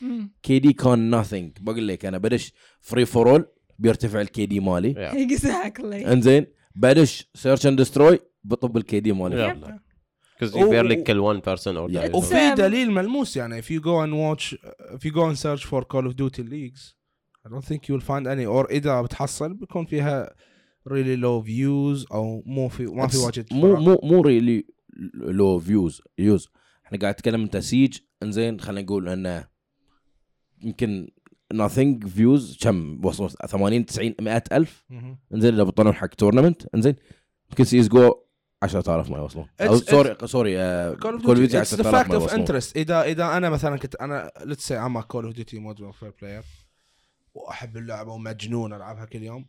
مم. 0.00 0.30
كي 0.42 0.58
دي 0.58 0.72
كان 0.72 1.22
nothing. 1.22 1.62
بقول 1.62 1.88
لك 1.88 2.04
أنا 2.04 2.18
بدش 2.18 2.52
فري 2.80 3.06
فور 3.06 3.30
اول 3.30 3.46
بيرتفع 3.78 4.20
الكي 4.20 4.46
دي 4.46 4.60
مالي. 4.60 4.94
Yeah. 4.94 5.14
exactly. 5.36 6.08
انزين 6.08 6.46
بدش 6.76 7.30
سيرش 7.34 7.66
اند 7.66 7.80
دستروي 7.80 8.18
بطب 8.44 8.76
الكي 8.76 9.00
دي 9.00 9.12
مالي. 9.12 9.70
Because 10.38 10.54
you 10.54 10.68
barely 10.68 10.96
kill 10.96 11.22
one 11.22 11.40
person 11.40 11.76
or 11.76 11.90
Yeah. 11.90 12.14
وفي 12.14 12.54
دليل 12.54 12.90
ملموس 12.90 13.36
يعني 13.36 13.62
if 13.62 13.64
you 13.64 13.80
go 13.80 14.00
and 14.04 14.12
watch 14.12 14.54
if 14.94 15.04
you 15.04 15.12
go 15.12 15.24
and 15.30 15.38
search 15.38 15.64
for 15.64 15.82
Call 15.82 16.06
of 16.06 16.14
Duty 16.16 16.42
leagues 16.42 16.94
I 17.46 17.48
don't 17.48 17.64
think 17.64 17.88
you'll 17.88 18.06
find 18.12 18.26
any. 18.26 18.46
Or 18.46 18.70
إذا 18.70 19.02
بتحصل 19.02 19.54
بيكون 19.54 19.86
فيها 19.86 20.34
really 20.88 21.16
low 21.16 21.42
views 21.46 22.12
أو 22.12 22.42
مو 22.46 22.68
في 22.68 22.86
ما 22.86 23.06
في 23.06 23.16
واجد 23.16 23.46
مو 23.52 23.76
مو 23.76 24.00
مو 24.02 24.20
ريلي 24.20 24.66
لو 25.14 25.58
فيوز 25.58 26.00
يوز 26.18 26.48
إحنا 26.86 26.98
قاعد 26.98 27.14
نتكلم 27.14 27.42
انت 27.42 27.56
سيج 27.56 27.98
انزين 28.22 28.60
خلينا 28.60 28.82
نقول 28.82 29.08
إنه 29.08 29.48
يمكن 30.62 31.08
ناثينج 31.52 32.06
فيوز 32.06 32.58
كم؟ 32.62 33.06
وصلت 33.06 33.46
80 33.46 33.86
90 33.86 34.14
100000 34.20 34.52
ألف. 34.52 34.84
انزين 35.34 35.54
إذا 35.54 35.62
بطلعوا 35.62 35.94
حق 35.94 36.06
تورنمنت 36.06 36.62
انزين. 36.74 36.96
يمكن 37.50 37.64
سيز 37.64 37.88
جو 37.88 38.14
10000 38.62 39.10
ما 39.10 39.18
يوصلون 39.18 39.46
سوري 39.76 40.16
سوري 40.24 40.56
كول 40.96 41.14
اوف 41.14 41.30
ديوتي 41.30 41.58
10000 41.58 42.08
ما 42.08 42.14
يوصلون 42.14 42.40
انترست 42.40 42.76
إذا 42.76 43.02
إذا 43.02 43.36
أنا 43.36 43.50
مثلا 43.50 43.76
كنت 43.76 43.94
أنا 43.94 44.30
لتس 44.44 44.72
اي 44.72 45.02
كول 45.02 45.24
اوف 45.24 45.34
ديوتي 45.34 45.58
مودرن 45.58 45.92
فير 45.92 46.12
بلاير 46.22 46.42
وأحب 47.34 47.76
اللعبة 47.76 48.12
ومجنون 48.12 48.72
ألعبها 48.72 49.04
كل 49.04 49.22
يوم 49.22 49.46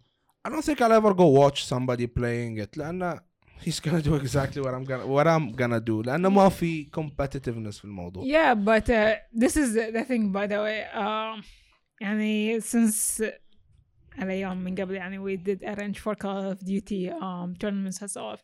I 0.48 0.50
don't 0.50 0.64
think 0.64 0.82
I'll 0.82 0.94
ever 0.94 1.14
go 1.14 1.26
watch 1.26 1.66
somebody 1.66 2.08
playing 2.08 2.58
it 2.66 2.78
لأنه 2.78 3.20
he's 3.66 3.80
gonna 3.80 4.02
do 4.02 4.16
exactly 4.16 4.62
what 4.62 4.74
I'm 4.74 4.86
gonna 4.86 5.08
what 5.08 5.28
I'm 5.28 5.52
gonna 5.56 5.80
do 5.80 6.06
لأنه 6.06 6.30
ما 6.30 6.50
في 6.50 6.88
competitiveness 6.98 7.78
في 7.78 7.86
الموضوع. 7.86 8.24
Yeah 8.24 8.56
but 8.56 8.90
uh, 8.90 9.16
this 9.34 9.58
is 9.58 9.74
the 9.74 10.04
thing 10.04 10.32
by 10.32 10.48
the 10.48 10.60
way. 10.60 10.84
Um, 10.94 11.44
يعني 12.01 12.61
since 12.61 13.23
الأيام 14.19 14.65
من 14.65 14.75
قبل 14.75 14.95
يعني 14.95 15.19
we 15.19 15.37
did 15.37 15.63
arrange 15.65 15.99
for 15.99 16.15
Call 16.15 16.51
of 16.53 16.59
Duty 16.65 17.11
um, 17.11 17.55
tournaments 17.59 18.01
and 18.03 18.11
stuff. 18.11 18.43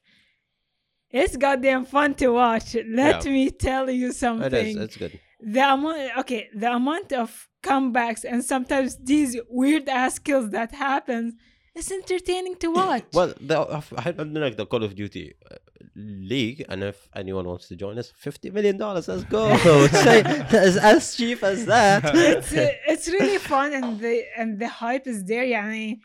It's 1.11 1.37
goddamn 1.37 1.85
fun 1.87 2.15
to 2.21 2.29
watch. 2.29 2.75
Let 2.75 3.25
Yeah. 3.25 3.33
me 3.33 3.51
tell 3.51 3.87
you 3.91 4.09
It 4.09 4.11
is. 4.11 4.19
something. 4.19 4.79
It's 4.87 4.97
good. 4.97 5.15
the 5.41 5.61
amount, 5.75 6.19
okay, 6.21 6.43
the 6.63 6.71
amount 6.81 7.13
of 7.13 7.49
comebacks 7.63 8.23
and 8.31 8.45
sometimes 8.45 8.91
these 9.13 9.33
weird 9.49 9.89
ass 9.89 10.19
kills 10.19 10.51
that 10.51 10.71
happens 10.75 11.35
is 11.75 11.91
entertaining 11.93 12.57
to 12.57 12.69
watch. 12.81 13.05
Well, 13.15 13.33
the, 13.41 13.55
أحب 13.99 14.21
عندنا 14.21 14.57
the 14.57 14.67
Call 14.67 14.83
of 14.85 14.95
Duty 14.95 15.33
uh, 15.51 15.57
league, 15.95 16.65
and 16.69 16.79
if 16.93 16.99
anyone 17.23 17.45
wants 17.53 17.67
to 17.69 17.75
join 17.77 17.99
us, 18.03 18.09
fifty 18.27 18.49
million 18.51 18.77
dollars. 18.85 19.05
Let's 19.09 19.25
go. 19.25 19.43
it's 19.53 20.77
as 20.93 21.17
cheap 21.17 21.43
as 21.43 21.67
that. 21.67 22.03
it's 22.35 22.53
uh, 22.53 22.71
it's 22.93 23.07
really 23.17 23.39
fun 23.39 23.69
and 23.79 23.89
the 24.05 24.15
and 24.41 24.59
the 24.63 24.69
hype 24.69 25.07
is 25.07 25.19
there 25.25 25.45
يعني 25.45 26.01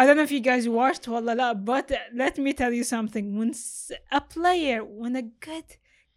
I 0.00 0.06
don't 0.06 0.16
know 0.16 0.22
if 0.22 0.30
you 0.32 0.40
guys 0.40 0.68
watched 0.68 1.08
ولا 1.08 1.34
لا 1.34 1.52
but 1.64 1.90
let 2.14 2.38
me 2.38 2.52
tell 2.52 2.72
you 2.72 2.84
something 2.84 3.36
when 3.38 3.50
s- 3.50 3.92
a 4.12 4.20
player 4.20 4.78
when 4.84 5.16
a 5.16 5.22
good 5.48 5.68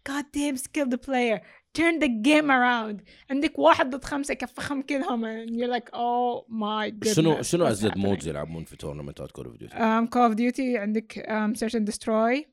goddamn 0.04 0.56
skilled 0.56 0.94
player 1.02 1.40
turn 1.74 1.98
the 1.98 2.08
game 2.08 2.50
around 2.50 3.00
عندك 3.30 3.58
واحد 3.58 3.90
ضد 3.90 4.04
خمسة 4.04 4.34
كفخهم 4.34 4.82
كلهم 4.82 5.24
and 5.24 5.50
you're 5.50 5.74
like 5.78 5.88
oh 5.92 6.44
my 6.48 6.90
goodness 6.90 7.16
شنو 7.16 7.42
شنو 7.42 7.64
what's 7.64 7.70
ازيد 7.70 7.90
happening? 7.92 7.96
مودز 7.98 8.28
يلعبون 8.28 8.64
في 8.64 8.76
تورنمنتات 8.76 9.30
كول 9.32 9.46
اوف 9.46 9.56
ديوتي 9.56 9.74
um, 9.76 10.06
Call 10.08 10.32
of 10.32 10.36
Duty 10.38 10.76
عندك 10.80 11.26
um, 11.28 11.58
Search 11.60 11.74
and 11.74 11.86
Destroy 11.92 12.44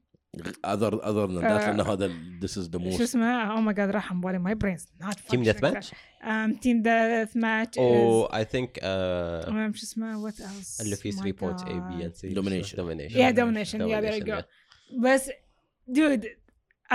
اذر 0.65 0.99
اذر 1.09 1.25
ذان 1.31 1.41
ذات 1.41 1.61
آه. 1.61 1.71
لان 1.71 1.81
هذا 1.87 2.11
ذس 2.41 2.57
از 2.57 2.69
ذا 2.69 2.79
شو 2.79 2.85
موست 2.85 3.01
اسمه 3.01 3.55
oh 3.55 3.73
my 3.73 3.75
god 3.77 3.79
راح 3.95 4.11
عن 4.11 4.21
بالي 4.21 4.39
my 4.39 4.57
brain's 4.57 5.05
not 5.05 5.15
Team 5.15 5.43
functioning. 5.43 5.53
deathmatch. 5.53 5.85
um, 6.23 6.59
Team 6.63 6.83
Deathmatch 6.83 7.73
Oh, 7.77 8.25
is 8.25 8.41
I 8.41 8.43
think 8.53 8.69
uh, 8.81 9.49
um, 9.49 9.73
شو 9.75 9.83
اسمه 9.83 10.29
what 10.29 10.35
else 10.35 10.81
اللي 10.81 10.95
فيه 10.95 11.11
My 11.11 11.15
3 11.15 11.31
points 11.33 11.61
A, 11.61 11.65
B, 11.65 11.69
God. 11.69 12.01
and 12.03 12.15
C. 12.15 12.33
Domination. 12.33 12.77
Domination. 12.77 13.17
Yeah, 13.19 13.31
domination. 13.31 13.79
Yeah, 13.89 14.01
there 14.01 14.17
you 14.17 14.25
go. 14.25 14.37
yeah. 14.37 15.03
But 15.05 15.21
dude, 15.97 16.25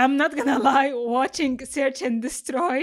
I'm 0.01 0.13
not 0.21 0.31
gonna 0.37 0.59
lie, 0.71 0.91
watching 1.19 1.53
Search 1.75 1.99
and 2.07 2.15
Destroy 2.27 2.79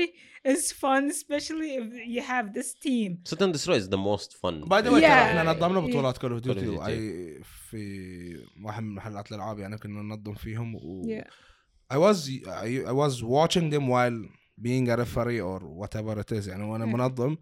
is 0.54 0.64
fun, 0.84 1.04
especially 1.18 1.70
if 1.82 1.86
you 2.14 2.22
have 2.34 2.46
this 2.58 2.70
team. 2.86 3.10
Search 3.30 3.42
and 3.46 3.54
Destroy 3.58 3.76
is 3.84 3.88
the 3.96 4.02
most 4.12 4.30
fun. 4.42 4.56
By 4.76 4.82
the 4.82 4.92
way, 4.92 5.02
Yeah. 5.02 5.28
احنا 5.30 5.44
نظمنا 5.44 5.80
بطولات 5.80 6.18
كول 6.18 6.32
اوف 6.32 6.40
of 6.42 6.44
ديوتي 6.44 7.40
في 7.44 8.46
واحد 8.64 8.84
من 8.84 8.96
محلات 8.96 9.32
الالعاب 9.32 9.60
يعني 9.60 9.78
كنا 9.78 10.02
ننظم 10.02 10.34
فيهم 10.34 10.76
و 10.76 11.06
I 11.94 11.98
was 11.98 12.30
I, 12.48 12.84
I 12.92 12.94
was 13.04 13.24
watching 13.24 13.70
them 13.70 13.88
while 13.88 14.20
being 14.62 14.90
a 14.90 14.96
referee 14.98 15.40
or 15.42 15.60
whatever 15.60 16.20
it 16.20 16.32
is 16.32 16.48
يعني 16.48 16.64
وانا 16.64 16.86
Yeah. 16.86 16.94
منظم 16.96 17.38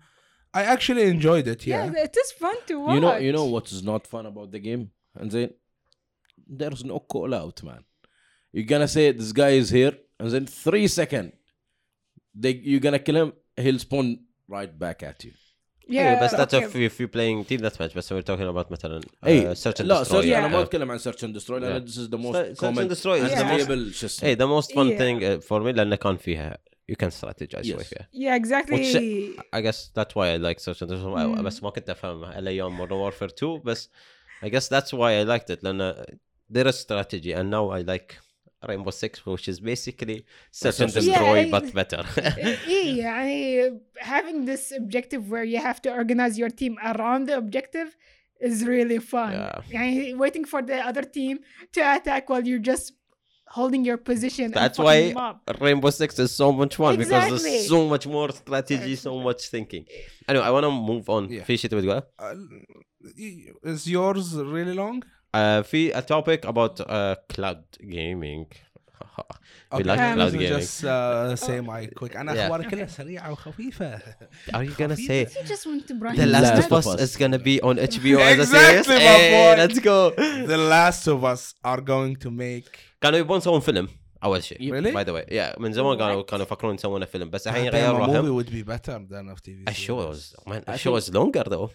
I 0.57 0.63
actually 0.75 1.03
enjoyed 1.15 1.47
it 1.53 1.61
yeah. 1.67 1.85
Yeah, 1.85 2.05
it 2.07 2.15
is 2.23 2.29
fun 2.43 2.55
to 2.67 2.73
watch. 2.83 2.95
You 2.95 3.01
know, 3.05 3.15
you 3.27 3.33
know 3.37 3.47
what 3.55 3.65
is 3.75 3.81
not 3.91 4.01
fun 4.13 4.25
about 4.31 4.49
the 4.55 4.61
game, 4.69 4.83
and 5.19 5.27
then 5.35 5.49
there's 6.59 6.83
no 6.93 6.97
call 7.13 7.31
out, 7.41 7.57
man. 7.69 7.81
You're 8.53 8.69
gonna 8.73 8.91
say 8.97 9.03
this 9.21 9.31
guy 9.41 9.51
is 9.63 9.69
here, 9.79 9.93
and 10.19 10.27
then 10.33 10.45
three 10.65 10.87
seconds 10.99 11.31
they 12.42 12.52
you're 12.70 12.84
gonna 12.86 12.98
kill 13.06 13.16
him. 13.22 13.32
He'll 13.64 13.78
spawn 13.86 14.08
right 14.56 14.72
back 14.84 14.98
at 15.10 15.18
you. 15.26 15.32
Yeah, 15.96 16.02
Yeah, 16.04 16.20
but 16.22 16.30
that's 16.38 16.54
okay. 16.54 16.66
if, 16.66 16.74
you- 16.76 16.86
if 16.90 16.94
you're 17.00 17.14
playing 17.18 17.36
team 17.48 17.60
deathmatch. 17.66 17.92
But 17.98 18.04
we're 18.14 18.22
talking 18.30 18.48
about 18.54 18.72
مثلا 18.72 19.00
uh, 19.00 19.26
اي 19.26 19.54
search 19.54 19.80
and 19.80 19.86
لا 19.86 20.04
destroy. 20.04 20.06
سيرش 20.10 20.24
انا 20.26 20.48
Yeah. 20.48 20.52
ما 20.52 20.62
اتكلم 20.62 20.90
عن 20.90 20.98
سيرش 20.98 21.24
اند 21.24 21.34
دستروي 21.36 21.60
لان 21.60 21.80
Yeah. 21.82 21.88
this 21.90 21.94
is 21.96 22.08
the 22.08 22.16
Search 22.18 22.22
most 22.22 22.36
and 22.36 22.56
common 22.58 22.88
destroy 22.88 23.16
is 23.26 23.30
the 23.30 23.36
and 23.36 23.48
most- 23.48 23.66
available 23.66 23.92
شو 23.94 24.06
اسمه 24.06 24.28
Hey, 24.30 24.36
the 24.38 24.46
most 24.46 24.74
fun 24.74 24.88
Yeah. 24.88 24.98
thing 24.98 25.20
uh, 25.22 25.46
for 25.48 25.60
me 25.62 25.74
لأنه 25.76 25.96
كان 25.96 26.16
فيها 26.16 26.58
you 26.92 26.94
can 27.04 27.10
strategize 27.10 27.62
شوي 27.62 27.78
Yes. 27.84 27.86
فيها. 27.86 28.08
Yeah, 28.14 28.42
exactly. 28.42 28.76
Which- 28.76 29.40
I 29.56 29.60
guess 29.66 29.78
that's 29.98 30.14
why 30.14 30.26
I 30.34 30.36
like 30.48 30.58
search 30.60 30.82
and 30.82 30.90
destroy. 30.90 31.36
Mm. 31.36 31.40
بس 31.42 31.62
ما 31.62 31.70
كنت 31.70 31.90
أفهم 31.90 32.24
إلا 32.24 32.50
يوم 32.50 32.78
Modern 32.86 33.12
Warfare 33.12 33.32
2 33.42 33.58
بس 33.64 33.88
I 34.44 34.48
guess 34.48 34.68
that's 34.68 34.92
why 34.92 35.10
I 35.20 35.24
liked 35.38 35.50
it 35.56 35.64
لأن 35.64 36.04
there 36.52 36.66
is 36.66 36.74
strategy 36.86 37.32
and 37.34 37.50
now 37.50 37.70
I 37.70 37.82
like 37.94 38.14
Rainbow 38.68 38.90
Six 38.90 39.24
which 39.26 39.48
is 39.48 39.58
basically 39.60 40.18
search 40.52 40.80
and 40.80 40.90
Yeah, 40.94 41.00
destroy 41.00 41.38
I- 41.46 41.50
but 41.54 41.72
better. 41.80 42.02
yeah, 42.16 43.04
يعني 43.04 43.80
having 43.98 44.44
this 44.50 44.72
objective 44.72 45.30
where 45.30 45.44
you 45.44 45.58
have 45.68 45.80
to 45.82 45.90
organize 46.00 46.38
your 46.38 46.50
team 46.50 46.76
around 46.92 47.26
the 47.28 47.36
objective 47.36 47.96
is 48.48 48.64
really 48.64 48.98
fun. 48.98 49.32
Yeah. 49.32 49.60
يعني 49.72 50.14
waiting 50.18 50.44
for 50.44 50.60
the 50.62 50.78
other 50.90 51.02
team 51.02 51.38
to 51.74 51.80
attack 51.96 52.28
while 52.30 52.44
you're 52.50 52.66
just 52.72 52.92
holding 53.58 53.82
your 53.84 53.96
position. 54.10 54.44
and 54.46 54.54
That's 54.54 54.78
fucking 54.78 54.84
why 54.84 55.08
them 55.08 55.16
up. 55.16 55.60
Rainbow 55.60 55.90
Six 55.90 56.18
is 56.24 56.30
so 56.42 56.52
much 56.52 56.76
fun 56.76 56.96
because 56.96 57.10
Exactly. 57.12 57.50
there's 57.50 57.68
so 57.76 57.80
much 57.94 58.06
more 58.16 58.28
strategy, 58.42 58.94
so 58.96 59.12
much 59.28 59.40
thinking. 59.54 59.84
Anyway, 60.28 60.44
I 60.44 60.50
want 60.56 60.64
to 60.64 60.70
move 60.90 61.08
on. 61.16 61.22
Yeah. 61.32 61.44
في 61.44 61.56
شيء 61.56 61.70
تبي 61.70 61.82
تقوله؟ 61.82 62.02
Uh, 62.20 62.34
is 63.72 63.86
yours 63.86 64.34
really 64.56 64.74
long 64.74 65.02
Uh, 65.23 65.23
في 65.62 65.92
a 65.94 66.02
topic 66.02 66.44
about 66.44 66.80
uh, 66.80 67.14
cloud 67.32 67.62
gaming. 67.82 68.46
We 69.72 69.84
like 69.84 70.00
Um, 70.00 70.14
cloud 70.14 70.18
Let 70.18 70.32
me 70.32 70.38
gaming. 70.38 70.58
just 70.60 70.84
uh, 70.84 71.36
say 71.36 71.60
my 71.60 71.86
quick 71.98 72.16
انا 72.16 72.32
Yeah. 72.34 72.38
اخباري 72.38 72.70
كلها 72.70 72.86
سريعه 72.86 73.32
وخفيفه 73.32 73.98
Are 74.52 74.64
you 74.64 74.74
gonna 74.80 74.96
say 74.96 75.26
You 75.26 75.48
just 75.48 75.66
want 75.66 75.86
to 75.88 75.94
brush 76.00 76.16
The 76.16 76.22
your 76.22 76.26
Last 76.26 76.54
teeth. 76.56 76.64
of 76.64 76.72
Last 76.72 76.86
Us 76.86 76.86
of 76.86 77.00
Us. 77.00 77.10
is 77.10 77.16
gonna 77.16 77.38
be 77.38 77.60
on 77.68 77.76
HBO 77.78 78.18
as 78.20 78.38
a 78.38 78.42
Exactly 78.42 78.82
series? 78.82 78.88
my 78.88 78.98
Hey, 78.98 79.30
point. 79.36 79.58
let's 79.62 79.78
go. 79.90 79.98
The 80.52 80.60
Last 80.74 81.04
of 81.14 81.18
Us 81.32 81.42
are 81.70 81.80
going 81.92 82.14
to 82.24 82.30
make 82.30 82.70
كانوا 83.02 83.18
يبون 83.18 83.38
يسوون 83.38 83.60
فيلم 83.60 83.88
اول 84.24 84.42
شيء. 84.44 84.58
Really? 84.72 84.92
By 84.92 85.04
the 85.04 85.12
way, 85.12 85.24
yeah 85.30 85.60
من 85.60 85.72
زمان 85.72 85.98
كانوا 85.98 86.22
كانوا 86.22 86.46
يفكرون 86.46 86.74
يسوون 86.74 87.04
فيلم 87.04 87.30
بس 87.30 87.46
الحين 87.48 87.70
Damn, 87.70 87.74
a 87.74 87.76
غيروا 87.76 88.06
movie 88.06 88.10
راهم. 88.10 88.42
would 88.42 88.50
be 88.50 88.62
better 88.62 88.98
than 89.12 89.28
a 89.28 89.36
TV 89.36 89.70
A 89.70 89.74
show 89.74 90.00
series. 90.12 90.16
is 90.16 90.34
man, 90.46 90.62
a 90.66 90.72
I 90.72 90.76
show 90.76 90.98
think- 90.98 90.98
is 90.98 91.14
longer 91.14 91.44
though. 91.50 91.70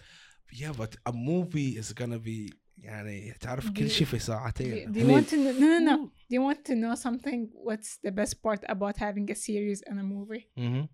Yeah, 0.52 0.72
but 0.82 0.92
a 1.06 1.12
movie 1.12 1.70
is 1.80 1.92
gonna 2.00 2.18
be 2.30 2.52
يعني 2.80 3.32
تعرف 3.40 3.66
Do 3.66 3.72
كل 3.72 3.86
you- 3.88 3.90
شيء 3.92 4.06
في 4.06 4.16
Do, 4.18 4.20
ساعتين 4.22 4.92
do 4.92 4.96
you 4.98 5.06
want 5.08 5.28
to 5.30 5.36
know? 5.36 5.60
No, 5.60 5.78
no, 5.78 5.96
no. 5.96 5.96
Do 6.28 6.36
you 6.36 6.42
want 6.42 6.64
to 6.64 6.74
know 6.74 6.94
something? 6.94 7.48
What's 7.52 7.98
the 8.04 8.10
best 8.12 8.42
part 8.42 8.60
about 8.68 8.96
having 8.98 9.30
a 9.30 9.34
series 9.34 9.82
and 9.86 9.98
a 9.98 10.02
movie? 10.14 10.44
Mhm. 10.58 10.88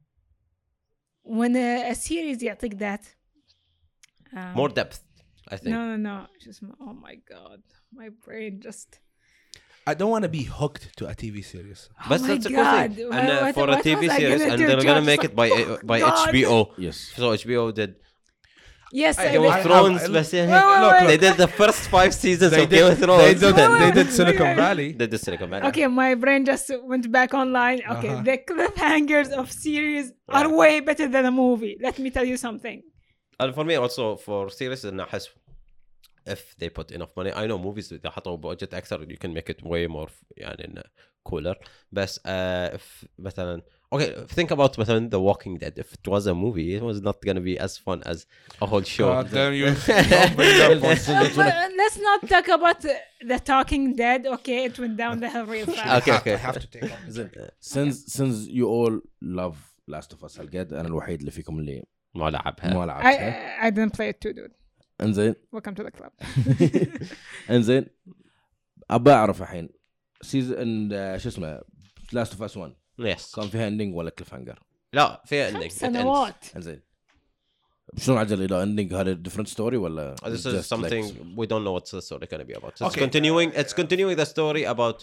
When 1.24 1.56
a, 1.56 1.90
a 1.90 1.94
series 1.94 2.42
يعطيك 2.42 2.78
that 2.78 3.04
Um, 4.34 4.54
more 4.56 4.68
depth 4.68 5.00
I 5.52 5.56
think 5.56 5.70
No, 5.74 5.80
no, 5.90 5.96
no. 6.08 6.16
Just 6.44 6.60
oh 6.86 6.94
my 7.06 7.14
god, 7.32 7.60
my 8.00 8.08
brain 8.24 8.52
just. 8.68 8.88
I 9.90 9.94
don't 9.98 10.10
want 10.14 10.22
to 10.28 10.32
be 10.40 10.44
hooked 10.60 10.84
to 10.98 11.02
a 11.12 11.14
TV 11.22 11.36
series. 11.52 11.80
But 12.10 12.20
oh 12.20 12.22
my 12.22 12.28
that's 12.28 12.46
a 12.46 12.50
cool 12.56 12.64
thing. 12.76 12.92
God, 13.10 13.16
And 13.18 13.26
uh, 13.30 13.40
what- 13.44 13.54
for 13.58 13.66
a 13.68 13.72
what 13.72 13.84
TV 13.88 14.00
was 14.04 14.10
I 14.16 14.18
series, 14.22 14.40
gonna 14.40 14.52
and 14.52 14.58
do, 14.60 14.66
they're 14.68 14.86
gonna 14.90 15.00
George? 15.06 15.12
make 15.12 15.24
it 15.28 15.34
by 15.42 15.48
Oh 15.50 15.74
uh, 15.74 15.78
by 15.92 15.98
God. 16.00 16.28
HBO. 16.34 16.58
Yes. 16.86 16.96
So 17.20 17.24
HBO 17.44 17.62
did 17.80 17.90
Yes, 19.02 19.18
I- 19.18 19.22
I 19.22 19.32
Game 19.32 19.42
did. 19.42 19.50
of 19.52 19.56
I- 19.58 19.62
Thrones, 19.66 20.02
I- 20.04 20.08
بس 20.16 20.34
يعني- 20.34 20.52
Wait, 20.52 20.64
wait, 20.70 20.80
Look, 20.84 20.94
wait. 21.00 21.06
they 21.10 21.18
did 21.26 21.34
the 21.44 21.50
first 21.60 21.82
five 21.96 22.12
seasons 22.24 22.50
They 22.54 22.64
of 22.64 22.70
Game 22.74 22.84
of 22.84 22.90
did, 22.94 22.98
Thrones. 23.04 23.22
they 23.26 23.34
did, 23.44 23.56
No, 23.56 23.78
they 23.82 23.90
did 23.98 24.08
no, 24.10 24.16
Silicon 24.18 24.48
no. 24.56 24.62
Valley. 24.64 24.88
they 25.00 25.06
did 25.12 25.20
Silicon 25.26 25.48
Valley. 25.52 25.64
Okay, 25.70 25.86
my 26.02 26.10
brain 26.24 26.40
just 26.52 26.66
went 26.92 27.06
back 27.18 27.30
online. 27.42 27.78
Okay, 27.94 28.12
Uh-huh. 28.14 28.28
the 28.28 28.36
cliffhangers 28.50 29.30
of 29.40 29.44
series 29.66 30.06
are 30.38 30.48
Yeah. 30.48 30.60
way 30.60 30.72
better 30.88 31.06
than 31.14 31.24
a 31.32 31.34
movie. 31.44 31.74
Let 31.86 31.96
me 32.04 32.08
tell 32.16 32.26
you 32.32 32.36
something. 32.46 32.78
And 33.42 33.48
for 33.56 33.64
me 33.70 33.74
also 33.84 34.04
for 34.26 34.40
series 34.60 34.82
انه 34.90 35.02
احس 35.02 35.24
if 36.26 36.40
they 36.60 36.68
put 36.68 36.90
enough 36.92 37.12
money 37.16 37.32
I 37.32 37.46
know 37.48 37.58
movies 37.58 37.92
اذا 37.92 38.10
حطوا 38.10 38.36
budget 38.54 38.74
اكثر 38.74 39.06
you 39.06 39.16
can 39.16 39.30
make 39.34 39.50
it 39.54 39.62
way 39.64 39.88
more 39.88 40.10
يعني 40.36 40.64
انه 40.64 40.82
cooler 41.28 41.54
بس 41.92 42.18
uh, 42.18 42.76
if 42.76 43.06
مثلا 43.18 43.62
okay 43.94 44.26
think 44.34 44.48
about 44.50 44.78
مثلا 44.78 45.10
The 45.10 45.20
Walking 45.20 45.58
Dead 45.58 45.78
if 45.78 45.86
it 45.92 46.08
was 46.12 46.26
a 46.26 46.34
movie 46.34 46.74
it 46.78 46.82
was 46.82 47.00
not 47.08 47.16
gonna 47.26 47.44
be 47.50 47.58
as 47.66 47.76
fun 47.86 48.02
as 48.12 48.18
a 48.62 48.66
whole 48.66 48.82
show 48.96 49.08
God 49.12 49.30
damn 49.30 49.54
you. 49.60 49.66
Don't 49.66 50.36
bring 50.38 50.54
that 50.62 50.80
point. 50.84 51.02
Uh, 51.08 51.28
but 51.40 51.54
let's 51.80 51.98
not 52.08 52.20
talk 52.34 52.46
about 52.58 52.80
uh, 52.84 52.92
the 53.30 53.38
Talking 53.52 53.84
Dead. 54.02 54.20
Okay, 54.36 54.58
it 54.68 54.74
went 54.82 54.96
down 55.02 55.14
the 55.24 55.30
hill 55.34 55.46
real 55.54 55.66
fast. 55.76 56.08
Okay, 56.08 56.12
I 56.12 56.14
have 56.14 56.14
to- 56.14 56.20
okay. 56.20 56.34
I 56.40 56.42
have 56.48 56.60
to 56.66 56.70
take 56.74 56.84
off. 56.94 57.02
زين 57.08 57.30
since 57.74 57.96
since 58.18 58.36
you 58.58 58.66
all 58.76 58.94
love 59.40 59.56
Last 59.88 60.12
of 60.14 60.24
Us 60.28 60.38
هالقد 60.40 60.72
انا 60.72 60.88
الوحيد 60.88 61.18
اللي 61.18 61.30
فيكم 61.30 61.58
اللي 61.58 61.84
ما 62.14 62.30
لعبها 62.30 62.74
ما 62.74 62.86
لعبتها 62.86 63.60
I, 63.62 63.70
I 63.70 63.74
didn't 63.74 63.92
play 63.96 64.08
it 64.08 64.20
too, 64.20 64.32
dude. 64.32 64.55
انزين 65.01 65.35
Welcome 65.55 65.73
to 65.75 65.83
the 65.83 65.91
club. 65.91 66.11
انزين 67.49 67.85
ابى 68.89 69.11
اعرف 69.11 69.41
الحين 69.41 69.69
سيزون 70.21 70.89
شو 71.19 71.29
اسمه 71.29 71.61
لاست 72.13 72.31
اوف 72.31 72.41
اس 72.43 72.57
1 72.57 72.73
yes 73.01 73.35
كان 73.35 73.47
فيها 73.49 73.67
اندنج 73.67 73.95
ولا 73.95 74.09
كليف 74.09 74.33
هانجر 74.33 74.59
لا 74.93 75.23
فيها 75.25 75.51
ends. 75.67 75.71
سنوات. 75.71 76.45
انزين 76.55 76.81
شلون 77.97 78.17
عجل 78.17 78.43
إلى 78.43 78.63
اندنج 78.63 78.93
هذا 78.93 79.11
ديفرنت 79.13 79.47
ستوري 79.47 79.77
ولا 79.77 80.15
Uh, 80.15 80.25
This 80.25 80.45
is 80.45 80.67
something 80.75 81.03
like- 81.03 81.37
we 81.39 81.47
don't 81.47 81.63
know 81.63 81.73
what's 81.79 81.91
the 81.91 82.01
story 82.01 82.27
going 82.27 82.41
to 82.41 82.53
be 82.53 82.57
about. 82.57 82.71
It's 82.73 82.81
Okay. 82.81 83.01
continuing. 83.05 83.49
It's 83.61 83.73
continuing 83.81 84.15
the 84.23 84.25
story 84.35 84.63
about 84.75 84.97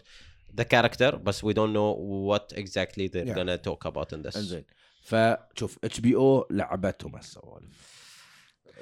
the 0.61 0.65
character, 0.75 1.11
but 1.27 1.37
we 1.49 1.53
don't 1.59 1.73
know 1.79 1.91
what 2.31 2.47
exactly 2.63 3.05
they're 3.13 3.29
Yeah. 3.31 3.39
gonna 3.39 3.59
talk 3.69 3.83
about 3.91 4.09
in 4.17 4.23
this. 4.27 4.37
انزين 4.37 4.65
فشوف 5.03 5.79
اتش 5.85 6.01
بي 6.01 6.15
أو 6.17 6.47
لعبتهم 6.51 7.17
هالسوالف 7.17 8.04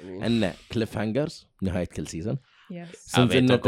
عندنا 0.03 0.53
كليف 0.71 0.97
هانجرز 0.97 1.47
نهاية 1.61 1.85
كل 1.85 2.07
سيزون 2.07 2.37
سنت 2.93 3.35
إنه 3.35 3.61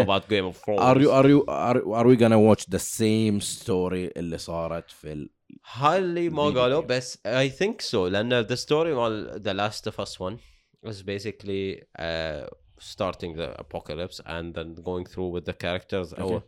ار 0.70 1.02
يو 1.02 1.12
ار 1.12 1.30
يو 1.30 1.42
ار 1.50 2.08
وي 2.08 2.18
gonna 2.18 2.56
watch 2.56 2.64
the 2.64 2.80
same 2.80 3.42
story 3.42 4.12
اللي 4.18 4.38
صارت 4.38 4.92
في 4.92 5.12
ال... 5.12 5.30
هاللي 5.74 6.30
ما 6.30 6.44
قالوا 6.44 6.82
بس 6.82 7.20
اي 7.26 7.50
ثينك 7.50 7.82
سو 7.82 8.08
لأن 8.08 8.40
ذا 8.40 8.56
ستوري 8.56 8.94
مال 8.94 9.42
ذا 9.42 9.54
لاست 9.54 9.88
اوف 9.88 10.02
اس 10.02 10.22
1 10.22 10.38
is 10.86 11.02
basically 11.04 11.82
uh, 12.00 12.46
starting 12.80 13.36
the 13.36 13.50
apocalypse 13.60 14.22
and 14.26 14.54
then 14.54 14.76
going 14.76 15.06
through 15.06 15.30
with 15.30 15.46
the 15.46 15.54
characters. 15.54 16.14
أو 16.14 16.42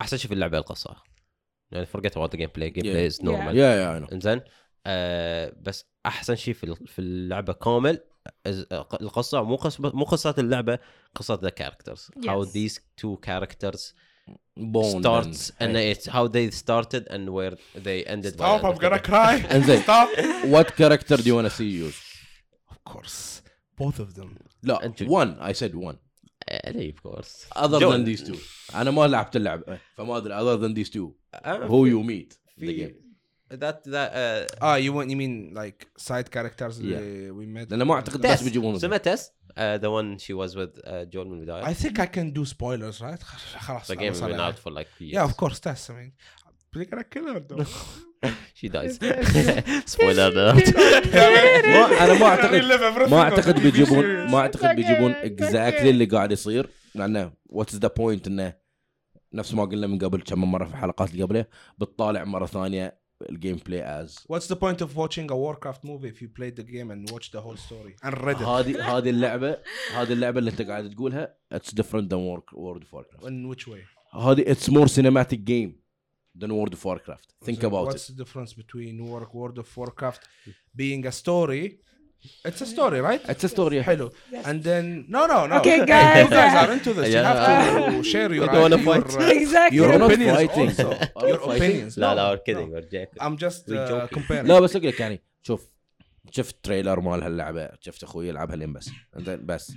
أحسن 0.00 0.16
شيء 0.16 0.28
في 0.28 0.34
اللعبة 0.34 0.58
القصة. 0.58 0.96
يعني 1.72 1.86
forget 1.86 2.12
about 2.16 2.30
the 2.30 2.36
gameplay 2.36 2.70
gameplay 2.70 3.04
yeah. 3.04 3.12
is 3.12 3.22
normal. 3.22 3.54
Yeah 3.54 3.74
yeah 3.80 3.90
I 3.90 3.98
know. 3.98 4.12
إنزين 4.12 4.40
uh, 4.40 5.54
بس 5.62 5.84
أحسن 6.06 6.36
شيء 6.36 6.54
في 6.54 6.74
في 6.86 6.98
اللعبة 6.98 7.52
كامل 7.52 8.00
القصة 8.46 9.42
مو 9.42 9.56
قصه 9.56 9.90
مو 9.94 10.04
قصه 10.04 10.34
اللعبه 10.38 10.78
قصه 11.14 11.36
the 11.36 11.50
characters 11.62 12.00
how 12.26 12.44
Yes. 12.44 12.52
these 12.52 12.78
two 13.02 13.16
characters 13.26 13.92
Bond 14.74 15.00
starts 15.04 15.40
and- 15.60 15.76
and 15.76 15.76
it's 15.92 16.06
how 16.16 16.24
they 16.36 16.46
started 16.64 17.02
and 17.14 17.24
where 17.36 17.54
they 17.86 17.98
ended 18.14 18.32
Stop, 18.34 18.62
I'm 18.64 18.78
gonna 18.78 19.02
cry. 19.10 19.52
انزين 19.54 19.82
Stop. 19.82 20.08
what 20.54 20.68
character 20.76 21.16
do 21.16 21.26
you 21.30 21.34
wanna 21.34 21.50
see 21.58 21.70
use 21.88 22.00
Of 22.72 22.78
course. 22.92 23.40
Both 23.80 23.98
of 24.04 24.14
them. 24.18 24.28
لا 24.62 24.92
one 25.08 25.40
I 25.40 25.52
said 25.52 25.74
one 25.74 25.96
علي 26.66 26.92
of 26.94 27.02
course 27.08 27.46
other 27.56 27.80
John. 27.80 27.92
than 27.92 28.04
these 28.16 28.22
two 28.30 28.38
أنا 28.74 28.90
ما 28.90 29.06
لعبت 29.06 29.36
اللعبه 29.36 29.78
فما 29.96 30.16
ادري 30.16 30.34
other 30.34 30.60
than 30.62 30.74
these 30.78 30.90
two 30.92 31.08
آه، 31.34 31.66
who 31.68 31.86
you 31.92 32.06
meet 32.06 32.32
in 32.32 32.62
the 32.62 32.66
في 32.66 32.94
ذات 33.52 33.88
ذا 33.88 34.10
آه 34.62 34.76
يو 34.76 34.98
ونت 34.98 35.10
يو 35.10 35.16
مين 35.16 35.54
لايك 35.54 35.88
سايد 35.96 36.28
كاركترز 36.28 36.80
اللي 36.80 37.30
وي 37.30 37.46
ميت 37.46 37.70
لأنه 37.70 37.84
ما 37.84 37.94
أعتقد 37.94 38.14
الناس 38.14 38.42
بيجيبونه 38.42 38.78
سمعت 38.78 39.08
تس 39.08 39.32
ذا 39.58 39.86
ون 39.86 40.18
شي 40.18 40.32
واز 40.32 40.56
وذ 40.56 40.68
جول 40.86 41.28
من 41.28 41.38
البدايه 41.38 41.66
اي 41.66 41.74
ثينك 41.74 42.00
اي 42.00 42.06
كان 42.06 42.32
دو 42.32 42.44
سبويلرز 42.44 43.02
رايت 43.02 43.22
خلاص 43.22 43.90
ذا 43.90 43.94
جيم 43.94 44.14
has 44.14 44.16
been 44.16 44.40
out 44.40 44.58
for 44.64 44.72
like 44.72 45.14
yeah 45.14 45.30
of 45.30 45.44
course 45.44 45.60
تس 45.60 45.90
I 45.90 45.94
mean. 45.94 46.12
They're 46.72 46.84
gonna 46.84 47.04
kill 47.04 47.26
her 47.32 47.40
though. 47.40 47.66
She 48.54 48.68
dies. 48.68 48.98
Spoiler 49.92 50.26
alert. 50.30 50.76
أنا 52.00 52.18
ما 52.18 52.26
اعتقد 52.26 52.62
ما 53.10 53.20
أعتقد 53.20 53.60
بيجيبون 53.62 54.30
ما 54.30 54.38
أعتقد 54.38 54.76
بيجيبون 54.76 55.10
اكزاكتلي 55.12 55.90
اللي 55.90 56.04
قاعد 56.04 56.32
يصير 56.32 56.70
لأنه 56.94 57.32
واتس 57.46 57.74
ذا 57.74 57.88
بوينت 57.96 58.26
إنه 58.26 58.54
نفس 59.32 59.54
ما 59.54 59.64
قلنا 59.64 59.86
من 59.86 59.98
قبل 59.98 60.22
كم 60.22 60.50
مرة 60.52 60.64
في 60.64 60.70
الحلقات 60.70 61.10
اللي 61.10 61.22
قبله 61.22 61.44
بتطالع 61.78 62.24
مرة 62.24 62.46
ثانية 62.46 62.99
الجيم 63.29 63.55
بلاي 63.65 63.81
از 64.01 64.19
What's 64.33 64.47
the 64.47 64.55
point 64.55 64.81
of 64.85 64.89
watching 64.95 65.29
a 65.31 65.35
Warcraft 65.35 65.83
movie 65.83 66.09
if 66.13 66.21
you 66.21 66.27
played 66.39 66.55
the 66.61 66.63
game 66.73 66.91
and 66.91 67.11
watched 67.11 67.31
the 67.31 67.41
whole 67.45 67.57
story 67.57 67.93
and 68.07 68.13
read 68.25 68.35
it? 68.41 68.43
هذه 68.47 68.97
هذه 68.97 69.09
اللعبه 69.09 69.57
هذه 69.93 70.13
اللعبه 70.13 70.39
اللي 70.39 70.51
انت 70.51 70.61
قاعد 70.61 70.89
تقولها 70.89 71.37
اتس 71.51 71.73
ديفرنت 71.73 72.11
ذان 72.13 72.19
وورد 72.53 72.81
اوف 72.83 72.93
واركرافت 72.93 73.25
In 73.25 73.55
which 73.55 73.67
way? 73.67 74.15
هذه 74.19 74.51
اتس 74.51 74.69
مور 74.69 74.87
سينماتيك 74.87 75.39
جيم 75.39 75.81
ذان 76.37 76.51
وورد 76.51 76.71
اوف 76.73 76.85
واركرافت 76.85 77.35
ثينك 77.45 77.61
So 77.61 77.65
اباوت 77.65 77.97
What's 77.97 78.07
the 78.11 78.23
difference 78.23 78.53
between 78.53 79.09
War- 79.09 79.29
World 79.33 79.57
of 79.59 79.77
Warcraft 79.77 80.21
being 80.77 81.05
a 81.07 81.11
story? 81.11 81.85
It's 82.48 82.60
a 82.62 82.66
story, 82.66 83.00
right? 83.00 83.30
اتس 83.30 83.46
ستوري 83.46 83.82
Hello. 83.82 84.10
And 84.32 84.62
then 84.64 85.06
no, 85.08 85.26
no, 85.26 85.46
no. 85.46 85.56
Okay, 85.60 85.78
You 85.80 85.86
guys. 85.86 86.28
guys 86.30 86.54
are 86.62 86.72
into 86.76 86.92
this. 86.98 87.06
You 87.08 87.14
Yeah. 87.14 87.30
have 87.30 87.94
to 87.96 88.02
share 88.12 88.30
your 88.32 88.44
You 88.44 88.50
don't 88.52 88.62
wanna 88.66 88.76
your, 88.76 88.88
fight? 88.88 89.06
uh, 89.20 89.40
exactly. 89.42 89.76
your 89.78 89.88
We're 89.90 90.06
opinions 90.08 90.38
fighting. 90.38 90.68
also. 90.68 90.88
Your 91.30 91.40
opinions. 91.50 91.98
لا 91.98 92.12
No, 92.12 92.16
لا 92.16 92.30
we're 92.30 92.36
no. 92.36 92.42
kidding 92.46 92.68
we're 92.74 92.88
joking 92.94 93.20
I'm 93.26 93.36
just 93.44 93.68
We're 93.68 93.86
uh, 93.86 93.90
joking. 93.90 94.18
comparing. 94.18 94.46
لا 94.48 94.60
بس 94.60 94.76
أقول 94.76 94.88
لك 94.88 95.00
يعني 95.00 95.20
شوف 95.42 95.66
شفت 96.30 96.56
تريلر 96.62 97.00
مال 97.00 97.22
هاللعبه 97.22 97.68
شفت 97.80 98.02
أخوي 98.02 98.28
يلعبها 98.28 98.56
لين 98.56 98.72
بس 98.72 98.90
زين 99.16 99.46
بس 99.46 99.72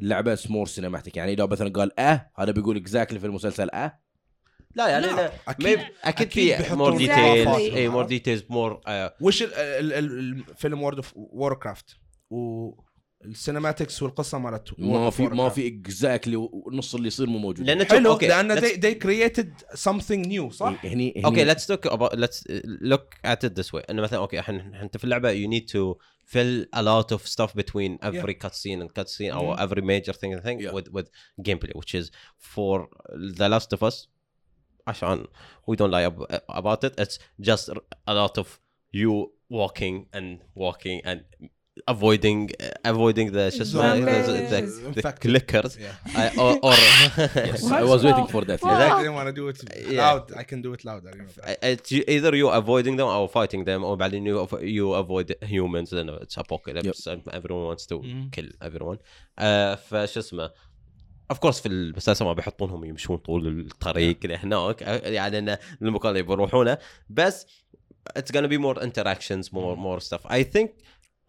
اللعبه 0.00 0.34
سمور 0.34 0.66
سينماتيك 0.66 1.16
يعني 1.16 1.36
لو 1.36 1.46
مثلا 1.46 1.68
قال 1.70 2.00
آه 2.00 2.30
هذا 2.38 2.52
بيقول 2.52 2.76
اكزاكتلي 2.76 3.18
في 3.18 3.26
المسلسل 3.26 3.70
آه 3.70 3.98
لا 4.74 4.88
يعني 4.88 5.06
لا. 5.06 5.32
أكيد. 5.48 5.78
أكيد 6.04 6.62
في 6.62 6.74
مور 6.74 6.96
ديتيلز 6.96 7.48
اي 7.48 7.88
مور 7.88 8.04
ديتيلز 8.06 8.44
مور 8.48 8.80
وش 9.20 9.44
الفيلم 9.56 10.82
وورد 10.82 10.96
اوف 10.96 11.12
وور 11.16 11.54
كرافت 11.54 11.96
والسينماتكس 12.30 14.02
والقصة 14.02 14.38
مالته 14.38 14.74
ما 14.78 15.10
في 15.10 15.22
ما 15.22 15.48
في 15.48 15.66
اكزاكتلي 15.68 16.48
نص 16.72 16.94
اللي 16.94 17.06
يصير 17.06 17.26
مو 17.26 17.38
موجود 17.38 17.66
لأن 17.66 17.84
حلو 17.84 18.12
أوكي 18.12 18.28
لأن 18.28 18.52
ذي 18.52 18.94
كريتد 18.94 19.54
سمثينغ 19.74 20.28
نيو 20.28 20.50
صح؟ 20.50 20.80
إيه، 20.84 20.94
هني 20.94 21.22
أوكي 21.24 21.44
ليتس 21.44 21.66
توك 21.66 22.14
ليتس 22.14 22.44
لوك 22.64 23.14
ات 23.24 23.44
ذيس 23.44 23.74
واي 23.74 23.82
إنه 23.90 24.02
مثلا 24.02 24.18
أوكي 24.18 24.40
إحنا 24.40 24.82
انت 24.82 24.96
في 24.96 25.04
اللعبة 25.04 25.30
يو 25.30 25.48
نيد 25.48 25.66
تو 25.66 25.94
فيل 26.24 26.68
ا 26.74 26.82
لوت 26.82 27.12
اوف 27.12 27.28
ستاف 27.28 27.58
between 27.58 27.98
افري 28.02 28.34
yeah. 28.34 28.46
cutscene 28.46 28.82
and 28.82 28.88
cutscene 29.00 29.32
mm-hmm. 29.32 29.40
or 29.40 29.56
yeah. 29.56 29.64
every 29.64 29.82
major 29.82 30.12
thing 30.12 30.32
and 30.34 30.42
thing 30.42 30.60
yeah. 30.60 30.72
with 30.76 30.88
with 30.96 31.08
gameplay 31.48 31.72
which 31.80 31.94
is 32.00 32.10
for 32.54 32.88
the 33.38 33.48
last 33.48 33.72
عشان 34.87 35.25
we 35.71 35.75
don't 35.75 35.91
lie 35.91 36.05
ab- 36.05 36.41
about 36.49 36.83
it 36.83 36.93
it's 36.99 37.17
just 37.41 37.69
a 38.07 38.13
lot 38.13 38.37
of 38.37 38.47
you 38.93 39.11
walking 39.49 40.05
and 40.13 40.27
walking 40.55 41.01
and 41.05 41.19
avoiding 41.93 42.49
avoiding 42.85 43.27
the 43.31 43.49
شو 43.49 43.61
اسمه 43.61 43.93
the, 43.93 44.05
the, 44.05 44.31
the, 44.49 44.61
the 44.95 44.99
Infected. 44.99 45.31
clickers 45.31 45.73
Yeah. 45.77 46.19
uh, 46.21 46.41
or, 46.43 46.51
or 46.67 46.73
Yes, 47.49 47.63
I 47.71 47.83
was 47.93 48.01
waiting 48.07 48.27
for 48.33 48.41
that 48.49 48.59
What? 48.61 48.81
I 48.81 48.89
Ah. 48.89 48.97
didn't 48.99 49.15
want 49.19 49.27
to 49.31 49.35
do 49.41 49.45
it 49.51 49.57
Yeah. 49.63 50.01
loud. 50.03 50.23
I 50.41 50.43
can 50.51 50.59
do 50.65 50.71
it 50.77 50.81
louder. 50.89 51.11
You 51.17 51.23
know 51.25 51.33
that. 51.37 51.57
it's 51.73 51.89
you- 51.95 52.07
either 52.15 52.31
you 52.41 52.47
avoiding 52.61 52.95
them 52.99 53.07
or 53.17 53.27
fighting 53.39 53.61
them 53.69 53.79
or 53.83 53.93
بعدين 53.97 54.23
you 54.25 54.35
you 54.77 54.85
avoid 55.03 55.27
humans 55.53 55.89
then 55.97 56.09
it's 56.23 56.37
apocalypse 56.43 57.05
and 57.11 57.21
everyone 57.37 57.65
wants 57.71 57.85
to 57.91 57.95
Mhm. 57.99 58.31
kill 58.35 58.49
everyone 58.67 58.97
uh, 59.45 59.75
فشو 59.89 60.19
اسمه 60.19 60.49
اوف 61.32 61.38
كورس 61.40 61.60
في 61.60 61.68
المسلسل 61.68 62.24
ما 62.24 62.32
بيحطونهم 62.32 62.84
يمشون 62.84 63.16
طول 63.16 63.48
الطريق 63.60 64.26
لهناك 64.26 64.82
آه، 64.82 65.08
يعني 65.08 65.38
انه 65.38 65.58
المكان 65.82 66.10
اللي 66.10 66.22
بيروحونه 66.22 66.78
بس 67.10 67.46
it's 68.18 68.32
gonna 68.32 68.48
be 68.48 68.58
more 68.58 68.82
interactions 68.82 69.48
more 69.48 69.76
more 69.76 70.00
stuff 70.08 70.26
I 70.30 70.44
think 70.56 70.68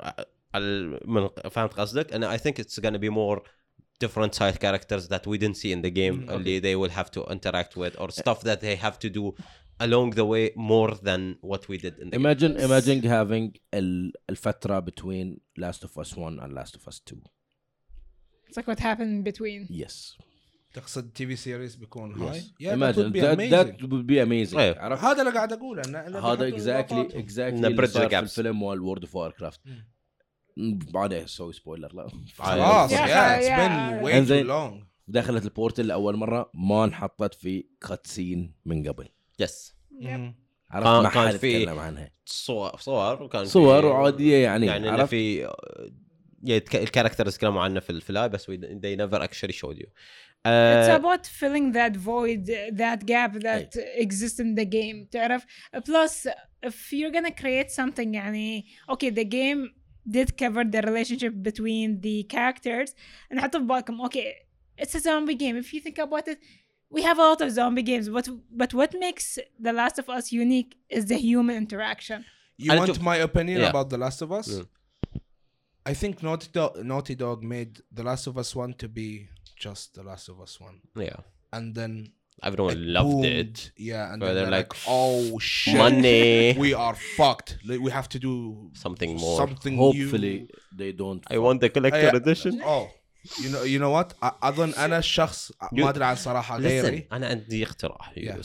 آه، 0.01 0.25
ال- 0.55 0.99
من 1.11 1.29
فهمت 1.51 1.73
قصدك 1.73 2.13
أنا 2.13 2.37
I 2.37 2.39
think 2.39 2.53
it's 2.63 2.79
gonna 2.83 2.97
be 2.99 3.09
more 3.09 3.39
different 4.05 4.33
side 4.39 4.57
characters 4.65 5.07
that 5.07 5.23
we 5.27 5.37
didn't 5.37 5.57
see 5.63 5.71
in 5.75 5.81
the 5.85 5.91
game 5.91 6.27
Mm, 6.27 6.31
اللي 6.31 6.61
they 6.61 6.75
will 6.87 6.93
have 6.93 7.09
to 7.09 7.31
interact 7.31 7.77
with 7.77 8.01
or 8.01 8.07
stuff 8.11 8.39
that 8.43 8.59
they 8.59 8.75
have 8.85 8.97
to 9.05 9.09
do 9.09 9.33
along 9.87 10.11
the 10.19 10.25
way 10.33 10.45
more 10.73 10.91
than 11.09 11.21
what 11.51 11.61
we 11.69 11.77
did 11.85 11.93
in 12.01 12.07
the 12.09 12.11
game. 12.11 12.19
imagine 12.21 12.53
imagine 12.67 13.01
having 13.03 13.59
ال- 13.73 14.13
الفترة 14.29 14.79
between 14.79 15.37
Last 15.63 15.83
of 15.83 16.03
Us 16.03 16.17
1 16.17 16.39
and 16.43 16.53
Last 16.53 16.75
of 16.75 16.87
Us 16.93 16.99
2 17.11 17.15
It's 18.53 18.57
like 18.57 18.67
what 18.67 18.79
happened 18.79 19.23
between. 19.23 19.67
Yes. 19.83 20.17
تقصد 20.73 21.11
تي 21.11 21.27
في 21.27 21.35
سيريز 21.35 21.75
بيكون 21.75 22.21
هاي 22.21 22.41
يا 22.59 22.75
ذات 22.75 22.95
would 23.81 24.05
be 24.07 24.25
amazing. 24.25 24.57
هذا 24.57 25.21
اللي 25.21 25.31
قاعد 25.33 25.53
أقوله 25.53 25.81
هذا 26.31 26.47
اكزاكتلي 26.47 27.19
اكزاكتلي 27.19 27.87
في 27.87 28.19
الفيلم 28.19 28.67
مال 28.67 28.81
وورد 28.81 29.01
اوف 29.01 29.15
وار 29.15 29.31
كرافت 29.31 29.59
بعدين 30.93 31.27
سوي 31.27 31.53
سبويلر 31.53 31.95
لا. 31.95 32.07
خلاص 32.37 32.91
يا 32.91 33.37
اتس 33.37 33.47
بين 33.47 34.03
واي 34.03 34.25
تو 34.25 34.47
لونج 34.47 34.83
دخلت 35.07 35.45
البورتل 35.45 35.87
لاول 35.87 36.15
مرة 36.15 36.51
ما 36.53 36.83
انحطت 36.83 37.33
في 37.33 37.65
كاتسين 37.87 38.53
من 38.65 38.87
قبل. 38.87 39.09
يس 39.39 39.73
عرفت 40.69 40.87
ما 40.87 41.09
حد 41.09 41.33
يتكلم 41.33 41.79
عنها. 41.79 42.11
صور 42.25 42.77
صور 42.79 43.23
وكان 43.23 43.45
صور 43.45 43.85
وعاديه 43.85 44.37
يعني 44.37 44.65
يعني 44.65 45.07
في 45.07 45.53
يتك... 46.44 46.76
الكاركترز 46.76 47.36
تكلموا 47.36 47.62
عنه 47.62 47.80
في 47.80 48.00
في 48.00 48.10
اللايف 48.10 48.32
بس 48.32 48.50
we, 48.50 48.54
they 48.54 48.96
never 48.96 49.22
actually 49.22 49.52
showed 49.52 49.78
you 49.78 49.88
It's 50.46 50.88
uh, 50.88 51.00
about 51.02 51.26
filling 51.26 51.72
that 51.72 51.94
void, 51.96 52.46
that 52.84 53.00
gap 53.12 53.32
that 53.48 53.68
exists 54.04 54.38
in 54.38 54.54
the 54.54 54.64
game. 54.64 55.06
تعرف? 55.10 55.44
Plus, 55.84 56.26
if 56.62 56.92
you're 56.92 57.10
gonna 57.10 57.34
create 57.42 57.70
something, 57.70 58.14
يعني, 58.14 58.64
okay, 58.90 59.10
the 59.10 59.24
game 59.24 59.70
did 60.08 60.36
cover 60.38 60.64
the 60.64 60.80
relationship 60.82 61.32
between 61.42 62.00
the 62.00 62.22
characters. 62.34 62.94
And 63.30 63.40
حتى 63.40 63.58
في 63.58 63.64
بالكم, 63.66 64.06
okay, 64.06 64.34
it's 64.82 64.94
a 64.94 65.00
zombie 65.00 65.34
game. 65.34 65.56
If 65.56 65.74
you 65.74 65.80
think 65.80 65.98
about 65.98 66.28
it, 66.28 66.38
we 66.90 67.02
have 67.02 67.18
a 67.18 67.22
lot 67.30 67.40
of 67.40 67.50
zombie 67.50 67.82
games, 67.82 68.08
but 68.08 68.28
but 68.62 68.72
what 68.74 68.90
makes 69.06 69.38
The 69.66 69.72
Last 69.72 69.98
of 69.98 70.08
Us 70.08 70.32
unique 70.32 70.72
is 70.88 71.04
the 71.06 71.18
human 71.18 71.56
interaction. 71.56 72.24
You 72.58 72.70
أنا 72.72 72.86
want 72.86 72.90
شوف- 72.90 73.00
my 73.02 73.16
opinion 73.28 73.60
Yeah. 73.60 73.70
about 73.70 73.90
The 73.90 73.98
Last 73.98 74.22
of 74.22 74.30
Us? 74.32 74.48
Mm. 74.48 74.66
I 75.86 75.94
think 75.94 76.22
Naughty 76.22 76.48
Dog, 76.52 76.72
Naughty 76.84 77.14
Dog 77.14 77.42
made 77.42 77.72
The 77.98 78.02
Last 78.02 78.26
of 78.26 78.36
Us 78.36 78.54
1 78.54 78.74
to 78.74 78.88
be 78.88 79.28
just 79.56 79.94
The 79.94 80.02
Last 80.02 80.28
of 80.28 80.40
Us 80.40 80.60
1. 80.60 80.80
yeah 81.06 81.16
And 81.52 81.74
then 81.74 81.92
everyone 82.42 82.72
it 82.76 82.78
loved 82.98 83.10
boomed. 83.10 83.24
it 83.24 83.72
Yeah, 83.90 84.12
and 84.12 84.20
But 84.20 84.26
then 84.26 84.34
they're 84.34 84.44
they're 84.44 84.60
like, 84.60 84.72
like, 84.74 84.82
oh 84.86 85.38
shit. 85.38 85.76
money 85.76 86.54
We 86.66 86.70
are 86.74 86.94
fucked. 87.18 87.50
Like, 87.68 87.80
We 87.86 87.90
have 87.98 88.08
to 88.14 88.18
do 88.28 88.34
something 88.84 89.12
more 89.24 89.36
something 89.44 89.76
hopefully 89.84 90.36
new. 90.40 90.48
they 90.80 90.92
don't 91.02 91.22
I 91.34 91.38
want 91.46 91.58
the 91.64 91.70
collector 91.76 92.08
Yeah. 92.12 92.20
edition 92.22 92.52
Oh, 92.74 92.86
you 93.42 93.48
know, 93.52 93.62
you 93.72 93.78
know 93.82 93.90
what? 93.98 94.08
أ- 94.22 94.34
أظن 94.42 94.74
أنا 94.74 94.98
الشخص 94.98 95.52
ما 95.72 95.88
أدري 95.90 96.04
عن 96.04 96.16
صراحة 96.16 96.58
listen 96.58 96.62
غيري. 96.62 97.08
انا 97.12 97.26
عندي 97.26 97.62
اقتراح 97.64 98.12
Yeah. 98.16 98.36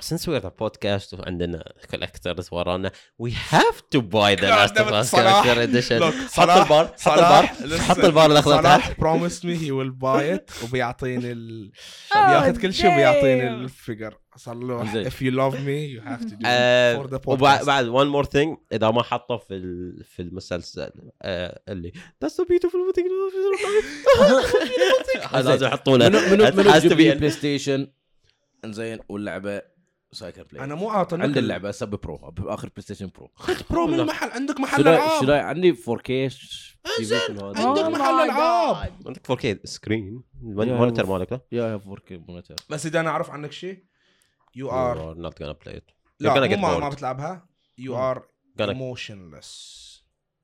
since 0.00 0.26
we're 0.26 0.40
the 0.40 0.50
podcast 0.50 1.18
وعندنا 1.18 1.64
كولكترز 1.90 2.48
ورانا 2.52 2.90
we 3.22 3.30
have 3.30 3.76
to 3.96 4.00
buy 4.00 4.34
the 4.40 4.48
last 4.48 4.76
of 4.76 4.86
us 4.92 5.10
كولكتر 5.10 5.66
edition. 5.66 6.02
حط 6.32 6.48
البار 6.48 6.86
حط 7.00 7.08
البار 7.18 7.46
حط 7.80 7.98
البار 8.04 8.30
الاخضر 8.32 8.62
صلاح 8.62 8.92
promised 8.92 9.42
me 9.42 9.56
he 9.56 9.70
will 9.70 9.92
buy 10.02 10.36
it 10.38 10.64
وبيعطيني 10.64 11.32
ال... 11.32 11.70
Oh, 12.14 12.16
بياخذ 12.18 12.60
كل 12.60 12.74
شيء 12.74 12.92
وبيعطيني 12.92 13.48
الفيجر 13.48 14.14
صار 14.36 14.54
له 14.54 14.84
love 15.10 15.54
me 15.54 15.96
you 15.96 16.00
have 16.08 16.22
to 16.24 16.34
do 16.34 16.40
it 16.40 16.46
آه، 16.46 17.02
for 17.02 17.06
the 17.06 17.18
podcast. 17.18 17.28
وبعد 17.28 17.86
وان 17.88 18.06
مور 18.06 18.24
ثينج 18.24 18.56
إذا 18.72 18.90
ما 18.90 19.02
حطه 19.02 19.36
في 19.36 19.58
في 20.04 20.22
المسلسل 20.22 20.90
آه، 21.22 21.60
اللي 21.68 21.92
that's 22.24 22.28
سو 22.28 22.44
beautiful 22.44 22.94
ثينج 22.94 23.06
لازم 25.44 25.66
يحطونه. 25.66 26.08
منو 26.08 26.18
منو 26.30 26.50
بلاي 26.50 27.30
ستيشن 27.30 27.88
زين 28.66 28.98
واللعبة 29.08 29.62
سايكر 30.12 30.42
بلاي 30.42 30.64
أنا 30.64 30.74
مو 30.74 30.90
عاطل 30.90 31.22
عند 31.22 31.38
اللعبة 31.38 31.70
اسب 31.70 31.88
برو 31.88 32.16
باخر 32.16 32.68
بلاي 32.68 32.82
ستيشن 32.82 33.10
برو. 33.14 33.30
خذ 33.44 33.62
برو 33.70 33.86
من 33.86 34.00
المحل؟ 34.00 34.30
عندك 34.30 34.60
محل 34.60 34.88
ألعاب. 34.88 35.20
شراي 35.20 35.38
عندي 35.38 35.76
4 35.88 36.02
كي 36.02 36.28
عندك 37.56 37.84
محل 37.84 38.24
ألعاب. 38.24 38.92
عندك 39.06 39.30
4 39.30 39.36
كي 39.36 39.60
سكرين 39.64 40.22
مونيتر 40.42 41.06
مالك 41.06 41.42
يا 41.52 41.74
4 41.74 41.96
كي 42.06 42.16
مونيتر 42.16 42.54
بس 42.70 42.86
إذا 42.86 43.00
أنا 43.00 43.10
أعرف 43.10 43.30
عنك 43.30 43.52
شيء 43.52 43.84
يو 44.54 44.70
ار 44.70 45.14
نوت 45.14 45.42
gonna 45.42 45.56
play 45.66 45.76
it. 45.76 45.94
لا 46.20 46.56
مو 46.56 46.78
ما 46.78 46.88
بتلعبها. 46.88 47.48
يو 47.78 47.96
ار 47.96 48.28
emotionless 48.60 49.87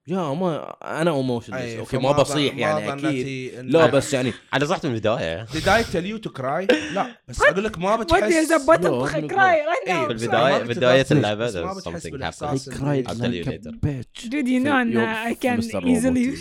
يا 0.08 0.34
ما 0.34 0.76
أنا 1.00 1.16
ايموشنال 1.16 1.78
أوكي 1.78 1.98
ما 1.98 2.12
بصيح 2.12 2.56
يعني 2.56 2.92
أكيد. 2.92 3.54
لا 3.58 3.86
بس 3.86 4.14
يعني 4.14 4.32
أنا 4.54 4.64
صحت 4.64 4.86
من 4.86 4.94
البداية. 4.94 5.46
بداية 5.54 5.82
تل 5.82 6.06
يو 6.06 6.16
تو 6.16 6.30
كراي 6.30 6.66
لا 6.92 7.06
بس 7.28 7.42
أقول 7.42 7.64
لك 7.64 7.78
ما 7.78 7.96
بتحس 7.96 8.52
ودي 8.68 9.28
كراي 9.28 9.64
في 9.88 10.06
البدايه 10.06 10.58
بدايه 10.58 11.06
اللعبه 11.10 11.64
ما 11.64 11.74
بتحس 11.74 12.06
بالإحساس 12.06 12.68
كراي 12.68 13.02
دود 13.02 14.48
يو 14.48 14.60
نو 14.62 14.80
أنا 14.80 15.26
اي 15.26 15.34
كان 15.34 15.60
ايزلي 15.86 16.34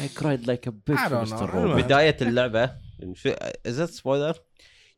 اي 0.00 0.08
كرايد 0.18 0.46
لايك 0.46 0.68
ا 0.68 0.72
بيتش 0.86 1.12
مستر 1.12 1.50
روبوت 1.50 1.84
بداية 1.84 2.16
اللعبة. 2.22 2.70
از 3.66 3.80
ات 3.80 3.90
سبويلر؟ 3.90 4.34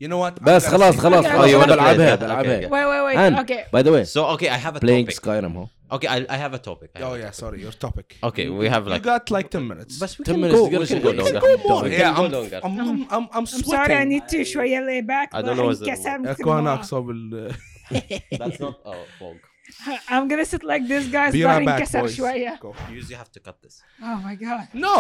You 0.05 0.07
know 0.07 0.19
what? 0.25 0.43
بس 0.43 0.67
خلاص 0.67 0.97
خلاص 0.97 1.25
أيوه 1.25 1.67
بلعبها 1.67 2.15
بلعبها. 2.15 2.69
واي 2.69 2.85
واي 2.85 3.01
واي 3.01 3.39
أوكي 3.39 3.65
باي 3.73 3.83
ذا 3.83 3.91
واي 3.91 4.05
سو 4.05 4.31
أوكي 4.31 4.55
اي 4.55 4.59
هاف 4.59 4.77
ا 4.77 4.79
بلاينج 4.79 5.11
سكايرم 5.11 5.57
هو 5.57 5.67
Okay, 5.97 6.09
I, 6.17 6.19
I 6.35 6.37
have 6.45 6.53
a 6.55 6.59
topic. 6.59 6.91
I 6.95 6.99
have 6.99 7.09
Oh 7.09 7.15
a 7.15 7.19
yeah, 7.19 7.25
topic. 7.25 7.35
sorry, 7.43 7.59
your 7.67 7.73
topic. 7.87 8.17
Okay, 8.29 8.47
we 8.61 8.67
have 8.75 8.85
You 8.87 8.91
like. 8.95 9.03
got 9.03 9.31
like 9.31 9.49
10 9.51 9.67
minutes. 9.69 9.99
But 9.99 10.17
we 10.19 10.25
10 10.25 10.35
can 10.35 10.41
minutes, 10.43 10.61
go. 10.61 10.71
you 10.71 10.79
We 10.81 10.87
can 10.87 11.03
go. 11.03 11.13
go 11.13 11.23
longer. 11.23 11.41
Go 11.41 11.57
more. 11.69 11.83
We 11.85 11.93
Yeah, 11.93 11.99
can 11.99 12.15
go 12.17 12.25
I'm, 12.25 12.33
longer. 12.33 12.61
I'm, 12.63 12.81
I'm, 12.81 12.89
I'm, 12.89 13.07
I'm 13.11 13.29
I'm 13.33 13.47
sorry, 13.47 13.95
I 13.95 14.05
need 14.05 14.29
to 14.29 14.45
شوية 14.45 14.81
lay 14.87 15.01
back. 15.01 15.29
I 15.33 15.43
don't 15.43 15.57
know 15.57 15.67
what's 15.67 15.81
the- 15.81 17.01
بال 17.01 17.55
That's 18.41 18.61
not 18.61 18.75
oh 18.85 19.05
fog. 19.19 19.37
I'm 20.09 20.29
gonna 20.29 20.45
sit 20.45 20.65
like 20.65 20.85
this 20.89 21.07
guys 21.09 21.33
Be 21.33 21.45
right 21.45 21.65
back, 21.65 21.91
boys. 21.93 22.15
شوية. 22.17 22.59
Go. 22.61 22.75
You 22.89 22.97
usually 22.97 23.17
have 23.17 23.31
to 23.33 23.41
cut 23.41 23.57
this. 23.63 23.83
Oh 24.03 24.17
my 24.27 24.35
god. 24.35 24.69
No, 24.75 24.97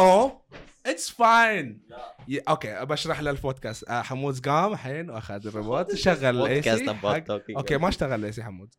it's 0.84 1.08
fine. 1.08 1.68
Yeah, 2.26 2.52
okay 2.54 2.84
بشرح 2.84 3.20
آه، 3.88 4.02
حمود 4.02 4.46
قام 4.48 4.72
الحين 4.72 5.10
واخذ 5.10 5.46
الريموت 5.46 5.94
شغل 5.94 6.24
الاي 6.24 6.62
Podcast 6.62 6.76
سي 6.78 6.86
about 6.86 7.20
talking 7.28 7.56
أوكي 7.56 7.76
ما 7.76 7.88
اشتغل 7.88 8.20
الاي 8.20 8.32
سي 8.32 8.42
حمود 8.42 8.74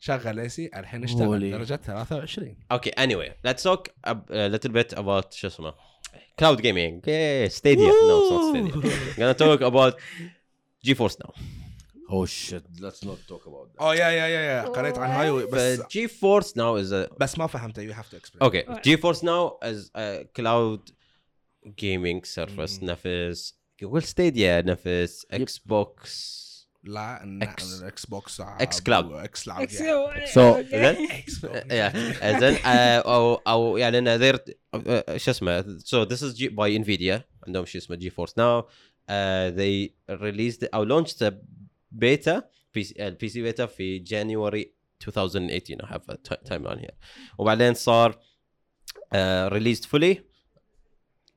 شغل 0.00 0.28
الاي 0.28 0.48
سي 0.48 0.70
الحين 0.76 1.04
اشتغل. 1.04 1.50
درجه 1.50 1.74
23 1.76 2.56
Okay, 2.72 2.90
anyway, 2.96 3.30
let's 3.46 3.62
talk 3.62 3.88
a, 4.06 4.10
a 4.30 4.48
little 4.48 4.72
bit 4.72 4.98
about 4.98 5.32
شو 5.34 5.46
اسمه 5.46 5.74
cloud 6.42 6.58
gaming. 6.62 7.00
Yeah, 7.06 7.48
Stadia. 7.58 7.92
No, 8.08 8.16
it's 8.20 8.32
not 8.32 8.44
Stadia. 8.50 9.16
gonna 9.18 9.34
talk 9.34 9.60
about 9.60 9.94
GeForce 10.86 11.16
now. 11.24 11.32
oh 12.12 12.26
shit 12.26 12.64
let's 12.84 13.02
not 13.08 13.18
talk 13.30 13.42
about 13.50 13.66
that 13.72 13.80
اوه 13.82 13.94
يا 13.94 14.08
يا 14.08 14.26
يا 14.26 14.40
يا 14.40 14.62
قريت 14.62 14.98
عن 14.98 15.10
هاي 15.10 15.46
بس 15.46 15.80
But 15.80 15.84
GeForce 15.84 16.48
now 16.56 16.82
is 16.84 16.92
a 16.92 17.14
بس 17.20 17.38
ما 17.38 17.46
فهمته 17.46 17.88
you 17.92 17.94
have 17.96 18.08
to 18.10 18.16
explain 18.16 18.42
okay. 18.48 18.64
GeForce 18.88 19.22
now 19.22 19.58
is 19.70 19.90
a 19.94 20.24
cloud 20.38 20.80
gaming 21.76 22.24
service 22.24 22.82
نفس 22.82 23.54
جوجل 23.80 24.02
ستيديا 24.02 24.60
نفس 24.62 25.26
إكس 25.30 25.58
بوكس 25.58 26.49
لا 26.84 27.18
X- 27.18 27.22
الاكس 27.80 28.06
بوكس 28.06 28.42
X 28.42 28.44
Cloud. 28.44 28.46
إكس 28.62 28.80
كلاود 28.80 29.68
So- 30.26 30.64
yeah 31.70 32.38
زين 32.40 32.56
uh, 32.56 32.66
أو 32.66 33.34
أو 33.34 33.76
يعني 33.76 33.98
أنا 33.98 34.18
they're 34.18 34.38
uh, 34.76 35.16
شو 35.16 35.30
اسمه 35.30 35.62
so 35.62 36.06
this 36.08 36.18
is 36.22 36.34
by 36.48 36.84
Nvidia 36.84 37.20
عندهم 37.46 37.64
شو 37.64 37.78
اسمه 37.78 37.96
جي 37.96 38.10
فورس 38.10 38.38
ناو 38.38 38.62
they 39.50 39.88
released 40.10 40.68
أو 40.74 41.02
launched 41.04 41.14
the 41.16 41.32
beta 42.04 42.42
البي 43.00 43.28
سي 43.28 43.42
بيتا 43.42 43.66
في 43.66 44.04
January 44.04 44.66
2018 45.08 45.76
I 45.82 45.86
have 45.86 46.14
a 46.14 46.16
ti- 46.16 46.50
timeline 46.50 46.80
here 46.80 46.94
وبعدين 47.38 47.74
صار 47.74 48.12
uh, 48.12 49.52
released 49.52 49.84
fully 49.86 50.16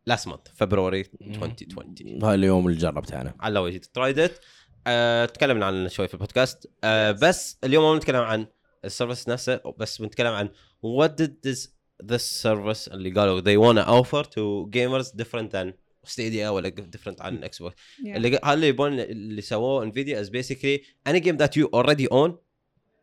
last 0.10 0.26
month 0.28 0.48
February 0.64 1.04
2020 1.22 2.24
هاي 2.24 2.36
اليوم 2.36 2.68
اللي 2.68 2.78
جربتها 2.80 3.22
أنا 3.22 3.36
على 3.39 3.60
وجهي 3.60 3.80
ترايد 3.80 4.20
ات 4.20 4.39
أه 4.88 5.25
تكلمنا 5.25 5.65
عنه 5.65 5.88
شوي 5.88 6.07
في 6.07 6.13
البودكاست. 6.13 6.71
أه 6.84 7.11
بس 7.11 7.57
اليوم 7.63 7.84
ما 7.84 7.93
بنتكلم 7.93 8.21
عن 8.21 8.47
السيرفيس 8.86 9.29
نفسه 9.29 9.61
بس 9.77 10.01
بنتكلم 10.01 10.34
عن 10.34 10.49
what 10.86 11.09
did 11.09 11.31
this 11.49 11.67
this 12.11 12.43
service 12.43 12.91
اللي 12.91 13.11
قالوا 13.11 13.41
they 13.41 13.57
wanna 13.57 13.86
offer 13.88 14.23
to 14.25 14.69
gamers 14.75 15.07
different 15.21 15.49
than 15.51 15.73
Stadia 16.07 16.45
ولا 16.45 16.69
different 16.69 17.21
عن 17.21 17.43
إكس 17.43 17.61
بوكس 17.61 17.75
Yeah. 17.75 18.47
اللي 18.47 18.67
يبون 18.67 18.99
اللي 18.99 19.41
سووه 19.41 19.84
انفيديا 19.84 20.23
is 20.23 20.27
basically 20.27 20.79
any 21.09 21.19
game 21.19 21.38
that 21.38 21.51
you 21.59 21.67
already 21.75 22.07
own 22.11 22.31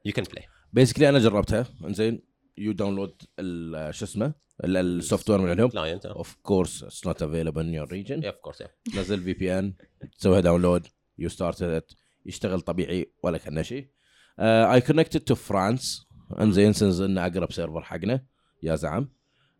you 0.08 0.12
can 0.12 0.24
play. 0.24 0.44
بيسكلي 0.72 1.08
أنا 1.08 1.18
جربتها 1.18 1.66
إنزين. 1.84 2.22
يو 2.58 2.72
داونلود 2.72 3.22
شو 3.90 4.04
اسمه؟ 4.04 4.34
السوفت 4.64 5.30
وير 5.30 5.40
من 5.40 5.48
عندهم. 5.50 5.70
اوف 6.06 6.36
كورس 6.42 6.82
اتس 6.84 7.06
نوت 7.06 7.22
افيلبل 7.22 7.60
ان 7.62 7.74
يور 7.74 7.88
ريجن 7.88 8.32
course 8.32 8.56
yeah. 8.64 8.96
نزل 8.98 9.22
في 9.22 9.32
بي 9.32 9.58
ان 9.58 9.74
تسويها 10.18 10.40
داونلود 10.40 10.86
يو 11.20 11.28
ستارتد 11.28 11.84
يشتغل 12.26 12.60
طبيعي 12.60 13.12
ولا 13.22 13.38
كان 13.38 13.62
شيء. 13.62 13.88
اي 14.38 14.80
كونكتد 14.80 15.20
تو 15.20 15.34
فرانس 15.34 16.06
انزين 16.40 16.72
سنزن 16.72 17.18
أقرب 17.18 17.52
سيرفر 17.52 17.82
حقنا. 17.82 18.26
يا 18.62 18.76
زعم. 18.76 19.08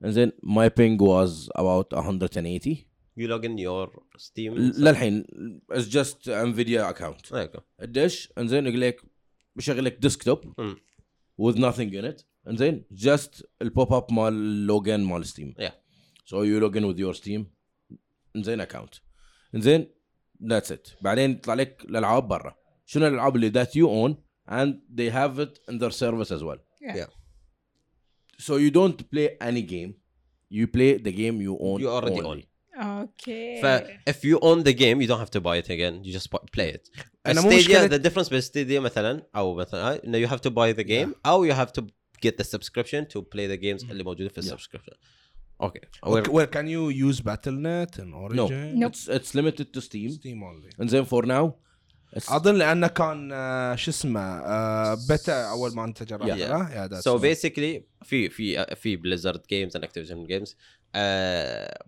انزين 0.05 0.33
ماي 0.43 0.69
بينج 0.77 1.03
واز 1.03 1.51
اباوت 1.55 1.95
180 1.95 2.61
يو 3.17 3.29
لوج 3.29 3.45
ان 3.45 3.59
يور 3.59 4.07
ستيم 4.17 4.55
للحين 4.59 5.25
از 5.71 5.89
جاست 5.89 6.29
انفيديا 6.29 6.91
اكونت 6.91 7.33
الدش 7.83 8.33
انزين 8.39 8.67
يقول 8.67 8.81
لك 8.81 9.03
بشغل 9.57 9.85
لك 9.85 9.99
ديسكتوب 9.99 10.55
وذ 11.39 11.61
نثينج 11.61 11.97
ان 11.97 12.05
ات 12.05 12.23
انزين 12.49 12.85
جاست 12.91 13.51
البوب 13.63 13.93
اب 13.93 14.13
مال 14.13 14.67
لوجن 14.67 15.01
مال 15.01 15.27
ستيم 15.27 15.55
سو 16.25 16.43
يو 16.43 16.59
لوجن 16.59 16.85
وذ 16.85 17.01
يور 17.01 17.13
ستيم 17.15 17.51
انزين 18.37 18.61
اكونت 18.61 18.95
انزين 19.55 19.87
that's 20.44 20.72
it 20.72 20.94
بعدين 21.02 21.32
يطلع 21.32 21.54
لك 21.54 21.86
الالعاب 21.90 22.28
برا 22.28 22.56
شنو 22.86 23.08
الالعاب 23.08 23.36
اللي 23.36 23.52
that 23.52 23.68
you 23.70 23.88
own 23.88 24.16
and 24.52 24.74
they 25.00 25.10
have 25.12 25.40
it 25.40 25.74
in 25.74 25.80
their 25.80 25.92
service 25.92 26.32
as 26.38 26.44
well 26.44 26.60
Yeah. 26.82 26.96
Yeah. 27.02 27.10
so 28.46 28.52
you 28.64 28.72
don't 28.80 29.00
play 29.14 29.28
any 29.50 29.64
game 29.76 29.92
you 30.58 30.66
play 30.78 30.92
the 31.08 31.14
game 31.22 31.36
you 31.48 31.54
own 31.68 31.78
You 31.84 31.90
already 31.98 32.22
only. 32.32 32.46
Okay. 33.04 33.48
ف 33.62 33.66
if 34.14 34.20
you 34.30 34.36
own 34.50 34.60
the 34.70 34.76
game 34.84 34.98
you 35.02 35.08
don't 35.12 35.22
have 35.26 35.34
to 35.38 35.42
buy 35.48 35.56
it 35.64 35.70
again 35.76 35.94
you 36.06 36.12
just 36.20 36.30
bu- 36.34 36.46
play 36.58 36.70
it 36.78 36.84
أنا 37.28 37.42
مو 37.42 37.50
Stadia 37.50 37.60
مشكلة- 37.60 37.90
the 37.90 38.00
difference 38.10 38.30
بين 38.30 38.42
Stadia 38.42 38.82
مثلا 38.84 39.24
او 39.36 39.56
مثلا 39.56 40.04
انه 40.06 40.28
you 40.28 40.30
have 40.30 40.40
to 40.42 40.50
buy 40.52 40.78
the 40.80 40.84
game 40.88 41.10
او 41.26 41.48
you 41.48 41.54
have 41.56 41.72
to 41.82 41.84
get 42.26 42.32
the 42.42 42.44
subscription 42.56 43.06
to 43.14 43.22
play 43.22 43.48
the 43.48 43.58
games 43.58 43.90
اللي 43.92 44.04
موجوده 44.04 44.30
في 44.30 44.38
السبسكريبشن 44.38 44.92
Okay. 45.67 45.85
Where, 46.03 46.25
where 46.37 46.47
can 46.47 46.67
you 46.75 46.89
use 46.89 47.21
Battle.net 47.21 47.99
and 47.99 48.15
Origin? 48.15 48.37
No, 48.37 48.83
nope. 48.83 48.93
it's 48.93 49.03
it's 49.17 49.35
limited 49.39 49.67
to 49.75 49.81
Steam. 49.89 50.11
Steam 50.21 50.39
only. 50.51 50.71
And 50.79 50.89
then 50.89 51.05
for 51.05 51.23
now 51.37 51.45
أظن 52.29 52.55
لأنه 52.55 52.87
كان 52.87 53.31
آه، 53.33 53.75
شو 53.75 53.91
اسمه 53.91 54.21
آه، 54.21 54.99
بتا 55.11 55.51
أول 55.51 55.75
ما 55.75 55.85
انتج 55.85 56.13
الرحله 56.13 57.01
سو 57.01 57.19
بيسكلي 57.19 57.85
في 58.03 58.29
في 58.29 58.75
في 58.77 58.97
بليزرد 58.97 59.43
جيمز 59.51 59.77
اند 59.77 59.85
اكتيفيجن 59.85 60.27
جيمز 60.27 60.57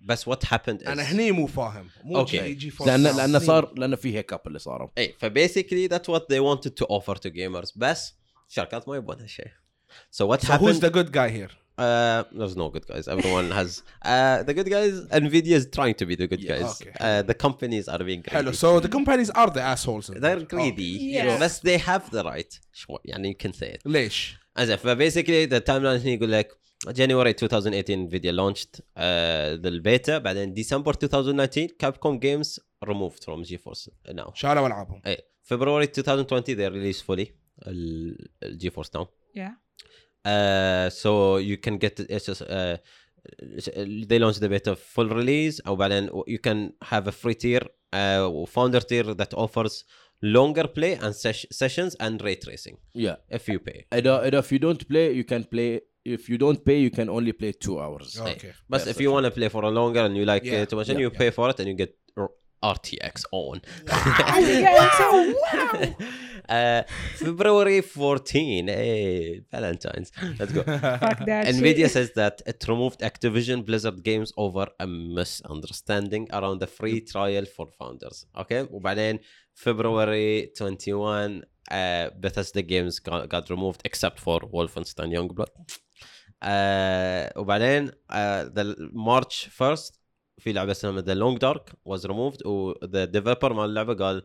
بس 0.03 0.29
وات 0.29 0.53
هابند 0.53 0.83
أنا 0.83 1.03
هني 1.03 1.33
مو 1.33 1.47
فاهم. 1.47 1.87
مو 2.05 2.19
أوكي 2.19 2.37
يجي 2.37 2.73
لأن 2.87 3.03
لأن 3.03 3.39
صار 3.39 3.73
لأن 3.77 3.95
في 3.95 4.17
هيك 4.17 4.33
اب 4.33 4.41
اللي 4.47 4.59
صاروا. 4.59 4.89
اي 4.99 5.15
فبيسكلي 5.19 5.87
ذات 5.87 6.09
وات 6.09 6.33
ذي 6.33 6.41
wanted 6.41 6.75
تو 6.75 6.85
اوفر 6.85 7.17
تو 7.17 7.29
جيمرز 7.29 7.73
بس 7.77 8.15
الشركات 8.49 8.89
ما 8.89 8.97
يبون 8.97 9.21
هالشيء 9.21 9.51
سو 10.11 10.27
وات 10.27 10.47
هابند 10.51 10.69
هوز 10.69 10.79
ذا 10.79 10.89
جود 10.89 11.13
جاي 11.13 11.31
هير 11.31 11.62
Uh, 11.78 12.24
there's 12.40 12.56
no 12.64 12.68
good 12.76 12.86
guys. 12.92 13.06
Everyone 13.16 13.48
has 13.60 13.70
uh, 14.14 14.42
the 14.48 14.54
good 14.58 14.70
guys. 14.78 14.94
Nvidia 15.24 15.56
is 15.62 15.66
trying 15.78 15.96
to 16.02 16.06
be 16.10 16.16
the 16.22 16.28
good 16.32 16.42
Yeah, 16.44 16.52
guys. 16.60 16.82
okay. 16.82 16.92
Uh, 17.00 17.22
the 17.32 17.36
companies 17.46 17.86
are 17.94 18.02
being 18.10 18.22
greedy. 18.26 18.36
Hello. 18.38 18.52
So 18.64 18.70
the 18.86 18.92
companies 18.98 19.30
are 19.42 19.50
the 19.58 19.62
assholes. 19.74 20.06
in 20.10 20.20
They're 20.24 20.38
there. 20.38 20.46
greedy. 20.54 20.92
Yeah. 21.16 21.38
But 21.44 21.54
they 21.68 21.78
have 21.78 22.04
the 22.16 22.24
right. 22.32 22.52
شوي 22.74 23.00
يعني 23.06 23.30
you 23.34 23.36
can 23.44 23.54
say 23.54 23.68
it. 23.76 23.82
Oh. 23.86 23.90
ليش؟ 23.90 24.38
As 24.60 24.70
if 24.70 24.82
uh, 24.86 24.96
basically 24.96 25.46
the 25.46 25.62
timeline 25.62 26.02
هنا 26.02 26.12
يقول 26.20 26.32
لك 26.32 26.52
January 26.94 27.34
2018 27.34 28.10
Nvidia 28.10 28.32
launched 28.34 28.82
uh, 28.98 29.58
the 29.62 29.80
beta 29.82 30.18
بعدين 30.20 30.54
December 30.54 30.94
2019 30.94 31.68
Capcom 31.80 32.20
games 32.20 32.60
removed 32.88 33.24
from 33.24 33.44
GeForce 33.44 33.90
now. 34.14 34.32
شالوا 34.34 34.68
العابهم. 34.68 35.02
اي 35.06 35.18
February 35.54 35.88
2020 35.88 36.56
they 36.56 36.70
released 36.70 37.04
fully 37.06 37.28
ال 37.68 38.18
ال 38.44 38.58
GeForce 38.64 38.90
now. 39.00 39.08
yeah. 39.38 39.52
Uh, 40.26 40.90
so 41.02 41.12
you 41.50 41.58
can 41.66 41.76
get 41.84 41.94
it- 42.02 42.10
it's 42.16 42.26
just 42.30 42.42
uh, 42.42 42.76
they 44.10 44.20
launched 44.20 44.40
the 44.42 44.50
beta 44.50 44.76
full 44.76 45.10
release 45.10 45.62
او 45.68 45.76
بعدين 45.76 46.10
you 46.28 46.38
can 46.48 46.72
have 46.92 47.08
a 47.08 47.12
free 47.12 47.36
tier 47.36 47.62
uh, 47.94 48.46
founder 48.46 48.80
tier 48.82 49.04
that 49.14 49.34
offers 49.34 49.84
longer 50.24 50.68
play 50.68 50.94
and 51.04 51.14
sesh- 51.16 51.46
sessions 51.52 51.96
and 52.06 52.22
ray 52.26 52.36
tracing 52.36 52.78
yeah 52.94 53.16
if 53.32 53.48
you 53.50 53.60
pay 53.60 53.86
اذا 53.94 54.28
اذا 54.28 54.42
if 54.42 54.46
you 54.52 54.60
don't 54.60 54.84
play 54.88 55.14
you 55.14 55.24
can 55.34 55.44
play 55.44 55.82
if 56.16 56.30
you 56.30 56.38
don't 56.38 56.60
pay 56.70 56.78
you 56.86 56.92
can 57.00 57.10
only 57.18 57.34
play 57.42 57.52
two 57.66 57.76
hours 57.84 58.10
Okay. 58.22 58.52
but 58.72 58.80
Yeah, 58.82 58.90
if 58.92 58.96
for 58.98 59.04
you 59.04 59.12
want 59.16 59.26
to 59.30 59.32
play 59.40 59.50
for 59.56 59.64
a 59.64 59.72
longer 59.80 60.02
and 60.08 60.14
you 60.20 60.26
like 60.34 60.44
Yeah, 60.46 60.62
it 60.64 60.70
too 60.72 60.78
much 60.80 60.90
and 60.90 60.98
yeah, 61.00 61.06
you 61.06 61.12
yeah. 61.14 61.22
pay 61.22 61.30
for 61.38 61.46
it 61.52 61.58
and 61.62 61.68
you 61.72 61.76
get 61.84 61.92
R- 62.22 62.34
RTX 62.64 63.24
on 63.32 63.62
uh, 66.50 66.84
February 67.16 67.82
14 67.82 68.68
hey 68.68 69.42
Valentine's 69.52 70.12
let's 70.40 70.52
go 70.52 70.64
Fuck 70.64 71.26
that 71.26 71.46
Nvidia 71.48 71.86
shit. 71.86 71.92
says 71.92 72.12
that 72.16 72.42
it 72.46 72.66
removed 72.68 73.00
Activision 73.02 73.66
Blizzard 73.66 74.04
games 74.04 74.32
over 74.38 74.68
a 74.80 74.88
misunderstanding 74.88 76.28
around 76.34 76.60
the 76.60 76.68
free 76.68 77.02
trial 77.02 77.46
for 77.46 77.68
founders. 77.80 78.26
Okay, 78.38 78.64
وبعدين 78.72 79.20
February 79.54 80.52
21 80.58 81.44
uh, 81.72 82.10
Bethesda 82.20 82.62
games 82.62 83.00
got, 83.00 83.28
got 83.30 83.50
removed 83.50 83.82
except 83.86 84.20
for 84.20 84.40
Wolfenstein 84.40 85.12
Youngblood. 85.16 85.50
Uh, 86.42 87.30
وبعدين 87.36 87.92
uh, 88.10 88.44
the 88.54 88.76
March 88.94 89.50
1st 89.60 89.92
في 90.39 90.53
لعبة 90.53 90.71
اسمها 90.71 91.03
The 91.03 91.17
Long 91.17 91.39
Dark 91.39 91.73
was 91.89 92.05
removed 92.05 92.47
و 92.47 92.75
the 92.75 93.07
developer 93.07 93.53
مال 93.53 93.65
اللعبة 93.65 93.95
قال 93.95 94.23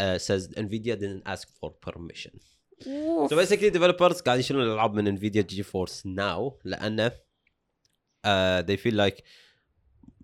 uh, 0.00 0.18
says 0.18 0.48
Nvidia 0.56 0.96
didn't 0.96 1.22
ask 1.26 1.48
for 1.60 1.70
permission. 1.86 2.32
Oof. 2.86 3.30
So 3.30 3.36
basically 3.36 3.70
developers 3.70 4.22
قاعد 4.22 4.38
يشيلون 4.38 4.62
الألعاب 4.62 4.94
من 4.94 5.08
انفيديا 5.08 5.42
جي 5.42 5.62
فورس 5.62 6.06
ناو 6.06 6.58
لأنه 6.64 7.08
uh, 7.08 8.62
they 8.62 8.76
feel 8.76 8.94
like 8.94 9.18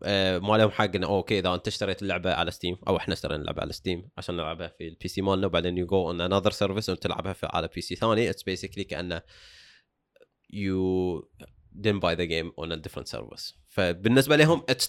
uh, 0.04 0.42
ما 0.42 0.56
لهم 0.58 0.70
حق 0.70 0.94
إنه 0.94 1.06
أوكي 1.06 1.38
إذا 1.38 1.54
أنت 1.54 1.68
اشتريت 1.68 2.02
اللعبة 2.02 2.32
على 2.34 2.50
ستيم 2.50 2.76
أو 2.88 2.96
إحنا 2.96 3.14
اشترينا 3.14 3.40
اللعبة 3.40 3.62
على 3.62 3.72
ستيم 3.72 4.08
عشان 4.18 4.36
نلعبها 4.36 4.68
في 4.68 4.88
البي 4.88 5.08
سي 5.08 5.22
مالنا 5.22 5.46
وبعدين 5.46 5.78
يو 5.78 5.86
جو 5.86 6.08
اون 6.08 6.20
انذر 6.20 6.50
سيرفيس 6.50 6.90
وتلعبها 6.90 7.36
على 7.42 7.68
بي 7.74 7.80
سي 7.80 7.96
ثاني 7.96 8.30
اتس 8.30 8.42
بيسكلي 8.42 8.84
كأنه 8.84 9.22
you 10.52 11.22
didn't 11.80 12.00
buy 12.00 12.14
the 12.14 12.26
game 12.26 12.50
on 12.64 12.72
a 12.72 12.76
different 12.76 13.08
service 13.16 13.54
فبالنسبة 13.68 14.36
لهم 14.36 14.62
That's 14.70 14.84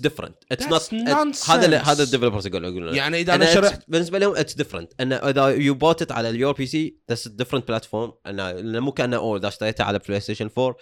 not 0.64 0.82
it- 0.82 0.94
nonsense. 0.94 1.50
هذا 1.50 1.78
هذا 1.78 2.04
الديفلوبرز 2.04 2.48
يقولون 2.48 2.72
يقولون 2.72 2.96
يعني 2.96 3.22
إذا 3.22 3.36
أنا 3.36 3.54
شرحت 3.54 3.82
بالنسبة 3.88 4.20
لهم 4.20 4.36
اتس 4.36 4.54
ديفرنت 4.54 4.92
انه 5.02 5.16
إذا 5.16 5.48
يو 5.48 5.74
بوت 5.74 6.02
ات 6.02 6.12
على 6.12 6.30
اليور 6.30 6.54
بي 6.54 6.66
سي 6.66 6.98
ذس 7.12 7.28
ديفرنت 7.28 7.68
بلاتفورم 7.68 8.14
لأنه 8.26 8.80
مو 8.80 8.92
كأنه 8.92 9.18
أو 9.18 9.38
إذا 9.38 9.48
اشتريتها 9.48 9.84
على 9.84 10.00
بلاي 10.00 10.20
ستيشن 10.20 10.50
4 10.58 10.76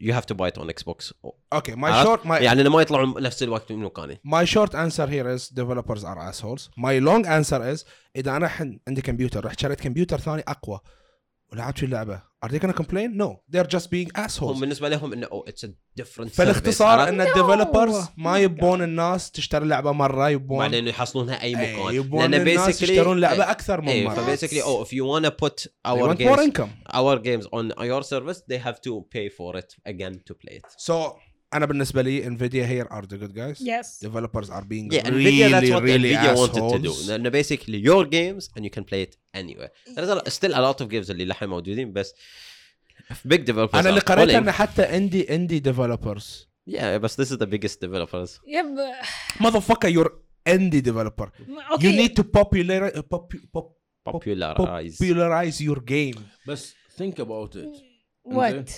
يو 0.00 0.14
هاف 0.14 0.24
تو 0.24 0.34
باي 0.34 0.48
ات 0.48 0.58
اون 0.58 0.68
إكس 0.68 0.82
بوكس 0.82 1.14
أوكي 1.52 1.72
ماي 1.74 2.02
شورت 2.04 2.26
ماي 2.26 2.44
يعني 2.44 2.68
ما 2.68 2.82
يطلعون 2.82 3.22
نفس 3.22 3.42
الوقت 3.42 3.72
من 3.72 3.78
مكاني 3.78 4.20
My 4.26 4.44
short 4.46 4.70
answer 4.70 5.06
here 5.06 5.36
is 5.36 5.48
developers 5.54 6.04
are 6.04 6.18
assholes. 6.30 6.68
My 6.76 6.98
long 7.08 7.24
answer 7.26 7.74
is 7.74 7.84
إذا 8.16 8.36
أنا 8.36 8.48
حن 8.48 8.78
عندي 8.88 9.02
كمبيوتر 9.02 9.44
رحت 9.44 9.60
شريت 9.60 9.80
كمبيوتر 9.80 10.18
ثاني 10.18 10.42
أقوى. 10.48 10.80
ولعبت 11.52 11.78
في 11.78 11.86
اللعبة. 11.86 12.22
Are 12.44 12.48
they 12.52 12.58
gonna 12.58 12.72
complain? 12.82 13.16
No. 13.16 13.28
They're 13.54 13.76
just 13.76 13.86
being 13.90 14.10
هم 14.18 14.26
assholes. 14.26 14.60
بالنسبة 14.60 14.88
لهم 14.88 15.12
انه 15.12 15.26
أو 15.26 15.44
اتس 15.48 15.66
ديفرنت 15.96 16.34
فالاختصار 16.34 17.08
ان 17.08 17.18
No. 17.24 17.28
الديفلوبرز 17.28 18.06
ما 18.16 18.34
Oh 18.34 18.36
يبون 18.36 18.82
الناس 18.82 19.30
تشتري 19.30 19.66
لعبة 19.66 19.92
مرة 19.92 20.28
يبون 20.30 20.58
بعدين 20.58 20.88
يحصلونها 20.88 21.42
اي 21.42 21.48
إيه، 21.60 21.76
مكان 21.82 21.94
يبون 21.94 22.34
الناس 22.34 22.82
يشترون 22.82 23.20
لعبة 23.20 23.50
أكثر 23.50 23.80
من 23.80 23.88
إيه 23.88 24.04
مرة. 24.08 24.14
فبيسكلي 24.14 24.62
أو 24.62 24.84
if 24.84 24.88
you 24.88 25.04
wanna 25.04 25.30
put 25.30 25.60
They 25.64 25.90
our 25.90 26.14
games 26.14 26.40
income. 26.40 26.94
our 26.96 27.18
games 27.18 27.44
on 27.46 27.72
your 27.84 28.02
service 28.02 28.38
they 28.52 28.58
have 28.66 28.78
to 28.86 28.92
pay 29.14 29.28
for 29.38 29.56
it 29.60 29.70
again 29.92 30.14
to 30.28 30.34
play 30.34 30.56
it 30.60 30.66
So 30.88 30.94
أنا 31.53 31.65
بالنسبة 31.65 32.01
لي 32.01 32.23
Nvidia 32.37 32.65
here 32.67 32.87
are 32.93 33.01
the 33.05 33.17
good 33.17 33.33
guys. 33.35 33.59
Yes. 33.61 33.99
Developers 34.07 34.49
are 34.49 34.63
being 34.65 34.91
Yeah, 34.91 35.09
really, 35.09 35.31
Nvidia 35.31 35.49
that's 35.51 35.69
what 35.71 35.83
really 35.83 36.11
Nvidia 36.13 36.35
wanted 36.37 36.73
to 36.73 36.79
do. 36.79 36.89
assholes. 36.91 37.07
لأنه 37.09 37.29
basically 37.29 37.79
your 37.89 38.05
games 38.05 38.49
and 38.55 38.63
you 38.65 38.69
can 38.77 38.83
play 38.83 39.01
it 39.07 39.17
anywhere. 39.33 39.71
There's 39.95 40.09
a, 40.09 40.29
still 40.29 40.53
a 40.53 40.61
lot 40.67 40.81
of 40.81 40.89
games 40.89 41.09
اللي 41.09 41.25
لحين 41.25 41.49
موجودين 41.49 41.93
بس 41.93 42.13
big 43.27 43.39
developers 43.45 43.75
أنا 43.75 43.89
اللي 43.89 43.99
are 44.01 44.03
قريت 44.03 44.29
pulling. 44.29 44.35
أن 44.35 44.51
حتى 44.51 44.83
indie 44.87 45.25
indie 45.29 45.63
developers 45.63 46.49
Yeah, 46.67 46.99
but 47.03 47.11
this 47.19 47.29
is 47.33 47.37
the 47.43 47.49
biggest 47.55 47.77
developers. 47.85 48.29
Yeah, 48.45 48.63
but 48.77 48.93
motherfucker 49.43 49.89
you're 49.95 50.11
indie 50.55 50.83
developer. 50.91 51.27
okay. 51.73 51.83
You 51.83 51.91
need 52.01 52.13
to 52.19 52.23
popularize 52.37 52.93
pop, 53.11 53.25
pop, 53.53 53.67
Popularize. 54.05 54.97
popularize 54.97 55.57
your 55.61 55.79
game. 55.95 56.19
بس 56.47 56.73
think 56.99 57.15
about 57.19 57.55
it 57.55 57.73
what? 58.37 58.69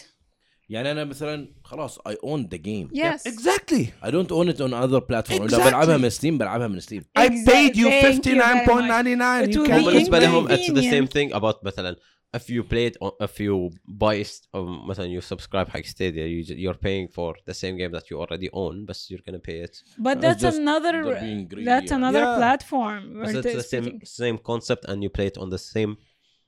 يعني 0.69 0.91
انا 0.91 1.03
مثلا 1.03 1.53
خلاص 1.63 1.99
I 1.99 2.11
own 2.11 2.47
the 2.53 2.57
game 2.57 2.89
Yes. 2.93 3.25
Exactly. 3.31 3.85
I 4.03 4.09
don't 4.11 4.31
own 4.31 4.47
it 4.53 4.61
on 4.61 4.73
other 4.73 5.01
platform 5.01 5.41
اذا 5.41 5.45
Exactly. 5.57 5.67
بلعبها 5.67 5.97
من 5.97 6.09
ستيم 6.09 6.37
بلعبها 6.37 6.67
من 6.67 6.79
ستيم 6.79 7.01
I 7.19 7.27
paid 7.29 7.75
you 7.75 7.87
Thank 7.89 8.25
you 8.25 8.35
very 8.35 8.65
59.99. 8.65 9.43
It 9.43 9.53
You 9.55 9.61
will 9.61 9.67
can 9.67 9.81
be 9.81 9.85
بالنسبة 9.85 10.19
لهم 10.19 10.47
it's 10.47 10.51
the 10.51 10.67
inconvenient. 10.67 10.91
same 10.93 11.07
thing 11.07 11.33
about 11.33 11.63
مثلا 11.65 11.95
if 12.37 12.43
you 12.49 12.63
play 12.63 12.85
it 12.89 12.95
on, 13.01 13.11
if 13.27 13.39
you 13.39 13.69
buy 13.87 14.23
st- 14.23 14.47
or 14.53 14.63
مثلا 14.89 15.19
you 15.19 15.21
subscribe 15.21 15.67
حق 15.69 15.81
Stadia 15.85 16.25
you, 16.25 16.43
ju- 16.43 16.55
you're 16.55 16.79
paying 16.87 17.07
for 17.17 17.35
the 17.49 17.53
same 17.53 17.75
game 17.77 17.91
that 17.91 18.05
you 18.09 18.17
already 18.21 18.49
own 18.53 18.85
but 18.85 18.97
you're 19.09 19.23
gonna 19.27 19.39
pay 19.49 19.59
it 19.65 19.73
But 19.97 20.17
It's 20.17 20.21
that's 20.25 20.41
just 20.47 20.59
another 20.59 20.93
they're 21.03 21.21
being 21.27 21.47
greedy, 21.51 21.65
that's 21.71 21.91
yeah. 21.91 21.99
another 22.01 22.23
Yeah. 22.27 22.37
platform. 22.41 23.01
but 23.13 23.17
where 23.17 23.35
it's 23.37 23.45
the 23.47 23.57
it's 23.59 23.69
same 23.75 23.87
same 24.21 24.37
concept 24.51 24.83
and 24.89 24.97
you 25.03 25.09
play 25.17 25.27
it 25.31 25.37
on 25.43 25.47
the 25.55 25.61
same 25.75 25.91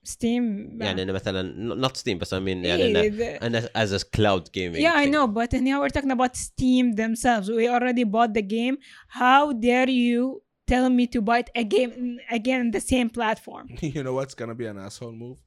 Steam. 0.08 0.82
يعني 0.82 1.02
انه 1.04 1.14
مثلا 1.14 1.88
not 1.88 1.92
Steam 1.98 2.18
بس 2.18 2.34
I 2.34 2.38
mean 2.38 2.48
يعني 2.48 2.94
Yeah, 2.94 2.98
انه 2.98 3.18
the- 3.40 3.44
انه 3.44 3.62
as 3.62 3.90
a 4.00 4.04
cloud 4.18 4.44
gaming 4.50 4.82
yeah, 4.82 4.96
I 4.96 5.06
thing. 5.06 5.12
know, 5.14 5.28
but 5.28 5.54
now 5.54 5.80
we're 5.82 5.94
talking 5.98 6.12
about 6.12 6.36
Steam 6.36 6.96
themselves. 6.96 7.48
We 7.50 7.68
already 7.76 8.04
bought 8.04 8.34
the 8.34 8.46
game. 8.58 8.76
How 9.22 9.54
dare 9.54 9.90
you 9.90 10.42
tell 10.72 10.88
me 10.98 11.04
to 11.16 11.20
buy 11.30 11.40
it 11.44 11.50
again 11.64 11.92
again 12.40 12.60
in 12.66 12.72
the 12.78 12.84
same 12.94 13.10
platform? 13.20 13.66
you 13.96 14.02
know 14.06 14.14
what's 14.20 14.36
gonna 14.40 14.58
be 14.64 14.68
an 14.74 14.78
asshole 14.88 15.16
move? 15.26 15.38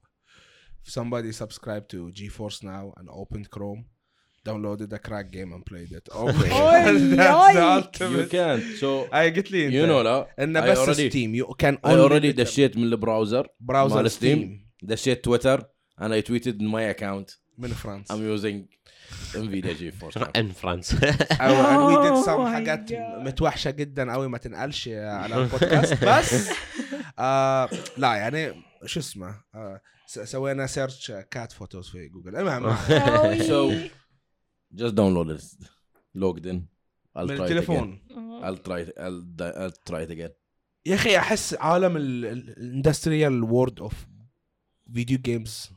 If 0.85 0.89
somebody 0.99 1.31
subscribed 1.45 1.87
to 1.95 1.99
GeForce 2.19 2.59
now 2.75 2.85
and 2.99 3.07
opened 3.23 3.47
Chrome, 3.55 3.83
Downloaded 4.50 4.92
a 4.94 5.00
crack 5.08 5.28
game 5.32 5.52
and 5.56 5.64
played 5.72 5.92
it. 6.00 6.06
Oh 6.20 6.26
my 6.40 6.50
that's 6.86 7.04
the 7.16 7.28
oi. 7.46 7.52
you 7.58 7.66
ultimate 7.78 8.30
can't 8.32 8.64
so 8.82 9.14
اي 9.16 9.30
قلت 9.32 9.52
لي 9.52 9.66
انت 9.68 9.74
you 9.76 9.90
know 9.90 10.04
لا 10.06 10.28
انه 10.40 10.62
I 10.62 10.64
بس 10.70 10.78
already- 10.80 10.92
ستيم 11.10 11.36
يو 11.36 11.46
كان 11.48 11.76
I 11.76 11.90
already 11.90 12.36
دشيت 12.36 12.78
من 12.78 12.84
البراوزر 12.84 13.48
براوزر 13.60 13.96
مال 13.96 14.12
ستيم 14.12 14.68
دشيت 14.84 15.24
تويتر 15.24 15.62
and 16.02 16.12
I 16.12 16.22
tweeted 16.30 16.56
in 16.62 16.68
my 16.72 16.96
account. 16.98 17.38
من 17.58 17.68
فرنسا 17.70 18.14
I'm 18.16 18.40
using 18.40 18.82
Nvidia 19.36 19.74
GeForce 19.82 20.28
ان 20.36 20.52
فرانس 20.52 20.96
أو 21.42 22.02
ديد 22.04 22.24
my 22.26 22.54
حاجات. 22.54 22.94
متوحشه 23.18 23.72
جدا 23.72 24.14
قوي 24.14 24.28
ما 24.28 24.38
تنقلش 24.38 24.88
على 24.94 25.36
البودكاست 25.36 26.04
بس 26.06 26.50
آه 27.20 27.70
لا 27.98 28.14
يعني 28.16 28.54
شو 28.86 29.00
اسمه 29.00 29.36
آه 29.56 29.82
سوينا 30.08 30.68
سيرش 30.68 31.12
كات 31.32 31.52
فوتوز 31.52 31.90
في 31.90 32.08
جوجل 32.08 32.36
المهم. 32.36 32.76
Oh. 32.76 34.01
just 34.75 34.95
download 34.95 35.31
it 35.37 35.45
logged 36.15 36.47
in 36.47 36.61
I'll 37.17 37.27
من 37.27 37.37
try 37.37 37.41
it 37.41 37.51
again 37.51 37.51
التليفون 37.53 37.99
Oh. 38.11 38.45
I'll 38.45 38.59
try 38.69 38.81
it 38.87 38.93
I'll, 38.99 39.23
di- 39.37 39.57
I'll 39.57 39.91
try 39.91 40.03
it 40.09 40.11
again 40.11 40.31
يا 40.87 40.95
اخي 40.95 41.19
احس 41.19 41.55
عالم 41.55 41.97
الاندستريال 41.97 43.43
وورد 43.43 43.81
اوف 43.81 44.07
فيديو 44.95 45.19
جيمز 45.19 45.71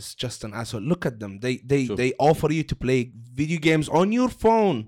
is 0.00 0.14
just 0.26 0.40
an 0.46 0.52
asshole. 0.60 0.84
Look 0.92 1.02
at 1.10 1.16
them. 1.22 1.32
They 1.44 1.54
they 1.72 1.82
Sure. 1.86 1.96
they 2.02 2.10
offer 2.30 2.48
you 2.58 2.64
to 2.70 2.76
play 2.84 3.00
video 3.40 3.58
games 3.68 3.86
on 4.00 4.06
your 4.18 4.30
phone. 4.44 4.78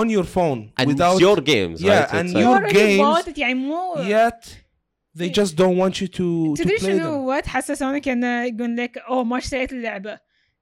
On 0.00 0.10
your 0.10 0.24
phone 0.36 0.60
and 0.78 0.86
without 0.88 1.12
it's 1.14 1.20
your 1.26 1.38
games 1.54 1.80
Yeah, 1.80 2.00
right? 2.00 2.12
and 2.18 2.26
It's 2.28 2.34
You 2.34 2.40
your 2.46 2.54
like- 2.60 2.64
already 2.64 2.96
games 2.96 3.00
bought 3.02 3.28
it 3.28 3.38
يعني 3.38 3.54
مو 3.54 3.94
yet 3.94 4.42
they 5.18 5.30
just 5.30 5.52
don't 5.56 5.76
want 5.82 5.94
you 6.00 6.08
to 6.08 6.54
to 6.56 6.62
تدري 6.64 6.76
play 6.78 6.82
شنو 6.82 6.98
them. 6.98 7.26
وات 7.28 7.46
حسسونك 7.46 8.08
انه 8.08 8.44
يقول 8.44 8.76
لك 8.76 8.98
اوه 8.98 9.24
ما 9.24 9.38
اشتريت 9.38 9.72
اللعبه 9.72 10.18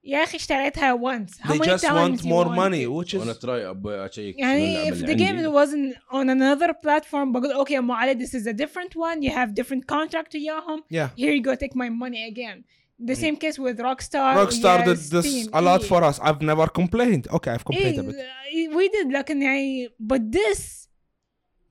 يا 0.10 0.24
أخي 0.24 0.38
اشتريتها 0.38 0.97
once 0.97 1.32
How 1.39 1.49
They 1.49 1.57
many 1.57 1.72
just 1.72 1.84
times 1.84 2.22
want 2.22 2.24
you 2.24 2.30
more 2.30 2.45
want 2.45 2.55
money, 2.55 2.88
which 2.88 3.14
is 3.14 3.20
وأنا 3.20 3.34
تراي 3.34 3.76
اشيك 3.86 4.39
يعني 4.39 4.89
اللعبة 4.89 4.97
if 4.97 5.10
the 5.10 5.16
game 5.16 5.53
wasn't 5.53 5.95
on 6.12 6.30
another 6.30 6.74
platform 6.74 7.32
بقول 7.32 7.51
أوكي 7.51 7.80
مو 7.80 7.93
علي 7.93 8.26
this 8.26 8.30
is 8.30 8.47
a 8.47 8.53
different 8.53 8.95
one 8.95 9.22
you 9.22 9.32
have 9.32 9.53
different 9.53 9.86
contract 9.88 10.36
وياهم 10.36 10.84
yeah. 10.93 11.07
here 11.18 11.34
you 11.34 11.41
go 11.41 11.55
take 11.55 11.76
my 11.76 11.89
money 11.89 12.24
again 12.32 12.64
the 12.99 13.16
same 13.16 13.36
case 13.38 13.57
with 13.57 13.78
Rockstar 13.80 14.36
Rockstar 14.36 14.84
did 14.86 14.97
this 14.97 15.26
Steam. 15.26 15.49
a 15.53 15.62
lot 15.62 15.82
إيه. 15.82 15.88
for 15.88 16.03
us. 16.03 16.20
I've 16.20 16.41
never 16.41 16.68
complained. 16.68 17.28
Okay, 17.32 17.51
I've 17.51 17.66
complained 17.66 17.99
a 17.99 18.03
bit. 18.03 18.16
إيه 18.53 18.70
we 18.70 18.89
did 18.89 19.12
لكن 19.14 19.41
يعني 19.41 19.89
but 19.99 20.22
this 20.32 20.88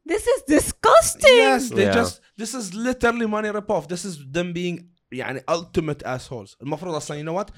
this 0.06 0.22
is 0.26 0.42
disgusting 0.56 1.38
Yes, 1.48 1.68
they 1.68 1.84
Yeah. 1.84 1.98
just 2.00 2.20
this 2.36 2.54
is 2.54 2.74
literally 2.74 3.26
money 3.26 3.50
rip 3.50 3.70
off. 3.70 3.84
This 3.88 4.04
is 4.04 4.14
them 4.36 4.52
being 4.52 4.76
يعني 5.12 5.40
ultimate 5.48 6.02
assholes. 6.06 6.56
المفروض 6.62 6.94
أصلا 6.94 7.22
you 7.22 7.24
know 7.24 7.34
what? 7.44 7.50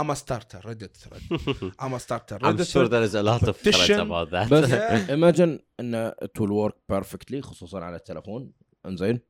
I'm 0.00 0.10
a 0.10 0.16
starter 0.24 0.60
Reddit 0.68 0.94
thread. 1.02 1.22
I'm 1.84 1.92
a 1.98 2.00
starter 2.06 2.36
I'm 2.42 2.56
Reddit 2.56 2.68
sure 2.72 2.86
thread. 2.86 2.90
there 2.94 3.04
is 3.08 3.14
a 3.14 3.24
lot 3.30 3.42
of 3.50 3.54
threads 3.56 3.78
Petition. 3.78 4.00
about 4.06 4.28
that 4.34 4.48
بس 4.50 4.70
Yeah. 4.70 5.10
imagine 5.16 5.60
ان 5.80 6.10
it 6.22 6.40
will 6.40 6.52
work 6.64 6.74
perfectly 6.96 7.40
خصوصا 7.40 7.80
على 7.80 7.96
التلفون 7.96 8.52
انزين 8.86 9.20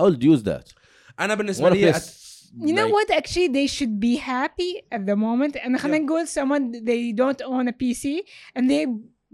I'll 0.00 0.16
use 0.16 0.42
that 0.42 0.72
انا 1.20 1.34
بالنسبه 1.34 1.68
What 1.70 1.72
if 1.72 1.76
لي 1.76 1.92
it's 1.92 2.26
You 2.58 2.74
know 2.74 2.86
like- 2.86 2.92
what? 2.96 3.08
Actually, 3.20 3.48
they 3.58 3.66
should 3.76 3.94
be 4.08 4.14
happy 4.34 4.72
at 4.96 5.02
the 5.10 5.16
moment. 5.16 5.54
And 5.56 5.76
خلينا 5.78 5.98
نقول 5.98 6.26
someone 6.28 6.72
they 6.90 7.12
don't 7.22 7.42
own 7.42 7.68
a 7.68 7.72
PC 7.72 8.22
and 8.58 8.64
they 8.70 8.82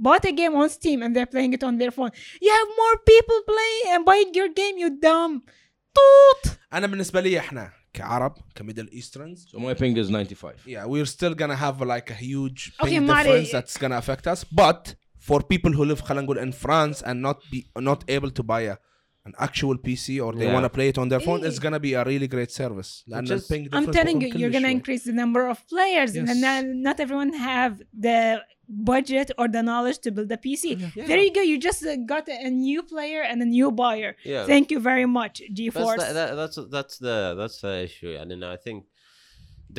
bought 0.07 0.25
a 0.25 0.33
game 0.41 0.55
on 0.63 0.69
Steam 0.79 0.99
and 1.05 1.11
they're 1.15 1.33
playing 1.35 1.53
it 1.59 1.63
on 1.69 1.75
their 1.83 1.93
phone. 1.99 2.11
You 2.45 2.51
have 2.59 2.69
more 2.83 2.97
people 3.13 3.39
playing 3.53 3.85
and 3.93 4.01
buying 4.11 4.31
your 4.41 4.49
game, 4.61 4.77
you 4.83 4.89
dumb. 5.07 5.43
توت. 5.95 6.57
انا 6.73 6.87
بالنسبه 6.87 7.21
لي 7.21 7.39
احنا 7.39 7.73
كعرب 7.97 8.35
كميدل 8.55 8.89
ايسترنز 8.93 9.47
So 9.49 9.59
my 9.59 9.75
ping 9.75 9.97
is 9.97 10.11
95 10.11 10.67
yeah 10.67 10.87
we're 10.87 11.07
still 11.07 11.35
gonna 11.35 11.57
have 11.57 11.81
like 11.81 12.11
a 12.11 12.15
huge 12.15 12.73
Okay, 12.81 12.91
ping 12.99 13.07
Mari- 13.07 13.23
difference 13.25 13.51
that's 13.53 13.77
gonna 13.83 13.99
affect 13.99 14.27
us 14.27 14.45
but 14.63 14.95
for 15.29 15.41
people 15.43 15.73
who 15.73 15.85
live 15.85 16.01
خلينا 16.03 16.21
نقول 16.23 16.39
in 16.39 16.53
France 16.53 17.03
and 17.03 17.23
not 17.23 17.37
be 17.53 17.67
not 17.79 18.05
able 18.11 18.31
to 18.31 18.43
buy 18.43 18.63
a, 18.63 18.77
an 19.29 19.33
actual 19.39 19.77
PC 19.87 20.09
or 20.25 20.33
they 20.39 20.47
Yeah. 20.47 20.55
want 20.57 20.65
to 20.65 20.73
play 20.79 20.89
it 20.93 20.99
on 20.99 21.09
their 21.09 21.21
phone 21.27 21.41
إيه. 21.45 21.49
it's 21.51 21.59
gonna 21.59 21.79
be 21.81 21.93
a 21.95 22.05
really 22.05 22.29
great 22.29 22.51
service 22.51 23.05
لأن 23.07 23.27
Just- 23.27 23.31
الping 23.31 23.69
I'm 23.69 23.71
difference 23.71 23.97
telling 23.97 24.21
you, 24.21 24.29
بيكون 24.33 24.41
you're 24.41 24.51
كلش 24.51 24.57
gonna 24.57 24.69
شوي. 24.69 24.81
increase 24.81 25.05
the 25.05 25.13
number 25.23 25.43
of 25.53 25.59
players 25.75 26.17
and 26.17 26.29
Yes. 26.29 26.41
not, 26.41 26.65
not 26.89 27.01
everyone 27.01 27.33
have 27.35 27.75
the 28.07 28.41
budget 28.69 29.29
or 29.39 29.47
the 29.49 29.63
knowledge 29.63 29.99
to 30.05 30.11
build 30.17 30.31
a 30.33 30.37
PC. 30.47 30.65
There 31.09 31.19
you 31.27 31.33
go. 31.39 31.43
You 31.51 31.59
just 31.59 31.85
uh, 31.85 31.97
got 32.15 32.29
a 32.29 32.51
new 32.51 32.83
player 32.83 33.23
and 33.31 33.43
a 33.43 33.49
new 33.59 33.69
buyer. 33.83 34.13
yeah 34.25 34.45
Thank 34.53 34.67
you 34.73 34.81
very 34.91 35.07
much, 35.19 35.35
That's 35.41 35.53
GeForce. 35.59 35.99
the, 36.09 36.13
that, 36.19 36.31
that's 36.41 36.59
that's 36.77 36.97
the 37.07 37.17
that's 37.41 37.59
the 37.65 37.75
issue 37.89 38.13
and 38.21 38.27
then 38.31 38.43
I 38.43 38.57
think 38.67 38.79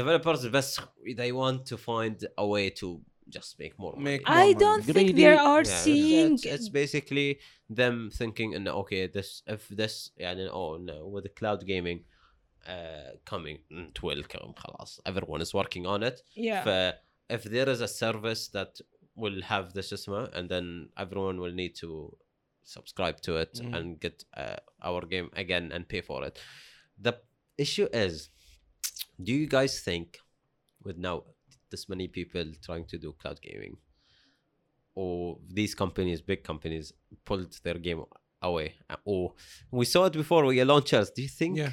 developers 0.02 0.48
best 0.58 0.80
they 1.22 1.32
want 1.32 1.66
to 1.72 1.78
find 1.78 2.16
a 2.38 2.46
way 2.48 2.70
to 2.82 2.88
just 3.30 3.58
make 3.60 3.74
more 3.80 3.94
money. 3.94 4.04
Make 4.04 4.24
I 4.26 4.46
more 4.52 4.60
don't 4.66 4.82
money. 4.88 4.94
think 4.96 5.08
Greedy. 5.12 5.22
they 5.24 5.38
are 5.54 5.64
Yeah, 5.64 5.78
seeing 5.86 6.34
it's, 6.34 6.46
it's 6.56 6.70
basically 6.70 7.30
them 7.70 7.96
thinking 8.20 8.50
and 8.56 8.68
okay 8.68 9.08
this 9.08 9.30
if 9.56 9.62
this 9.70 10.12
يعني 10.20 10.50
oh 10.52 10.78
no 10.78 10.98
with 11.14 11.24
the 11.24 11.30
cloud 11.40 11.66
gaming 11.66 12.00
uh, 12.68 13.12
coming 13.26 13.58
it 13.70 13.98
will 14.04 14.24
come 14.24 14.54
خلاص 14.58 15.00
everyone 15.06 15.42
is 15.42 15.54
working 15.54 15.86
on 15.86 16.04
it 16.04 16.18
yeah. 16.36 16.64
ف 16.66 16.94
if 17.29 17.45
there 17.45 17.69
is 17.69 17.81
a 17.81 17.89
service 17.89 18.49
that 18.49 18.81
will 19.15 19.43
have 19.43 19.75
the 19.75 19.83
system 19.83 20.29
and 20.33 20.49
then 20.49 20.89
everyone 20.97 21.41
will 21.41 21.53
need 21.53 21.75
to 21.75 22.17
subscribe 22.63 23.21
to 23.21 23.37
it 23.37 23.55
mm-hmm. 23.55 23.75
and 23.75 24.01
get 24.01 24.25
uh, 24.37 24.57
our 24.83 25.05
game 25.07 25.31
again 25.35 25.71
and 25.73 25.89
pay 25.89 26.01
for 26.01 26.25
it 26.25 26.39
the 27.01 27.17
issue 27.57 27.89
is 27.93 28.31
do 29.23 29.33
you 29.33 29.47
guys 29.47 29.81
think 29.81 30.19
with 30.85 30.97
now 30.97 31.23
this 31.71 31.89
many 31.89 32.07
people 32.07 32.45
trying 32.63 32.85
to 32.85 32.99
do 32.99 33.13
cloud 33.21 33.41
gaming 33.41 33.77
or 34.95 35.39
these 35.49 35.75
companies 35.75 36.21
big 36.21 36.45
companies 36.45 36.93
pulled 37.25 37.53
their 37.65 37.79
game 37.79 38.05
away 38.43 38.75
uh, 38.91 38.97
or 39.05 39.33
we 39.71 39.85
saw 39.85 40.05
it 40.05 40.13
before 40.13 40.45
with 40.45 40.67
launchers 40.67 41.11
do 41.11 41.23
you 41.23 41.29
think 41.29 41.57
yeah 41.57 41.71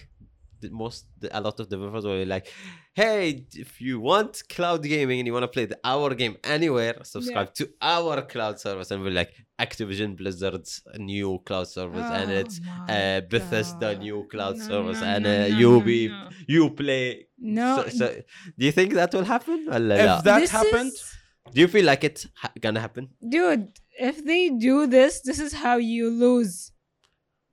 most 0.72 1.06
a 1.32 1.42
lot 1.42 1.60
of 1.60 1.70
developers 1.70 2.06
were 2.06 2.26
like 2.26 2.48
hey 2.94 3.46
if 3.54 3.82
you 3.82 4.00
want 4.00 4.42
cloud 4.50 4.82
gaming 4.84 5.20
and 5.20 5.28
you 5.28 5.34
want 5.34 5.44
to 5.44 5.48
play 5.48 5.66
the, 5.66 5.78
our 5.84 6.14
game 6.16 6.36
anywhere 6.44 6.96
subscribe 7.04 7.48
yeah. 7.48 7.66
to 7.66 7.70
our 7.82 8.22
cloud 8.22 8.60
service. 8.60 8.92
And 8.92 9.04
we're 9.04 9.12
like 9.12 9.34
activision 9.60 10.16
blizzard's 10.18 10.82
new 10.98 11.40
cloud 11.46 11.68
service 11.68 12.06
oh, 12.06 12.14
and 12.14 12.32
it's 12.32 12.60
uh, 12.90 13.22
bethesda 13.30 13.98
new 13.98 14.28
cloud 14.30 14.58
no, 14.58 14.64
service 14.64 15.02
no, 15.02 15.08
and 15.08 15.24
no, 15.24 15.44
uh, 15.44 15.46
you 15.46 15.82
be 15.82 16.14
you 16.48 16.70
play 16.72 17.28
no 17.38 17.84
so, 17.84 17.90
so, 17.90 18.16
do 18.58 18.66
you 18.66 18.72
think 18.72 18.94
that 18.94 19.14
will 19.14 19.24
happen? 19.24 19.68
If 19.70 20.24
that 20.24 20.40
this 20.40 20.52
happened 20.52 20.94
is... 20.94 21.18
do 21.54 21.62
you 21.62 21.68
feel 21.68 21.86
like 21.86 22.04
it's 22.04 22.28
ha- 22.36 22.52
gonna 22.60 22.80
happen? 22.80 23.10
Dude 23.28 23.72
if 23.98 24.24
they 24.26 24.50
do 24.50 24.88
this 24.88 25.22
this 25.22 25.40
is 25.40 25.54
how 25.54 25.78
you 25.78 26.10
lose 26.10 26.72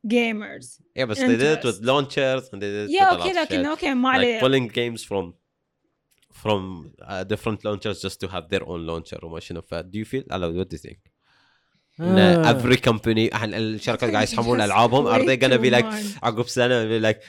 gamers. 0.07 0.67
yeah 0.95 1.05
but 1.09 1.17
they 1.17 1.27
did 1.27 1.41
it 1.41 1.63
with 1.63 1.77
Interest. 1.77 1.83
launchers 1.91 2.43
and 2.53 2.59
they 2.61 2.69
did 2.75 2.83
it 2.85 2.89
Yeah, 2.97 3.11
with 3.11 3.19
a 3.19 3.23
okay, 3.23 3.33
lot 3.33 3.43
of 3.43 3.51
لكن 3.51 3.63
shit. 3.63 3.77
okay, 3.77 3.93
ما 3.93 4.11
like 4.11 4.15
عليه. 4.15 4.39
pulling 4.39 4.67
games 4.79 5.01
from 5.09 5.33
from 6.41 6.91
uh, 7.01 7.23
different 7.23 7.59
launchers 7.65 7.97
just 8.05 8.19
to 8.21 8.27
have 8.27 8.45
their 8.49 8.63
own 8.67 8.85
launcher 8.87 9.17
وما 9.23 9.39
شنو 9.39 9.61
ف 9.61 9.73
do 9.75 9.97
you 9.99 10.05
feel 10.05 10.23
Ala, 10.31 10.51
what 10.51 10.69
do 10.69 10.75
you 10.77 10.81
think 10.87 10.99
ان 11.99 12.43
Ah. 12.45 12.53
every 12.53 12.77
company 12.89 13.33
إحنا 13.33 13.57
الشركات 13.57 14.11
قاعد 14.11 14.23
يسحبون 14.23 14.57
Just 14.59 14.63
العابهم 14.63 15.05
are 15.07 15.19
way 15.19 15.25
they 15.27 15.37
gonna 15.41 15.57
too 15.57 15.61
be 15.61 15.71
like 15.71 15.85
much. 15.85 16.23
عقب 16.23 16.47
سنه 16.47 16.99
be 16.99 17.03
like 17.03 17.19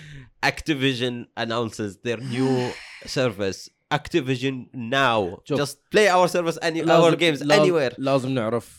Activision 0.47 1.26
announces 1.45 1.91
their 2.07 2.18
new 2.34 2.70
service 3.07 3.68
Activision 3.95 4.55
now 4.74 5.41
شوف. 5.45 5.61
just 5.61 5.76
play 5.95 6.07
our 6.09 6.28
service 6.28 6.59
any 6.62 6.80
our 6.82 6.86
لازم- 6.86 7.16
games 7.18 7.43
لاز- 7.43 7.61
anywhere 7.61 7.95
لازم 7.99 8.28
نعرف 8.30 8.78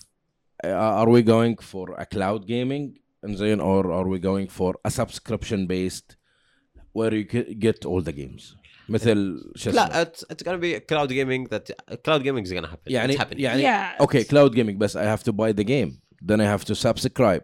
uh, 0.65 0.67
are 0.69 1.09
we 1.09 1.21
going 1.23 1.55
for 1.71 1.95
a 1.99 2.05
cloud 2.05 2.45
gaming 2.47 2.93
انزين 3.25 3.59
or 3.61 3.85
are 3.85 4.07
we 4.07 4.19
going 4.19 4.49
for 4.59 4.73
a 4.87 4.91
subscription 4.91 5.67
based 5.67 6.15
where 6.97 7.13
you 7.13 7.23
ge- 7.23 7.59
get 7.65 7.85
all 7.85 8.03
the 8.03 8.13
games 8.13 8.55
مثل 8.89 9.41
شو 9.55 9.69
اسمه 9.69 9.73
لا 9.87 10.03
it's, 10.05 10.17
it's 10.33 10.43
gonna 10.43 10.59
be 10.61 10.79
cloud 10.91 11.09
gaming 11.09 11.49
that 11.53 11.71
cloud 12.07 12.23
gaming 12.23 12.45
is 12.45 12.53
gonna 12.53 12.67
happen 12.71 12.87
يعني 12.91 13.13
it's 13.17 13.21
happening 13.21 13.39
يعني 13.39 13.61
Yeah. 13.63 13.99
اوكي 14.01 14.23
cloud 14.23 14.51
gaming 14.55 14.77
بس 14.77 14.97
I 14.97 15.01
have 15.01 15.23
to 15.23 15.31
buy 15.33 15.53
the 15.59 15.63
game 15.65 15.91
then 16.25 16.39
I 16.39 16.57
have 16.57 16.65
to 16.65 16.75
subscribe 16.75 17.43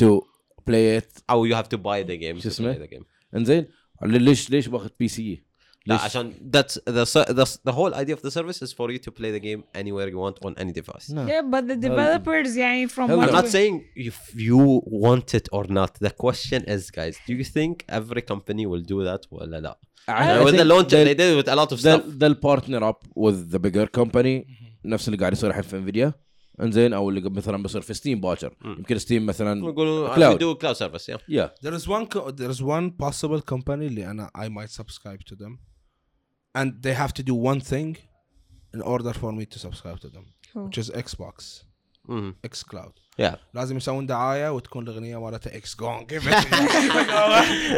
to 0.00 0.20
play 0.70 0.98
it 1.00 1.22
او 1.30 1.48
you 1.48 1.54
have 1.54 1.68
to 1.68 1.78
buy 1.78 2.02
the 2.08 2.16
game 2.22 2.38
شو 2.38 2.42
to 2.42 2.46
اسمه؟ 2.46 2.74
play 2.74 2.78
the 2.78 2.90
game 2.96 3.04
انزين 3.36 3.66
ليش 4.02 4.50
ليش 4.50 4.68
باخذ 4.68 4.88
بي 4.98 5.08
سي؟ 5.08 5.42
لا 5.86 5.94
ليش؟ 5.94 6.02
عشان 6.04 6.32
that's 6.56 6.74
the 6.92 7.04
ser- 7.06 7.32
the 7.32 7.44
the 7.68 7.72
whole 7.72 7.94
idea 7.94 8.14
of 8.14 8.22
the 8.22 8.30
service 8.30 8.62
is 8.66 8.72
for 8.72 8.88
you 8.92 8.98
to 9.06 9.10
play 9.10 9.30
the 9.36 9.42
game 9.48 9.62
anywhere 9.82 10.08
you 10.12 10.18
want 10.26 10.36
on 10.46 10.54
any 10.62 10.72
device. 10.80 11.06
No. 11.10 11.26
Yeah, 11.26 11.42
but 11.54 11.62
the 11.72 11.76
developers 11.88 12.56
يعني 12.56 12.88
from 12.88 13.08
Hell 13.08 13.18
what 13.18 13.28
I'm 13.28 13.32
no. 13.32 13.40
not 13.40 13.44
we- 13.44 13.50
saying 13.58 13.74
if 13.96 14.18
you 14.48 14.60
want 15.04 15.28
it 15.38 15.46
or 15.56 15.64
not. 15.78 15.92
The 16.06 16.12
question 16.24 16.60
is, 16.74 16.82
guys, 16.98 17.14
do 17.26 17.32
you 17.40 17.44
think 17.56 17.72
every 17.88 18.22
company 18.32 18.64
will 18.66 18.84
do 18.94 18.98
that 19.08 19.22
ولا 19.30 19.60
لا? 19.60 19.78
I 20.08 20.12
Uh, 20.12 20.44
with 20.44 20.52
the 20.54 20.58
think 20.58 20.68
launcher, 20.72 20.96
they'll- 20.96 21.04
they 21.10 21.14
did 21.22 21.28
it 21.32 21.36
with 21.40 21.48
a 21.54 21.56
lot 21.60 21.70
of 21.74 21.78
they'll, 21.82 22.00
stuff. 22.00 22.18
they'll 22.20 22.40
partner 22.50 22.80
up 22.90 23.00
with 23.24 23.38
the 23.54 23.58
bigger 23.66 23.86
company 24.00 24.46
نفس 24.84 25.08
اللي 25.08 25.18
قاعد 25.18 25.32
يصير 25.32 25.50
الحين 25.50 25.62
في 25.62 25.76
انفيديا 25.76 26.12
انزين 26.62 26.92
او 26.92 27.10
اللي 27.10 27.20
مثلا 27.30 27.62
بيصير 27.62 27.80
في 27.80 27.94
ستيم 27.94 28.20
باكر 28.20 28.54
يمكن 28.64 28.98
ستيم 28.98 29.26
مثلا 29.26 29.58
يقولوا 29.68 30.14
Cloud. 30.14 30.36
we 30.36 30.40
do 30.40 30.58
cloud 30.64 30.76
service, 30.76 31.06
yeah. 31.14 31.18
يا 31.28 31.54
there 31.64 31.72
is 31.78 31.82
one 31.82 32.06
co- 32.14 32.30
there 32.30 32.50
is 32.54 32.60
one 32.60 32.90
possible 33.06 33.40
company 33.54 33.68
اللي 33.68 34.10
انا 34.10 34.30
I 34.38 34.48
might 34.48 34.70
subscribe 34.82 35.20
to 35.32 35.36
them 35.36 35.58
and 36.58 36.68
they 36.82 36.94
have 37.02 37.12
to 37.12 37.22
do 37.22 37.34
one 37.34 37.60
thing 37.60 37.96
in 38.74 38.80
order 38.82 39.12
for 39.12 39.30
me 39.32 39.44
to 39.54 39.58
subscribe 39.58 39.98
to 40.04 40.08
them 40.14 40.24
Who? 40.54 40.60
which 40.66 40.78
is 40.84 40.90
Xbox 40.90 41.64
مم. 42.08 42.34
X 42.46 42.62
Cloud 42.62 42.92
yeah 43.22 43.34
لازم 43.54 43.76
يسوون 43.76 44.06
دعايه 44.06 44.48
وتكون 44.54 44.84
الاغنيه 44.88 45.20
مالتها 45.20 45.56
اكس 45.56 45.76
جون 45.76 46.06
كيف 46.06 46.26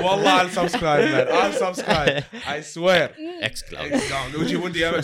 والله 0.05 0.39
I'll 0.43 0.51
subscribe 0.55 1.05
man 1.15 1.29
I'll 1.29 1.59
subscribe 1.67 2.25
I 2.47 2.61
swear 2.75 3.11
اكس 3.43 3.63
كلاود 3.71 3.93
X 3.93 4.03
Gone. 4.11 4.39
ويجيبون 4.39 4.73
دي 4.73 4.89
ام 4.89 4.95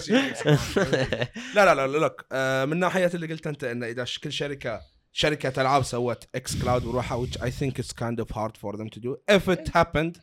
لا 1.55 1.65
لا 1.65 1.75
لا 1.75 1.87
لا 1.87 1.99
لك 2.07 2.27
آه، 2.33 2.65
من 2.65 2.77
ناحيه 2.79 3.11
اللي 3.15 3.27
قلت 3.27 3.47
انت 3.47 3.65
انه 3.65 3.87
اذا 3.87 4.05
ش- 4.05 4.19
كل 4.19 4.33
شركه 4.33 4.81
شركه 5.13 5.61
العاب 5.63 5.83
سوت 5.83 6.25
اكس 6.35 6.63
كلاود 6.63 6.83
بروحها 6.83 7.27
which 7.27 7.37
I 7.41 7.51
think 7.51 7.83
it's 7.83 7.93
kind 7.93 8.21
of 8.25 8.31
hard 8.37 8.53
for 8.63 8.77
them 8.77 8.89
to 8.89 9.01
do 9.01 9.17
if 9.37 9.49
it 9.57 9.69
happened 9.69 10.21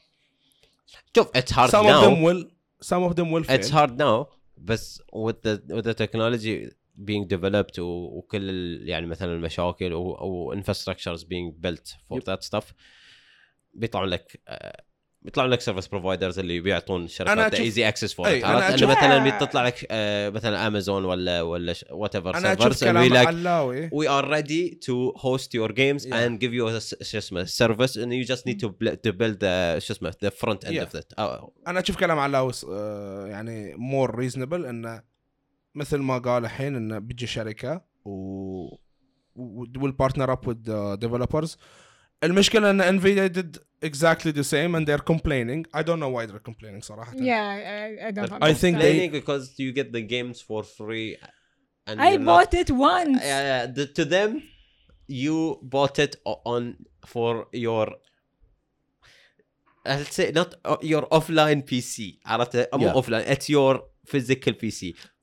شوف 1.16 1.28
it's 1.38 1.52
hard 1.52 1.70
some 1.72 1.86
of 1.86 2.04
them 2.04 2.14
now 2.14 2.26
will 2.28 2.44
Some 2.83 3.03
of 3.09 3.13
them 3.17 3.31
will 3.33 3.45
fail 3.45 3.61
it's 3.61 3.71
hard 3.71 3.91
now 3.99 4.27
بس 4.57 5.03
with 5.27 5.37
the 5.47 5.75
with 5.77 5.85
the 5.85 5.95
technology 5.95 6.71
being 7.05 7.27
developed 7.35 7.79
و- 7.79 8.19
وكل 8.19 8.79
يعني 8.89 9.07
مثلا 9.07 9.33
المشاكل 9.35 9.93
و, 9.93 10.55
infrastructures 10.63 11.21
being 11.21 11.53
built 11.67 11.89
for 12.09 12.19
Yep. 12.21 12.25
that 12.25 12.43
stuff 12.49 12.65
بيطلعون 13.75 14.09
لك 14.09 14.41
بيطلع 15.25 15.47
لك 15.47 15.61
سيرفيس 15.61 15.87
بروفايدرز 15.87 16.39
اللي 16.39 16.61
بيعطون 16.61 17.05
الشركات 17.05 17.55
ايزي 17.55 17.89
اكسس 17.89 18.13
فور 18.13 18.29
أنا, 18.29 18.75
أشوف... 18.75 18.91
أنا 18.91 19.19
مثلا 19.19 19.37
بتطلع 19.37 19.67
لك 19.67 19.87
مثلا 20.35 20.67
امازون 20.67 21.05
ولا 21.05 21.43
ولا 21.43 21.75
وات 21.91 22.17
ايفر 22.17 22.33
سيرفرز 22.33 22.67
أشوف 22.67 22.85
كلام 22.85 23.27
علاوي. 23.27 23.91
وي 23.93 24.09
ار 24.09 24.31
ريدي 24.31 24.69
تو 24.69 25.15
هوست 25.17 25.55
يور 25.55 25.73
جيمز 25.73 26.07
اند 26.07 26.39
جيف 26.39 26.53
يو 26.53 26.79
شو 26.81 27.19
اسمه 27.19 27.45
سيرفيس 27.45 27.99
اند 27.99 28.13
يو 28.13 28.23
جاست 28.23 28.47
نيد 28.47 28.61
تو 28.61 29.13
بيلد 29.13 29.41
شو 29.79 29.93
اسمه 29.93 30.15
ذا 30.23 30.31
فرونت 30.31 30.65
اند 30.65 30.79
اوف 30.79 30.95
ذات 30.95 31.13
أنا 31.67 31.81
أشوف 31.81 31.97
كلام 31.97 32.19
علاوي 32.19 32.53
آه، 32.71 33.27
يعني 33.27 33.75
مور 33.75 34.15
ريزونبل 34.15 34.67
انه 34.67 35.03
مثل 35.75 35.97
ما 35.97 36.19
قال 36.19 36.45
الحين 36.45 36.77
انه 36.77 36.99
بتجي 36.99 37.27
شركة 37.27 37.85
و 38.05 38.77
ويل 39.37 39.93
بارتنر 39.93 40.33
اب 40.33 40.49
وذ 40.49 40.95
ديفلوبرز 40.97 41.57
المشكلة 42.25 42.71
إن 42.71 42.81
انفيديا 42.81 43.27
exactly 43.90 44.32
the 44.40 44.44
same 44.56 44.72
and 44.78 44.84
they're 44.88 45.06
complaining 45.14 45.62
I 45.80 45.82
don't 45.88 46.02
know 46.04 46.12
why 46.16 46.24
they're 46.28 46.46
complaining 46.52 46.82
صراحه 46.90 47.14
Yeah, 47.32 47.48
I, 47.48 48.08
I 48.08 48.12
don't 48.12 48.30
They're 48.30 48.44
I 48.50 48.54
think 48.64 48.76
understand. 48.76 48.76
they- 48.76 48.80
complaining 48.80 49.12
because 49.20 49.44
you 49.64 49.70
get 49.80 49.88
the 49.98 50.04
games 50.16 50.38
for 50.50 50.62
free 50.78 51.10
and 51.88 51.96
I 52.02 52.10
you're 52.12 52.20
not- 52.20 52.32
bought 52.32 52.54
it 52.62 52.70
once. 52.96 53.18
uh, 53.24 53.68
the, 53.78 53.86
to 53.98 54.04
them 54.16 54.30
you 55.24 55.38
bought 55.76 55.98
it 56.06 56.14
o- 56.32 56.42
on 56.56 56.64
for 57.14 57.32
your 57.68 57.86
I'll 59.86 60.06
say 60.18 60.32
not 60.40 60.50
uh, 60.66 60.78
your 60.82 61.04
offline 61.18 61.62
PC 61.70 61.98
عرفت 62.26 62.70
مو 62.74 62.88
Yeah. 62.88 62.94
offline 63.02 63.26
it's 63.36 63.50
your 63.58 63.74
physical 64.14 64.54
PC 64.64 64.80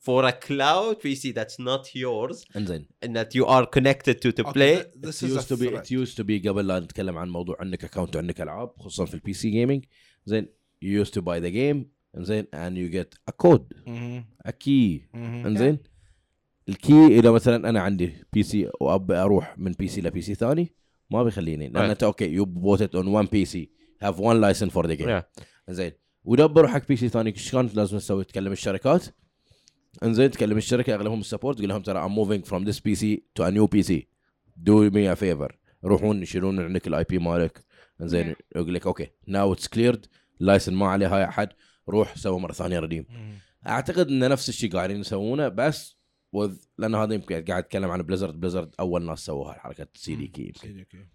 for 0.09 0.23
a 0.25 0.31
cloud 0.47 0.95
PC 1.03 1.33
that's 1.33 1.59
not 1.59 1.95
yours. 1.95 2.45
انزين. 2.55 2.85
And 3.05 3.09
that 3.09 3.35
you 3.35 3.45
are 3.45 3.65
connected 3.77 4.15
to 4.21 4.31
to 4.31 4.43
Okay, 4.43 4.53
play. 4.53 4.75
th- 4.75 4.87
this 5.05 5.23
it 5.23 5.29
is 5.29 5.31
a 5.31 5.35
used 5.35 5.49
to 5.49 5.57
be 5.57 5.67
it 5.67 5.91
used 5.91 6.17
to 6.17 6.23
be 6.23 6.47
قبل 6.49 6.67
لا 6.67 6.79
نتكلم 6.79 7.17
عن 7.17 7.29
موضوع 7.29 7.57
عندك 7.59 7.83
اكونت 7.83 8.15
وعندك 8.15 8.41
ألعاب 8.41 8.71
خصوصا 8.79 9.05
في 9.05 9.13
البي 9.13 9.33
سي 9.33 9.49
جيمنج 9.49 9.85
زين 10.25 10.47
you 10.85 11.05
used 11.05 11.11
to 11.13 11.21
buy 11.21 11.39
the 11.39 11.51
game 11.51 11.85
زين 12.17 12.43
and 12.53 12.73
you 12.77 12.95
get 12.95 13.33
a 13.33 13.45
code 13.47 13.89
a 14.47 14.51
key. 14.51 15.01
انزين. 15.15 15.77
الكي 16.69 17.07
إذا 17.19 17.31
مثلا 17.31 17.69
أنا 17.69 17.79
عندي 17.81 18.13
بي 18.33 18.43
سي 18.43 18.69
وابي 18.81 19.15
أروح 19.15 19.55
من 19.59 19.71
بي 19.71 19.87
سي 19.87 20.01
لبي 20.01 20.21
سي 20.21 20.35
ثاني 20.35 20.73
ما 21.09 21.23
بيخليني 21.23 21.67
لأن 21.69 21.87
Right. 21.87 21.89
أنت 21.89 22.03
أوكي 22.03 22.25
يو 22.25 22.45
بوت 22.45 22.81
ات 22.81 22.95
اون 22.95 23.07
وان 23.07 23.25
بي 23.25 23.45
سي 23.45 23.69
هاف 24.01 24.19
وان 24.19 24.41
لايسن 24.41 24.69
فور 24.69 24.87
ذا 24.87 24.93
جيم. 24.93 25.21
زين 25.69 25.91
بروح 26.25 26.71
حق 26.71 26.87
بي 26.87 26.95
سي 26.95 27.09
ثاني 27.09 27.29
إيش 27.31 27.51
كانت 27.51 27.75
لازم 27.75 27.97
تسوي 27.97 28.23
تكلم 28.23 28.51
الشركات؟ 28.51 29.05
انزين 30.03 30.31
تكلم 30.31 30.57
الشركة 30.57 30.95
أغلبهم 30.95 31.19
السبورت 31.19 31.57
تقول 31.57 31.69
لهم 31.69 31.81
ترى 31.81 32.09
I'm 32.09 32.11
moving 32.11 32.49
from 32.49 32.63
this 32.65 32.79
PC 32.79 33.03
to 33.39 33.43
a 33.43 33.51
new 33.51 33.67
PC 33.67 33.93
do 34.63 34.91
me 34.91 35.07
a 35.07 35.15
favor. 35.15 35.53
روحون 35.85 36.23
يشيلون 36.23 36.55
من 36.55 36.63
عندك 36.63 36.87
الاي 36.87 37.03
بي 37.03 37.19
مالك. 37.19 37.63
انزين 38.01 38.35
يقول 38.55 38.73
لك 38.73 38.87
أوكي 38.87 39.07
ناو 39.27 39.53
اتس 39.53 39.67
كليرد 39.67 40.05
لايسن 40.39 40.73
ما 40.73 40.87
عليه 40.87 41.15
هاي 41.15 41.23
أحد. 41.25 41.49
روح 41.89 42.17
سوي 42.17 42.39
مرة 42.39 42.51
ثانية 42.53 42.79
ريديم 42.79 43.05
Mhm. 43.09 43.67
أعتقد 43.67 44.07
إن 44.07 44.29
نفس 44.29 44.49
الشيء 44.49 44.71
قاعدين 44.71 44.99
يسوونه 44.99 45.47
بس 45.47 45.97
with 46.35 46.51
لأن 46.77 46.95
هذا 46.95 47.13
يمكن 47.13 47.35
قاعد 47.45 47.63
اتكلم 47.63 47.91
عن 47.91 48.01
بليزرد 48.01 48.39
بليزرد 48.39 48.75
أول 48.79 49.05
ناس 49.05 49.19
سووها 49.25 49.55
الحركه 49.55 49.87
سي 49.93 50.15
دي 50.15 50.27
كي 50.27 50.41
يمكن. 50.41 50.59
سيدي 50.61 50.85
كي. 50.85 51.05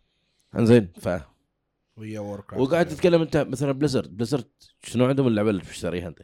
انزين 0.59 0.89
ف 1.01 1.09
ويا. 1.97 2.21
وقاعد 2.57 2.89
تتكلم 2.89 3.23
أنت 3.23 3.37
مثلا 3.37 3.73
بليزرد 3.73 4.17
بليزرد 4.17 4.45
شنو 4.83 5.05
عندهم 5.07 5.27
اللعبة 5.27 5.51
اللي 5.51 5.63
تشتريها 5.63 6.09
أنت؟ 6.09 6.19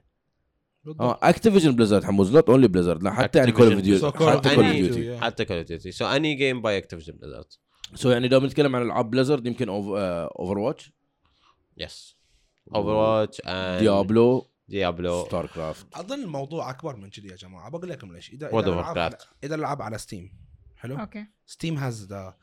آه 1.01 1.19
اكتيفيجن 1.23 1.77
بليزرد 1.77 2.05
حموز 2.05 2.35
نوت 2.35 2.49
اونلي 2.49 2.69
بليزرد 2.69 3.03
لا 3.03 3.13
حتى 3.13 3.39
يعني 3.39 3.53
كول 3.53 3.73
اوف 3.73 3.75
Activision. 3.75 3.83
ديوتي 3.83 4.11
So 4.11 4.13
Call 4.13 4.23
of 4.23 4.29
حتى 4.29 4.55
كول 4.55 4.65
اوف 4.65 4.75
Duty. 4.75 4.93
ديوتي. 4.95 5.21
حتى 5.21 5.45
Call 5.45 5.67
of 5.67 5.69
Duty. 5.69 5.93
So 5.97 6.05
any 6.19 6.35
game 6.41 6.63
by 6.63 6.83
Activision 6.83 7.13
Blizzard. 7.13 7.59
سو 7.95 8.11
يعني 8.11 8.29
لو 8.29 8.41
بنتكلم 8.41 8.77
عن 8.77 8.83
ألعاب 8.83 9.11
بليزرد 9.11 9.47
يمكن 9.47 9.69
اوفر 9.69 10.59
واتش 10.59 10.93
yes. 11.83 12.15
Overwatch 12.75 13.37
and 13.45 13.79
ديابلو 13.79 14.51
Diablo. 14.71 15.27
ستار 15.27 15.47
كرافت 15.47 15.87
أظن 15.95 16.23
الموضوع 16.23 16.71
أكبر 16.71 16.97
من 16.97 17.11
كذي 17.11 17.29
يا 17.29 17.37
جماعة. 17.37 17.71
بقول 17.71 17.89
لكم 17.91 18.13
ليش. 18.13 18.31
اذا 18.31 18.51
World 18.51 18.55
اذا 18.55 18.65
of 18.65 18.69
الالعاب 19.45 19.83
على. 19.83 19.95
إذا 19.95 19.97
ستيم 19.97 20.33
حلو؟ 20.77 20.99
Okay. 20.99 21.25
ستيم 21.47 21.77
هاز 21.79 22.07
ذا 22.07 22.37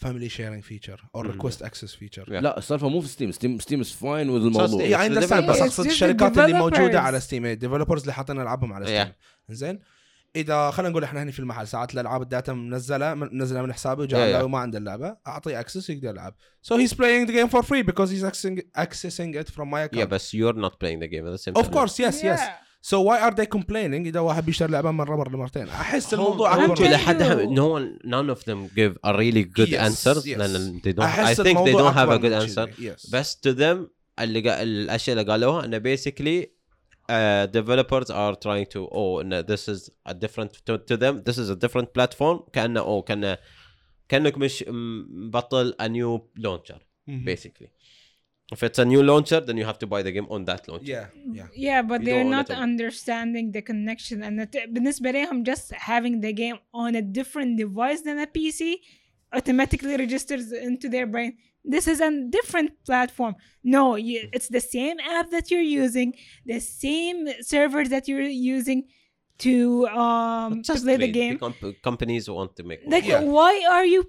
فاميلي 0.00 0.28
شيرنج 0.28 0.62
فيتشر 0.62 1.04
أو. 1.14 1.20
ريكوست 1.20 1.62
اكسس 1.62 1.94
فيتشر. 1.94 2.40
لا 2.40 2.58
السالفه 2.58 2.88
مو 2.88 3.00
في 3.00 3.08
ستيم 3.08 3.32
ستيم 3.32 3.58
ستيم 3.58 3.80
از 3.80 3.90
فاين 3.90 4.30
وذ 4.30 4.44
الموضوع. 4.44 4.82
يعني 4.82 5.04
the 5.04 5.06
اندرستاند 5.06 5.50
بس. 5.50 5.60
أقصد 5.60 5.86
الشركات 5.86 6.38
اللي 6.38 6.58
موجودة. 6.58 7.00
على 7.00 7.20
ستيم 7.20 7.46
الديفلوبرز 7.46 8.00
اللي 8.00 8.12
حاطين 8.12 8.40
ألعابهم 8.40 8.72
على 8.72 8.86
ستيم 8.86 9.12
زين 9.48 9.78
إذا 10.36 10.70
خلينا 10.70 10.90
نقول 10.90 11.04
إحنا 11.04 11.22
هنا 11.22 11.30
في 11.30 11.38
المحل 11.38 11.68
ساعات 11.68 11.94
الألعاب 11.94 12.22
الداتا 12.22 12.52
منزلة 12.52 13.14
منزلة 13.14 13.62
من 13.62 13.72
حسابي 13.72 14.02
وجاء 14.02 14.20
Yeah, 14.20 14.22
yeah. 14.22 14.34
علاوي 14.34 14.48
ما 14.48 14.58
عنده 14.58 14.78
اللعبة 14.78 15.16
أعطيه 15.26 15.60
اكسس 15.60 15.90
يقدر 15.90 16.08
يلعب 16.08 16.34
so 16.66 16.74
he's 16.76 16.92
playing 16.92 17.26
the 17.26 17.32
game 17.32 17.48
for 17.48 17.62
free 17.62 17.82
because 17.82 18.10
he's 18.10 18.24
accessing, 18.30 18.62
accessing 18.78 19.34
it 19.40 19.50
from 19.50 19.68
my 19.70 19.82
account 19.82 20.00
yeah 20.00 20.06
but 20.06 20.22
you're 20.32 20.60
not 20.66 20.74
playing 20.80 21.00
the 21.00 21.08
game 21.08 21.26
at 21.26 21.32
the 21.36 21.42
same 21.44 21.54
of 21.56 21.66
time 21.66 21.74
course 21.74 21.94
yes 21.98 22.22
yes 22.22 22.40
سو 22.82 23.02
واي 23.02 23.26
ار 23.26 23.34
ذي 23.34 23.46
كومبلينينج 23.46 24.06
إذا 24.06 24.20
واحد 24.20 24.46
بيشتري 24.46 24.72
لعبة 24.72 24.90
مرة 24.90 25.16
مرة 25.16 25.36
مرتين؟ 25.36 25.68
أحس 25.68 26.14
الموضوع 26.14 26.64
أكثر 26.64 26.86
إلى 26.86 26.98
حد 26.98 27.22
نو 27.22 27.78
نون 28.04 28.28
اوف 28.28 28.48
ذيم 28.48 28.66
جيف 28.66 28.92
ا 29.04 29.10
ريلي 29.10 29.42
جود 29.42 29.74
انسر 29.74 30.36
لأن 30.36 30.80
دي 30.80 30.92
دونت 30.92 31.18
اي 31.18 31.34
ثينك 31.34 31.64
دي 31.64 31.72
دونت 31.72 31.96
هاف 31.96 32.08
ا 32.08 32.16
جود 32.16 32.32
انسر 32.32 32.70
بس 33.12 33.36
تو 33.36 33.50
ذيم 33.50 33.88
اللي 34.18 34.62
الأشياء 34.62 35.18
اللي 35.18 35.32
قالوها 35.32 35.64
انه 35.64 35.78
بيسكلي 35.78 36.60
Uh, 37.10 37.46
developers 37.60 38.08
are 38.08 38.36
trying 38.36 38.66
to 38.74 38.80
oh 38.92 39.20
no, 39.30 39.42
this 39.42 39.66
is 39.66 39.90
a 40.12 40.14
different 40.14 40.52
to, 40.66 40.78
to 40.78 40.96
them 40.96 41.14
this 41.28 41.38
is 41.38 41.48
a 41.50 41.56
different 41.56 41.88
platform. 41.92 42.36
كأنه 42.52 42.80
oh 42.80 43.04
كأنه 43.04 43.38
كأنك 44.08 44.38
مش 44.38 44.64
مبطل 44.68 45.74
a 45.82 45.88
new 45.88 46.20
launcher 46.38 46.78
mm 46.78 47.10
-hmm. 47.10 47.24
basically. 47.24 47.68
if 48.51 48.61
it's 48.67 48.79
a 48.79 48.85
new 48.93 49.01
launcher 49.11 49.39
then 49.47 49.55
you 49.57 49.65
have 49.65 49.79
to 49.83 49.87
buy 49.93 50.01
the 50.07 50.11
game 50.17 50.27
on 50.35 50.41
that 50.49 50.61
launcher 50.69 50.85
yeah 50.95 51.05
yeah 51.39 51.47
Yeah, 51.67 51.81
but 51.91 51.99
You 52.01 52.05
they're 52.07 52.23
don't 52.23 52.35
not 52.37 52.47
let 52.49 52.55
them- 52.57 52.69
understanding 52.69 53.45
the 53.55 53.61
connection. 53.71 54.17
And 54.25 54.33
it- 54.43 54.69
بالنسبة 54.73 55.11
لهم 55.11 55.43
just 55.51 55.71
having 55.91 56.21
the 56.21 56.33
game 56.43 56.57
on 56.73 56.95
a 56.95 57.01
different 57.19 57.51
device 57.57 58.01
than 58.07 58.17
a 58.19 58.27
PC 58.27 58.61
automatically 59.33 59.95
registers 59.97 60.51
into 60.51 60.87
their 60.89 61.07
brain. 61.07 61.31
This 61.63 61.87
is 61.87 61.99
a 61.99 62.11
different 62.37 62.71
platform. 62.85 63.33
No, 63.63 63.95
you, 63.95 64.29
it's 64.35 64.49
the 64.49 64.61
same 64.61 64.97
app 65.17 65.27
that 65.31 65.49
you're 65.49 65.69
using, 65.83 66.09
the 66.45 66.59
same 66.59 67.19
servers 67.41 67.89
that 67.89 68.07
you're 68.07 68.21
using 68.55 68.79
to 69.45 69.55
um 69.87 70.59
It's 70.59 70.67
to 70.67 70.73
just 70.73 70.83
play 70.85 70.97
the 70.97 71.11
greed. 71.11 71.21
game. 71.21 71.35
Com- 71.39 71.75
companies 71.89 72.23
want 72.29 72.51
to 72.57 72.63
make 72.69 72.79
money. 72.83 72.91
Like, 72.95 73.07
Yeah. 73.13 73.21
why 73.37 73.53
are 73.75 73.85
you 73.95 74.01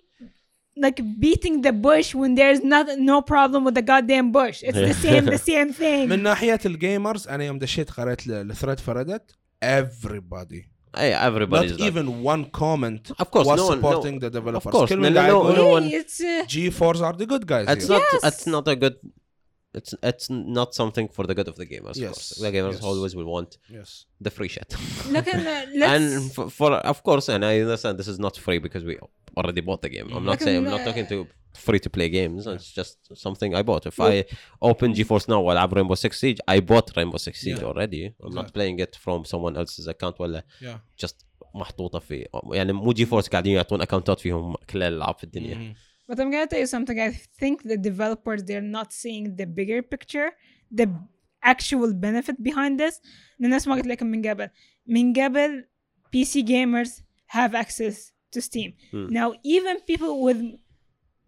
like 0.77 0.99
beating 1.21 1.63
the 1.63 1.73
bush 1.73 2.15
when 2.15 2.35
there's 2.35 2.63
not 2.75 2.87
no 2.99 3.23
problem 3.23 3.65
with 3.65 3.75
the 3.75 3.83
goddamn 3.93 4.31
bush? 4.33 4.63
It's 4.63 4.79
the 4.91 4.95
same, 4.95 5.25
the 5.25 5.39
same 5.39 5.73
thing. 5.73 6.09
من 6.09 6.23
ناحيه 6.23 6.61
الجيمرز 6.67 7.29
انا 7.29 7.45
يوم 7.45 7.59
دشيت 7.59 7.91
قريت 7.91 8.21
الثريد 8.29 8.79
فردت 8.81 9.31
everybody 9.65 10.63
Hey, 10.97 11.13
everybody's 11.13 11.73
not 11.73 11.81
like, 11.81 11.89
even 11.93 12.23
one 12.23 12.43
comment 12.63 13.11
of 13.23 13.31
course 13.31 13.47
was 13.47 13.59
no 13.61 13.67
one 13.73 13.79
supporting 13.79 14.15
no, 14.15 14.21
the 14.25 14.31
developers 14.39 14.67
of 14.67 14.73
course 14.73 14.89
كل 14.91 14.97
no, 14.99 15.03
من 15.09 15.13
no, 15.15 15.19
قاعد 15.21 15.31
no, 15.31 15.43
يقول 15.43 15.57
no 15.57 15.63
Hey, 15.63 15.73
one 15.73 15.85
it's 16.01 16.21
uh, 16.21 16.45
G4s 16.55 17.01
are 17.03 17.17
the 17.23 17.27
good 17.27 17.45
guys 17.47 17.67
it's 17.69 17.87
here. 17.89 17.99
not 17.99 18.03
Yes. 18.13 18.25
it's 18.31 18.47
not 18.55 18.67
a 18.69 18.77
good 18.83 18.97
it's 19.79 19.93
it's 20.11 20.27
not 20.31 20.69
something 20.81 21.07
for 21.17 21.25
the 21.31 21.35
good 21.39 21.49
of 21.53 21.57
the 21.61 21.67
gamers 21.73 21.97
of 21.99 22.05
Yes, 22.07 22.15
course. 22.15 22.29
the 22.45 22.51
gamers 22.57 22.77
yes. 22.79 22.89
always 22.91 23.13
will 23.19 23.31
want 23.37 23.51
yes 23.79 23.91
the 24.27 24.31
free 24.37 24.51
shit 24.55 24.71
look 25.15 25.27
at 25.35 25.39
the, 25.49 25.57
let's 25.81 25.93
and 25.95 26.05
for, 26.35 26.45
for 26.59 26.69
of 26.93 26.99
course 27.09 27.27
and 27.35 27.41
i 27.51 27.55
understand 27.65 27.93
this 28.01 28.09
is 28.15 28.19
not 28.27 28.35
free 28.45 28.59
because 28.67 28.83
we 28.91 28.95
already 29.39 29.61
bought 29.69 29.81
the 29.87 29.93
game 29.97 30.07
i'm 30.15 30.25
not 30.25 30.33
Like, 30.35 30.45
saying 30.47 30.59
i'm 30.61 30.67
uh, 30.73 30.77
not 30.77 30.85
talking 30.89 31.07
to 31.13 31.17
free 31.67 31.81
to 31.87 31.91
play 31.97 32.09
games 32.19 32.41
it's 32.55 32.71
just 32.81 32.95
something 33.27 33.51
i 33.61 33.63
bought 33.71 33.85
if 33.93 33.99
i 34.11 34.15
open 34.71 34.89
geforce 34.99 35.27
now 35.33 35.41
while 35.47 35.59
i 35.61 35.63
have 35.65 35.73
rainbow 35.79 35.97
six 36.05 36.13
siege 36.23 36.39
i 36.55 36.57
bought 36.71 36.87
rainbow 36.99 37.19
six 37.27 37.35
siege 37.45 37.61
Yeah. 37.61 37.71
already 37.71 38.03
i'm 38.07 38.35
not 38.39 38.47
Exactly. 38.47 38.53
playing 38.57 38.77
it 38.87 38.93
from 39.05 39.19
someone 39.33 39.55
else's 39.61 39.87
account 39.95 40.17
ولا 40.21 40.45
yeah 40.67 40.79
just 41.05 41.17
محطوطه 41.55 41.99
في 41.99 42.27
يعني 42.53 42.73
مو 42.73 42.93
جي 42.93 43.07
فورس 43.07 43.29
قاعدين 43.29 43.53
يعطون 43.57 43.81
اكونتات 43.83 44.21
فيهم 44.21 44.55
كل 44.71 44.83
الالعاب 44.83 45.19
في 45.19 45.25
الدنيا 45.25 45.55
Mhm. 45.55 45.77
But 46.13 46.17
I'm 46.21 46.31
gonna 46.35 46.47
tell 46.53 46.63
you 46.65 46.71
something. 46.77 46.99
I 47.09 47.11
think 47.41 47.57
the 47.73 47.79
developers 47.91 48.41
they're 48.49 48.71
not 48.79 48.89
seeing 49.03 49.25
the 49.41 49.47
bigger 49.59 49.81
picture. 49.95 50.29
The 50.81 50.87
actual 51.55 51.91
benefit 52.07 52.37
behind 52.49 52.75
this 52.83 52.95
إن 53.41 53.45
الناس 53.45 53.69
ما 53.69 53.75
قلت 53.75 53.87
لكم 53.87 54.07
من 54.07 54.27
قبل 54.29 54.49
من 54.87 55.13
قبل 55.13 55.69
PC 56.17 56.43
gamers 56.53 56.91
have 57.37 57.53
access 57.65 57.97
to 58.35 58.41
Steam 58.49 58.71
Hmm. 58.93 59.07
now 59.19 59.29
even 59.55 59.75
people 59.93 60.15
with 60.27 60.41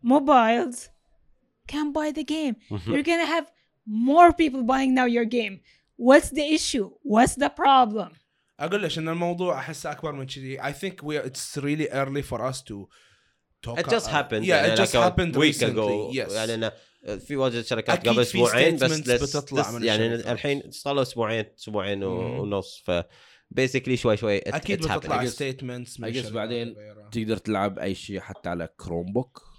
mobiles 0.02 0.76
can 1.72 1.92
buy 1.92 2.08
the 2.18 2.24
game 2.24 2.54
Mhm. 2.70 2.86
you're 2.92 3.02
gonna 3.12 3.30
have 3.36 3.46
more 4.10 4.32
people 4.32 4.62
buying 4.72 4.90
now 5.00 5.06
your 5.16 5.24
game 5.38 5.54
what's 6.08 6.30
the 6.38 6.46
issue 6.58 6.86
what's 7.14 7.34
the 7.44 7.50
problem 7.64 8.10
اقول 8.60 8.82
لك 8.82 8.98
ان 8.98 9.08
الموضوع 9.08 9.58
احسه 9.58 9.90
اكبر 9.90 10.12
من 10.12 10.26
كذي 10.26 10.58
I 10.62 10.72
think 10.72 10.94
we 11.04 11.14
it's 11.28 11.56
really 11.62 11.88
early 11.92 12.22
for 12.22 12.40
us 12.50 12.62
to 12.62 12.86
talk 13.66 13.78
It 13.80 13.86
just 13.90 14.06
happened 14.06 14.44
yeah 14.44 14.48
يعني 14.48 14.74
it 14.76 14.78
just 14.78 14.92
like 14.92 14.98
a 14.98 15.10
happened 15.10 15.36
week 15.36 15.54
recently 15.54 15.72
ago 15.74 16.12
yes 16.12 16.32
يعني 16.32 16.54
أنا 16.54 16.72
في 17.18 17.36
واجد 17.36 17.64
شركات 17.64 17.98
أكيد 17.98 18.08
قبل 18.12 18.24
في 18.24 18.30
اسبوعين 18.30 18.76
بس 18.76 18.82
statements 18.92 19.04
this- 19.04 19.22
بتطلع 19.22 19.62
this 19.62 19.72
من 19.74 19.84
يعني 19.84 20.06
الشركات. 20.06 20.32
الحين 20.32 20.70
صار 20.70 20.94
له 20.94 21.02
اسبوعين 21.02 21.44
اسبوعين 21.58 22.04
و- 22.04 22.20
مم. 22.28 22.38
ونص 22.38 22.82
ف 22.86 22.90
basically 23.59 23.93
شوي 23.95 24.17
شوي 24.17 24.39
it, 24.39 24.43
أكيد. 24.47 24.79
بتطلع 24.79 25.23
I 25.23 25.25
ستيتمنتس 25.27 26.01
I 26.01 26.05
guess 26.05 26.31
بعدين 26.31 26.75
تقدر 27.11 27.37
تلعب 27.37 27.79
اي 27.79 27.95
شيء 27.95 28.19
حتى 28.19 28.49
على 28.49 28.69
كروم 28.77 29.13
بوك 29.13 29.53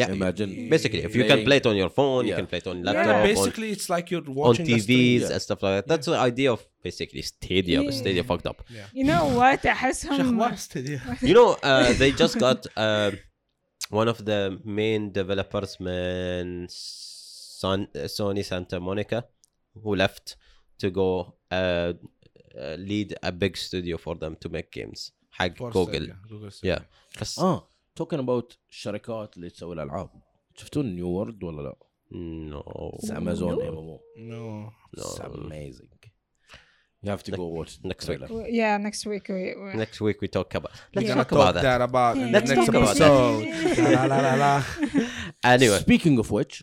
yeah 0.00 0.08
imagine 0.18 0.50
basically 0.74 1.02
if 1.08 1.12
you 1.18 1.24
can 1.30 1.40
play 1.48 1.58
it 1.62 1.66
on 1.72 1.76
your 1.82 1.90
phone 1.98 2.22
you 2.26 2.32
Yeah. 2.32 2.40
can 2.40 2.46
play 2.52 2.60
it 2.62 2.68
on 2.72 2.76
Yeah. 2.78 2.86
laptop 2.88 3.16
on, 3.16 3.26
basically 3.32 3.70
it's 3.76 3.88
like 3.94 4.06
you're 4.12 4.28
on 4.30 4.34
watching 4.42 4.66
the 4.70 4.78
stream. 4.78 5.20
TVs 5.20 5.24
and 5.32 5.40
stuff 5.46 5.60
like 5.64 5.74
that 5.78 5.86
that's 5.90 6.06
the 6.14 6.18
idea 6.30 6.48
of 6.56 6.60
basically 6.88 7.22
Stadia 7.32 7.78
but 7.86 7.92
Yeah. 7.94 8.00
Stadia 8.02 8.24
fucked 8.30 8.46
up 8.52 8.58
you 8.98 9.04
know 9.10 9.22
what 9.40 9.66
احسهم 9.66 10.20
أخبار 10.20 10.52
استديو 10.52 10.98
you 11.22 11.34
know 11.38 11.50
uh, 11.54 11.92
they 12.00 12.10
just 12.22 12.36
got 12.46 12.60
uh, 12.76 13.10
one 14.00 14.08
of 14.14 14.18
the 14.30 14.40
main 14.78 15.02
developers 15.20 15.70
من 15.80 16.66
Son- 17.62 17.88
Sony 18.18 18.42
Santa 18.50 18.78
Monica 18.80 19.18
who 19.82 19.90
left 20.04 20.26
to 20.82 20.86
go 21.00 21.08
uh, 21.52 21.56
uh, 21.56 21.92
lead 22.89 23.15
a 23.25 23.31
big 23.31 23.55
studio 23.57 23.97
for 23.97 24.15
them 24.15 24.35
to 24.45 24.49
make 24.49 24.69
games 24.81 25.11
حق 25.31 25.47
جوجل 25.47 26.13
yeah 26.65 26.81
بس 27.21 27.39
اه 27.39 27.69
توكن 27.95 28.19
اباوت 28.19 28.57
الشركات 28.69 29.37
اللي 29.37 29.49
تسوي 29.49 29.73
الالعاب 29.75 30.09
شفتون 30.55 30.85
نيو 30.95 31.07
وورد 31.09 31.43
ولا 31.43 31.61
لا؟ 31.61 31.75
no 32.11 33.11
امازون 33.11 33.53
ام 33.53 33.59
ام 33.61 33.75
او 33.75 33.99
نو 34.17 34.69
It's 34.97 35.19
no 35.19 35.23
amazing. 35.25 35.89
You 37.03 37.11
have 37.11 37.23
to 37.29 37.31
go 37.39 37.45
watch 37.57 37.71
the 37.81 37.87
next 37.91 38.05
week. 38.09 38.19
trailer. 38.19 38.47
yeah 38.61 38.73
next 38.87 39.03
week 39.11 39.25
we, 39.35 39.41
we 39.63 39.69
next 39.83 39.97
week 40.05 40.17
we 40.23 40.27
talk 40.37 40.49
about 40.59 40.71
let's 40.95 41.07
Yeah. 41.09 41.17
talk 41.21 41.31
about 41.37 41.53
that 41.55 41.63
that 41.69 41.81
about 41.89 42.13
in 42.21 42.25
the 42.27 42.31
Let's 42.35 42.49
next 42.51 42.65
talk 42.67 42.75
about 42.81 42.95
that. 43.01 43.11
episode. 43.11 43.89
لا 43.95 44.03
لا 44.11 44.17
لا 44.25 44.33
لا 44.43 44.53
anyway 45.55 45.79
Speaking 45.87 46.15
of 46.23 46.27
which, 46.37 46.53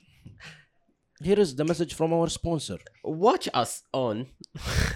here 1.24 1.40
is 1.40 1.56
the 1.56 1.66
message 1.66 1.94
from 1.94 2.14
our 2.14 2.30
sponsor. 2.30 2.78
watch 3.04 3.50
us 3.54 3.84
on. 3.94 4.28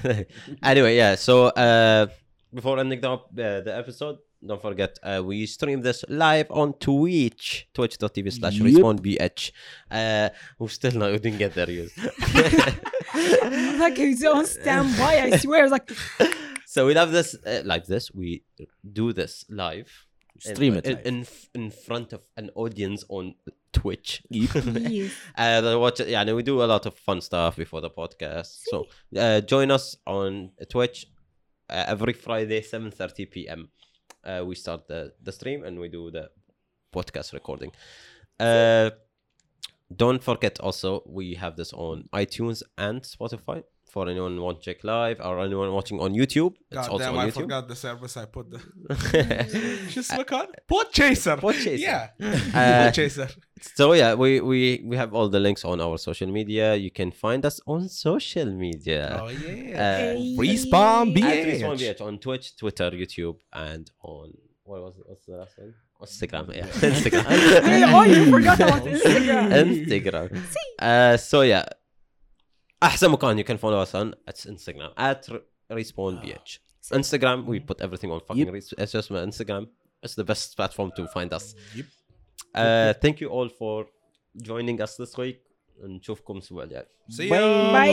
Anyway 0.63 0.95
yeah 0.95 1.15
so 1.15 1.47
uh 1.47 2.07
before 2.53 2.79
ending 2.79 2.99
the, 3.01 3.09
uh, 3.11 3.61
the 3.61 3.73
episode 3.75 4.17
don't 4.45 4.61
forget 4.61 4.97
uh, 5.03 5.21
we 5.23 5.45
stream 5.45 5.81
this 5.81 6.03
live 6.09 6.47
on 6.49 6.73
twitch. 6.73 7.67
Twitch.tv 7.73 8.33
slash 8.33 8.55
Yep. 8.57 8.65
respawn 8.67 9.51
uh 9.91 10.29
we're 10.59 10.67
still 10.69 10.91
not 10.99 11.11
we 11.11 11.19
didn't 11.19 11.37
get 11.39 11.53
there 11.53 11.69
yet. 11.69 11.89
Like 13.83 13.97
he's 13.97 14.23
on 14.25 14.45
standby 14.45 15.13
I 15.25 15.37
swear 15.37 15.69
like 15.69 15.91
so 16.65 16.85
we 16.87 16.93
love 16.93 17.11
this 17.11 17.35
uh, 17.45 17.61
like 17.65 17.85
this. 17.85 18.11
We 18.13 18.43
do 18.99 19.11
this 19.13 19.45
live 19.49 19.89
Stream 20.41 20.75
it 20.75 20.87
in, 20.87 20.97
in 20.99 21.27
in 21.53 21.71
front 21.71 22.13
of 22.13 22.21
an 22.35 22.49
audience 22.55 23.03
on 23.09 23.35
twitch 23.71 24.23
please 24.31 25.13
uh, 25.37 25.77
watch 25.79 25.99
it. 25.99 26.07
Yeah, 26.09 26.31
we 26.33 26.43
do 26.43 26.63
a 26.63 26.65
lot 26.65 26.85
of 26.85 26.95
fun 26.95 27.21
stuff 27.21 27.55
before 27.57 27.81
the 27.81 27.89
podcast. 27.89 28.59
So 28.69 28.87
uh, 29.15 29.41
join 29.41 29.69
us 29.71 29.95
on 30.07 30.51
Twitch 30.69 31.05
uh, 31.69 31.85
every 31.87 32.13
Friday, 32.13 32.61
seven 32.61 32.91
thirty 32.91 33.25
p.m. 33.25 33.69
Uh, 34.23 34.43
we 34.45 34.55
start 34.55 34.87
the 34.87 35.13
the 35.21 35.31
stream 35.31 35.63
and 35.63 35.79
we 35.79 35.89
do 35.89 36.09
the 36.11 36.29
podcast 36.93 37.33
recording. 37.33 37.71
Uh, 38.39 38.89
don't 39.95 40.23
forget 40.23 40.59
also 40.59 41.03
we 41.05 41.35
have 41.35 41.55
this 41.55 41.73
on 41.73 42.09
iTunes 42.13 42.63
and 42.77 43.01
Spotify 43.03 43.63
for 43.91 44.07
anyone 44.07 44.39
want 44.41 44.61
check 44.61 44.83
live 44.83 45.19
or 45.19 45.39
anyone 45.41 45.71
watching 45.73 45.99
on 45.99 46.13
YouTube. 46.13 46.53
It's 46.71 46.87
also 46.87 47.03
damn, 47.05 47.17
I 47.17 47.27
YouTube. 47.27 47.41
forgot 47.41 47.67
the 47.67 47.75
service 47.75 48.15
I 48.15 48.25
put 48.25 48.45
the. 48.51 48.59
Just 49.89 50.15
look 50.17 50.31
on 50.31 50.47
Podchaser. 50.71 51.37
Podchaser. 51.39 51.79
Yeah. 51.79 52.09
Uh, 53.21 53.27
So 53.77 53.93
yeah, 53.93 54.15
we 54.15 54.29
we 54.41 54.81
we 54.89 54.95
have 54.97 55.13
all 55.13 55.29
the 55.29 55.39
links 55.47 55.63
on 55.71 55.77
our 55.85 55.97
social 56.09 56.29
media. 56.39 56.67
You 56.75 56.89
can 56.99 57.11
find 57.11 57.45
us 57.45 57.59
on 57.67 57.89
social 57.89 58.49
media. 58.65 59.19
Oh 59.21 59.27
yeah. 59.27 60.15
Uh. 60.17 60.41
Respawn 60.41 61.05
BH. 61.15 61.61
BH 61.61 62.01
on 62.01 62.17
Twitch, 62.17 62.45
Twitter, 62.57 62.89
YouTube, 63.01 63.37
and 63.53 63.85
on 64.01 64.33
what 64.63 64.81
was 64.81 64.95
what's 65.05 65.25
the 65.25 65.35
last 65.41 65.57
one? 65.59 65.73
Instagram, 66.01 66.45
yeah. 66.55 66.65
Instagram. 66.95 67.93
oh, 67.93 68.03
you 68.03 68.31
forgot 68.31 68.59
about 68.59 68.83
Instagram. 68.83 69.45
Instagram. 69.85 70.27
Uh, 70.79 71.15
so 71.17 71.41
yeah, 71.41 71.65
أحسن 72.83 73.11
مكان 73.11 73.37
يو 73.37 73.43
كان 73.43 73.57
فولو 73.57 73.83
اس 73.83 73.95
اون 73.95 74.13
انستغرام 74.47 74.93
ات 74.97 75.27
ريسبون 75.71 76.19
بي 76.19 76.35
اتش 76.35 76.61
انستغرام 76.95 77.49
وي 77.49 77.59
بوت 77.59 77.81
ايفريثينج 77.81 78.13
اون 78.13 78.21
fucking 78.21 78.69
شو 78.69 78.99
اس 78.99 79.11
انستغرام 79.11 79.67
اتس 80.03 80.19
ذا 80.19 80.23
بيست 80.23 80.57
بلاتفورم 80.57 80.89
تو 80.89 81.05
فايند 81.05 81.33
اس 81.33 81.55
ثانك 83.01 83.21
يو 83.21 83.29
اول 83.29 83.49
فور 83.49 83.91
joining 84.43 84.81
اس 84.81 85.01
this 85.01 85.19
ويك 85.19 85.41
نشوفكم 85.79 86.33
الأسبوع 86.33 86.63
الجاي. 86.63 86.85
باي 87.17 87.29
باي 87.71 87.91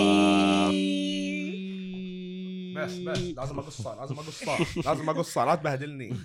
بس 2.76 2.92
بس. 2.96 3.18
لازم 3.18 3.58
أقص 3.58 3.86
لازم 3.86 4.14
أقص 4.14 4.48
لازم 4.86 5.10
أقص 5.10 5.38
لا 5.38 5.54
تبهدلني. 5.54 6.16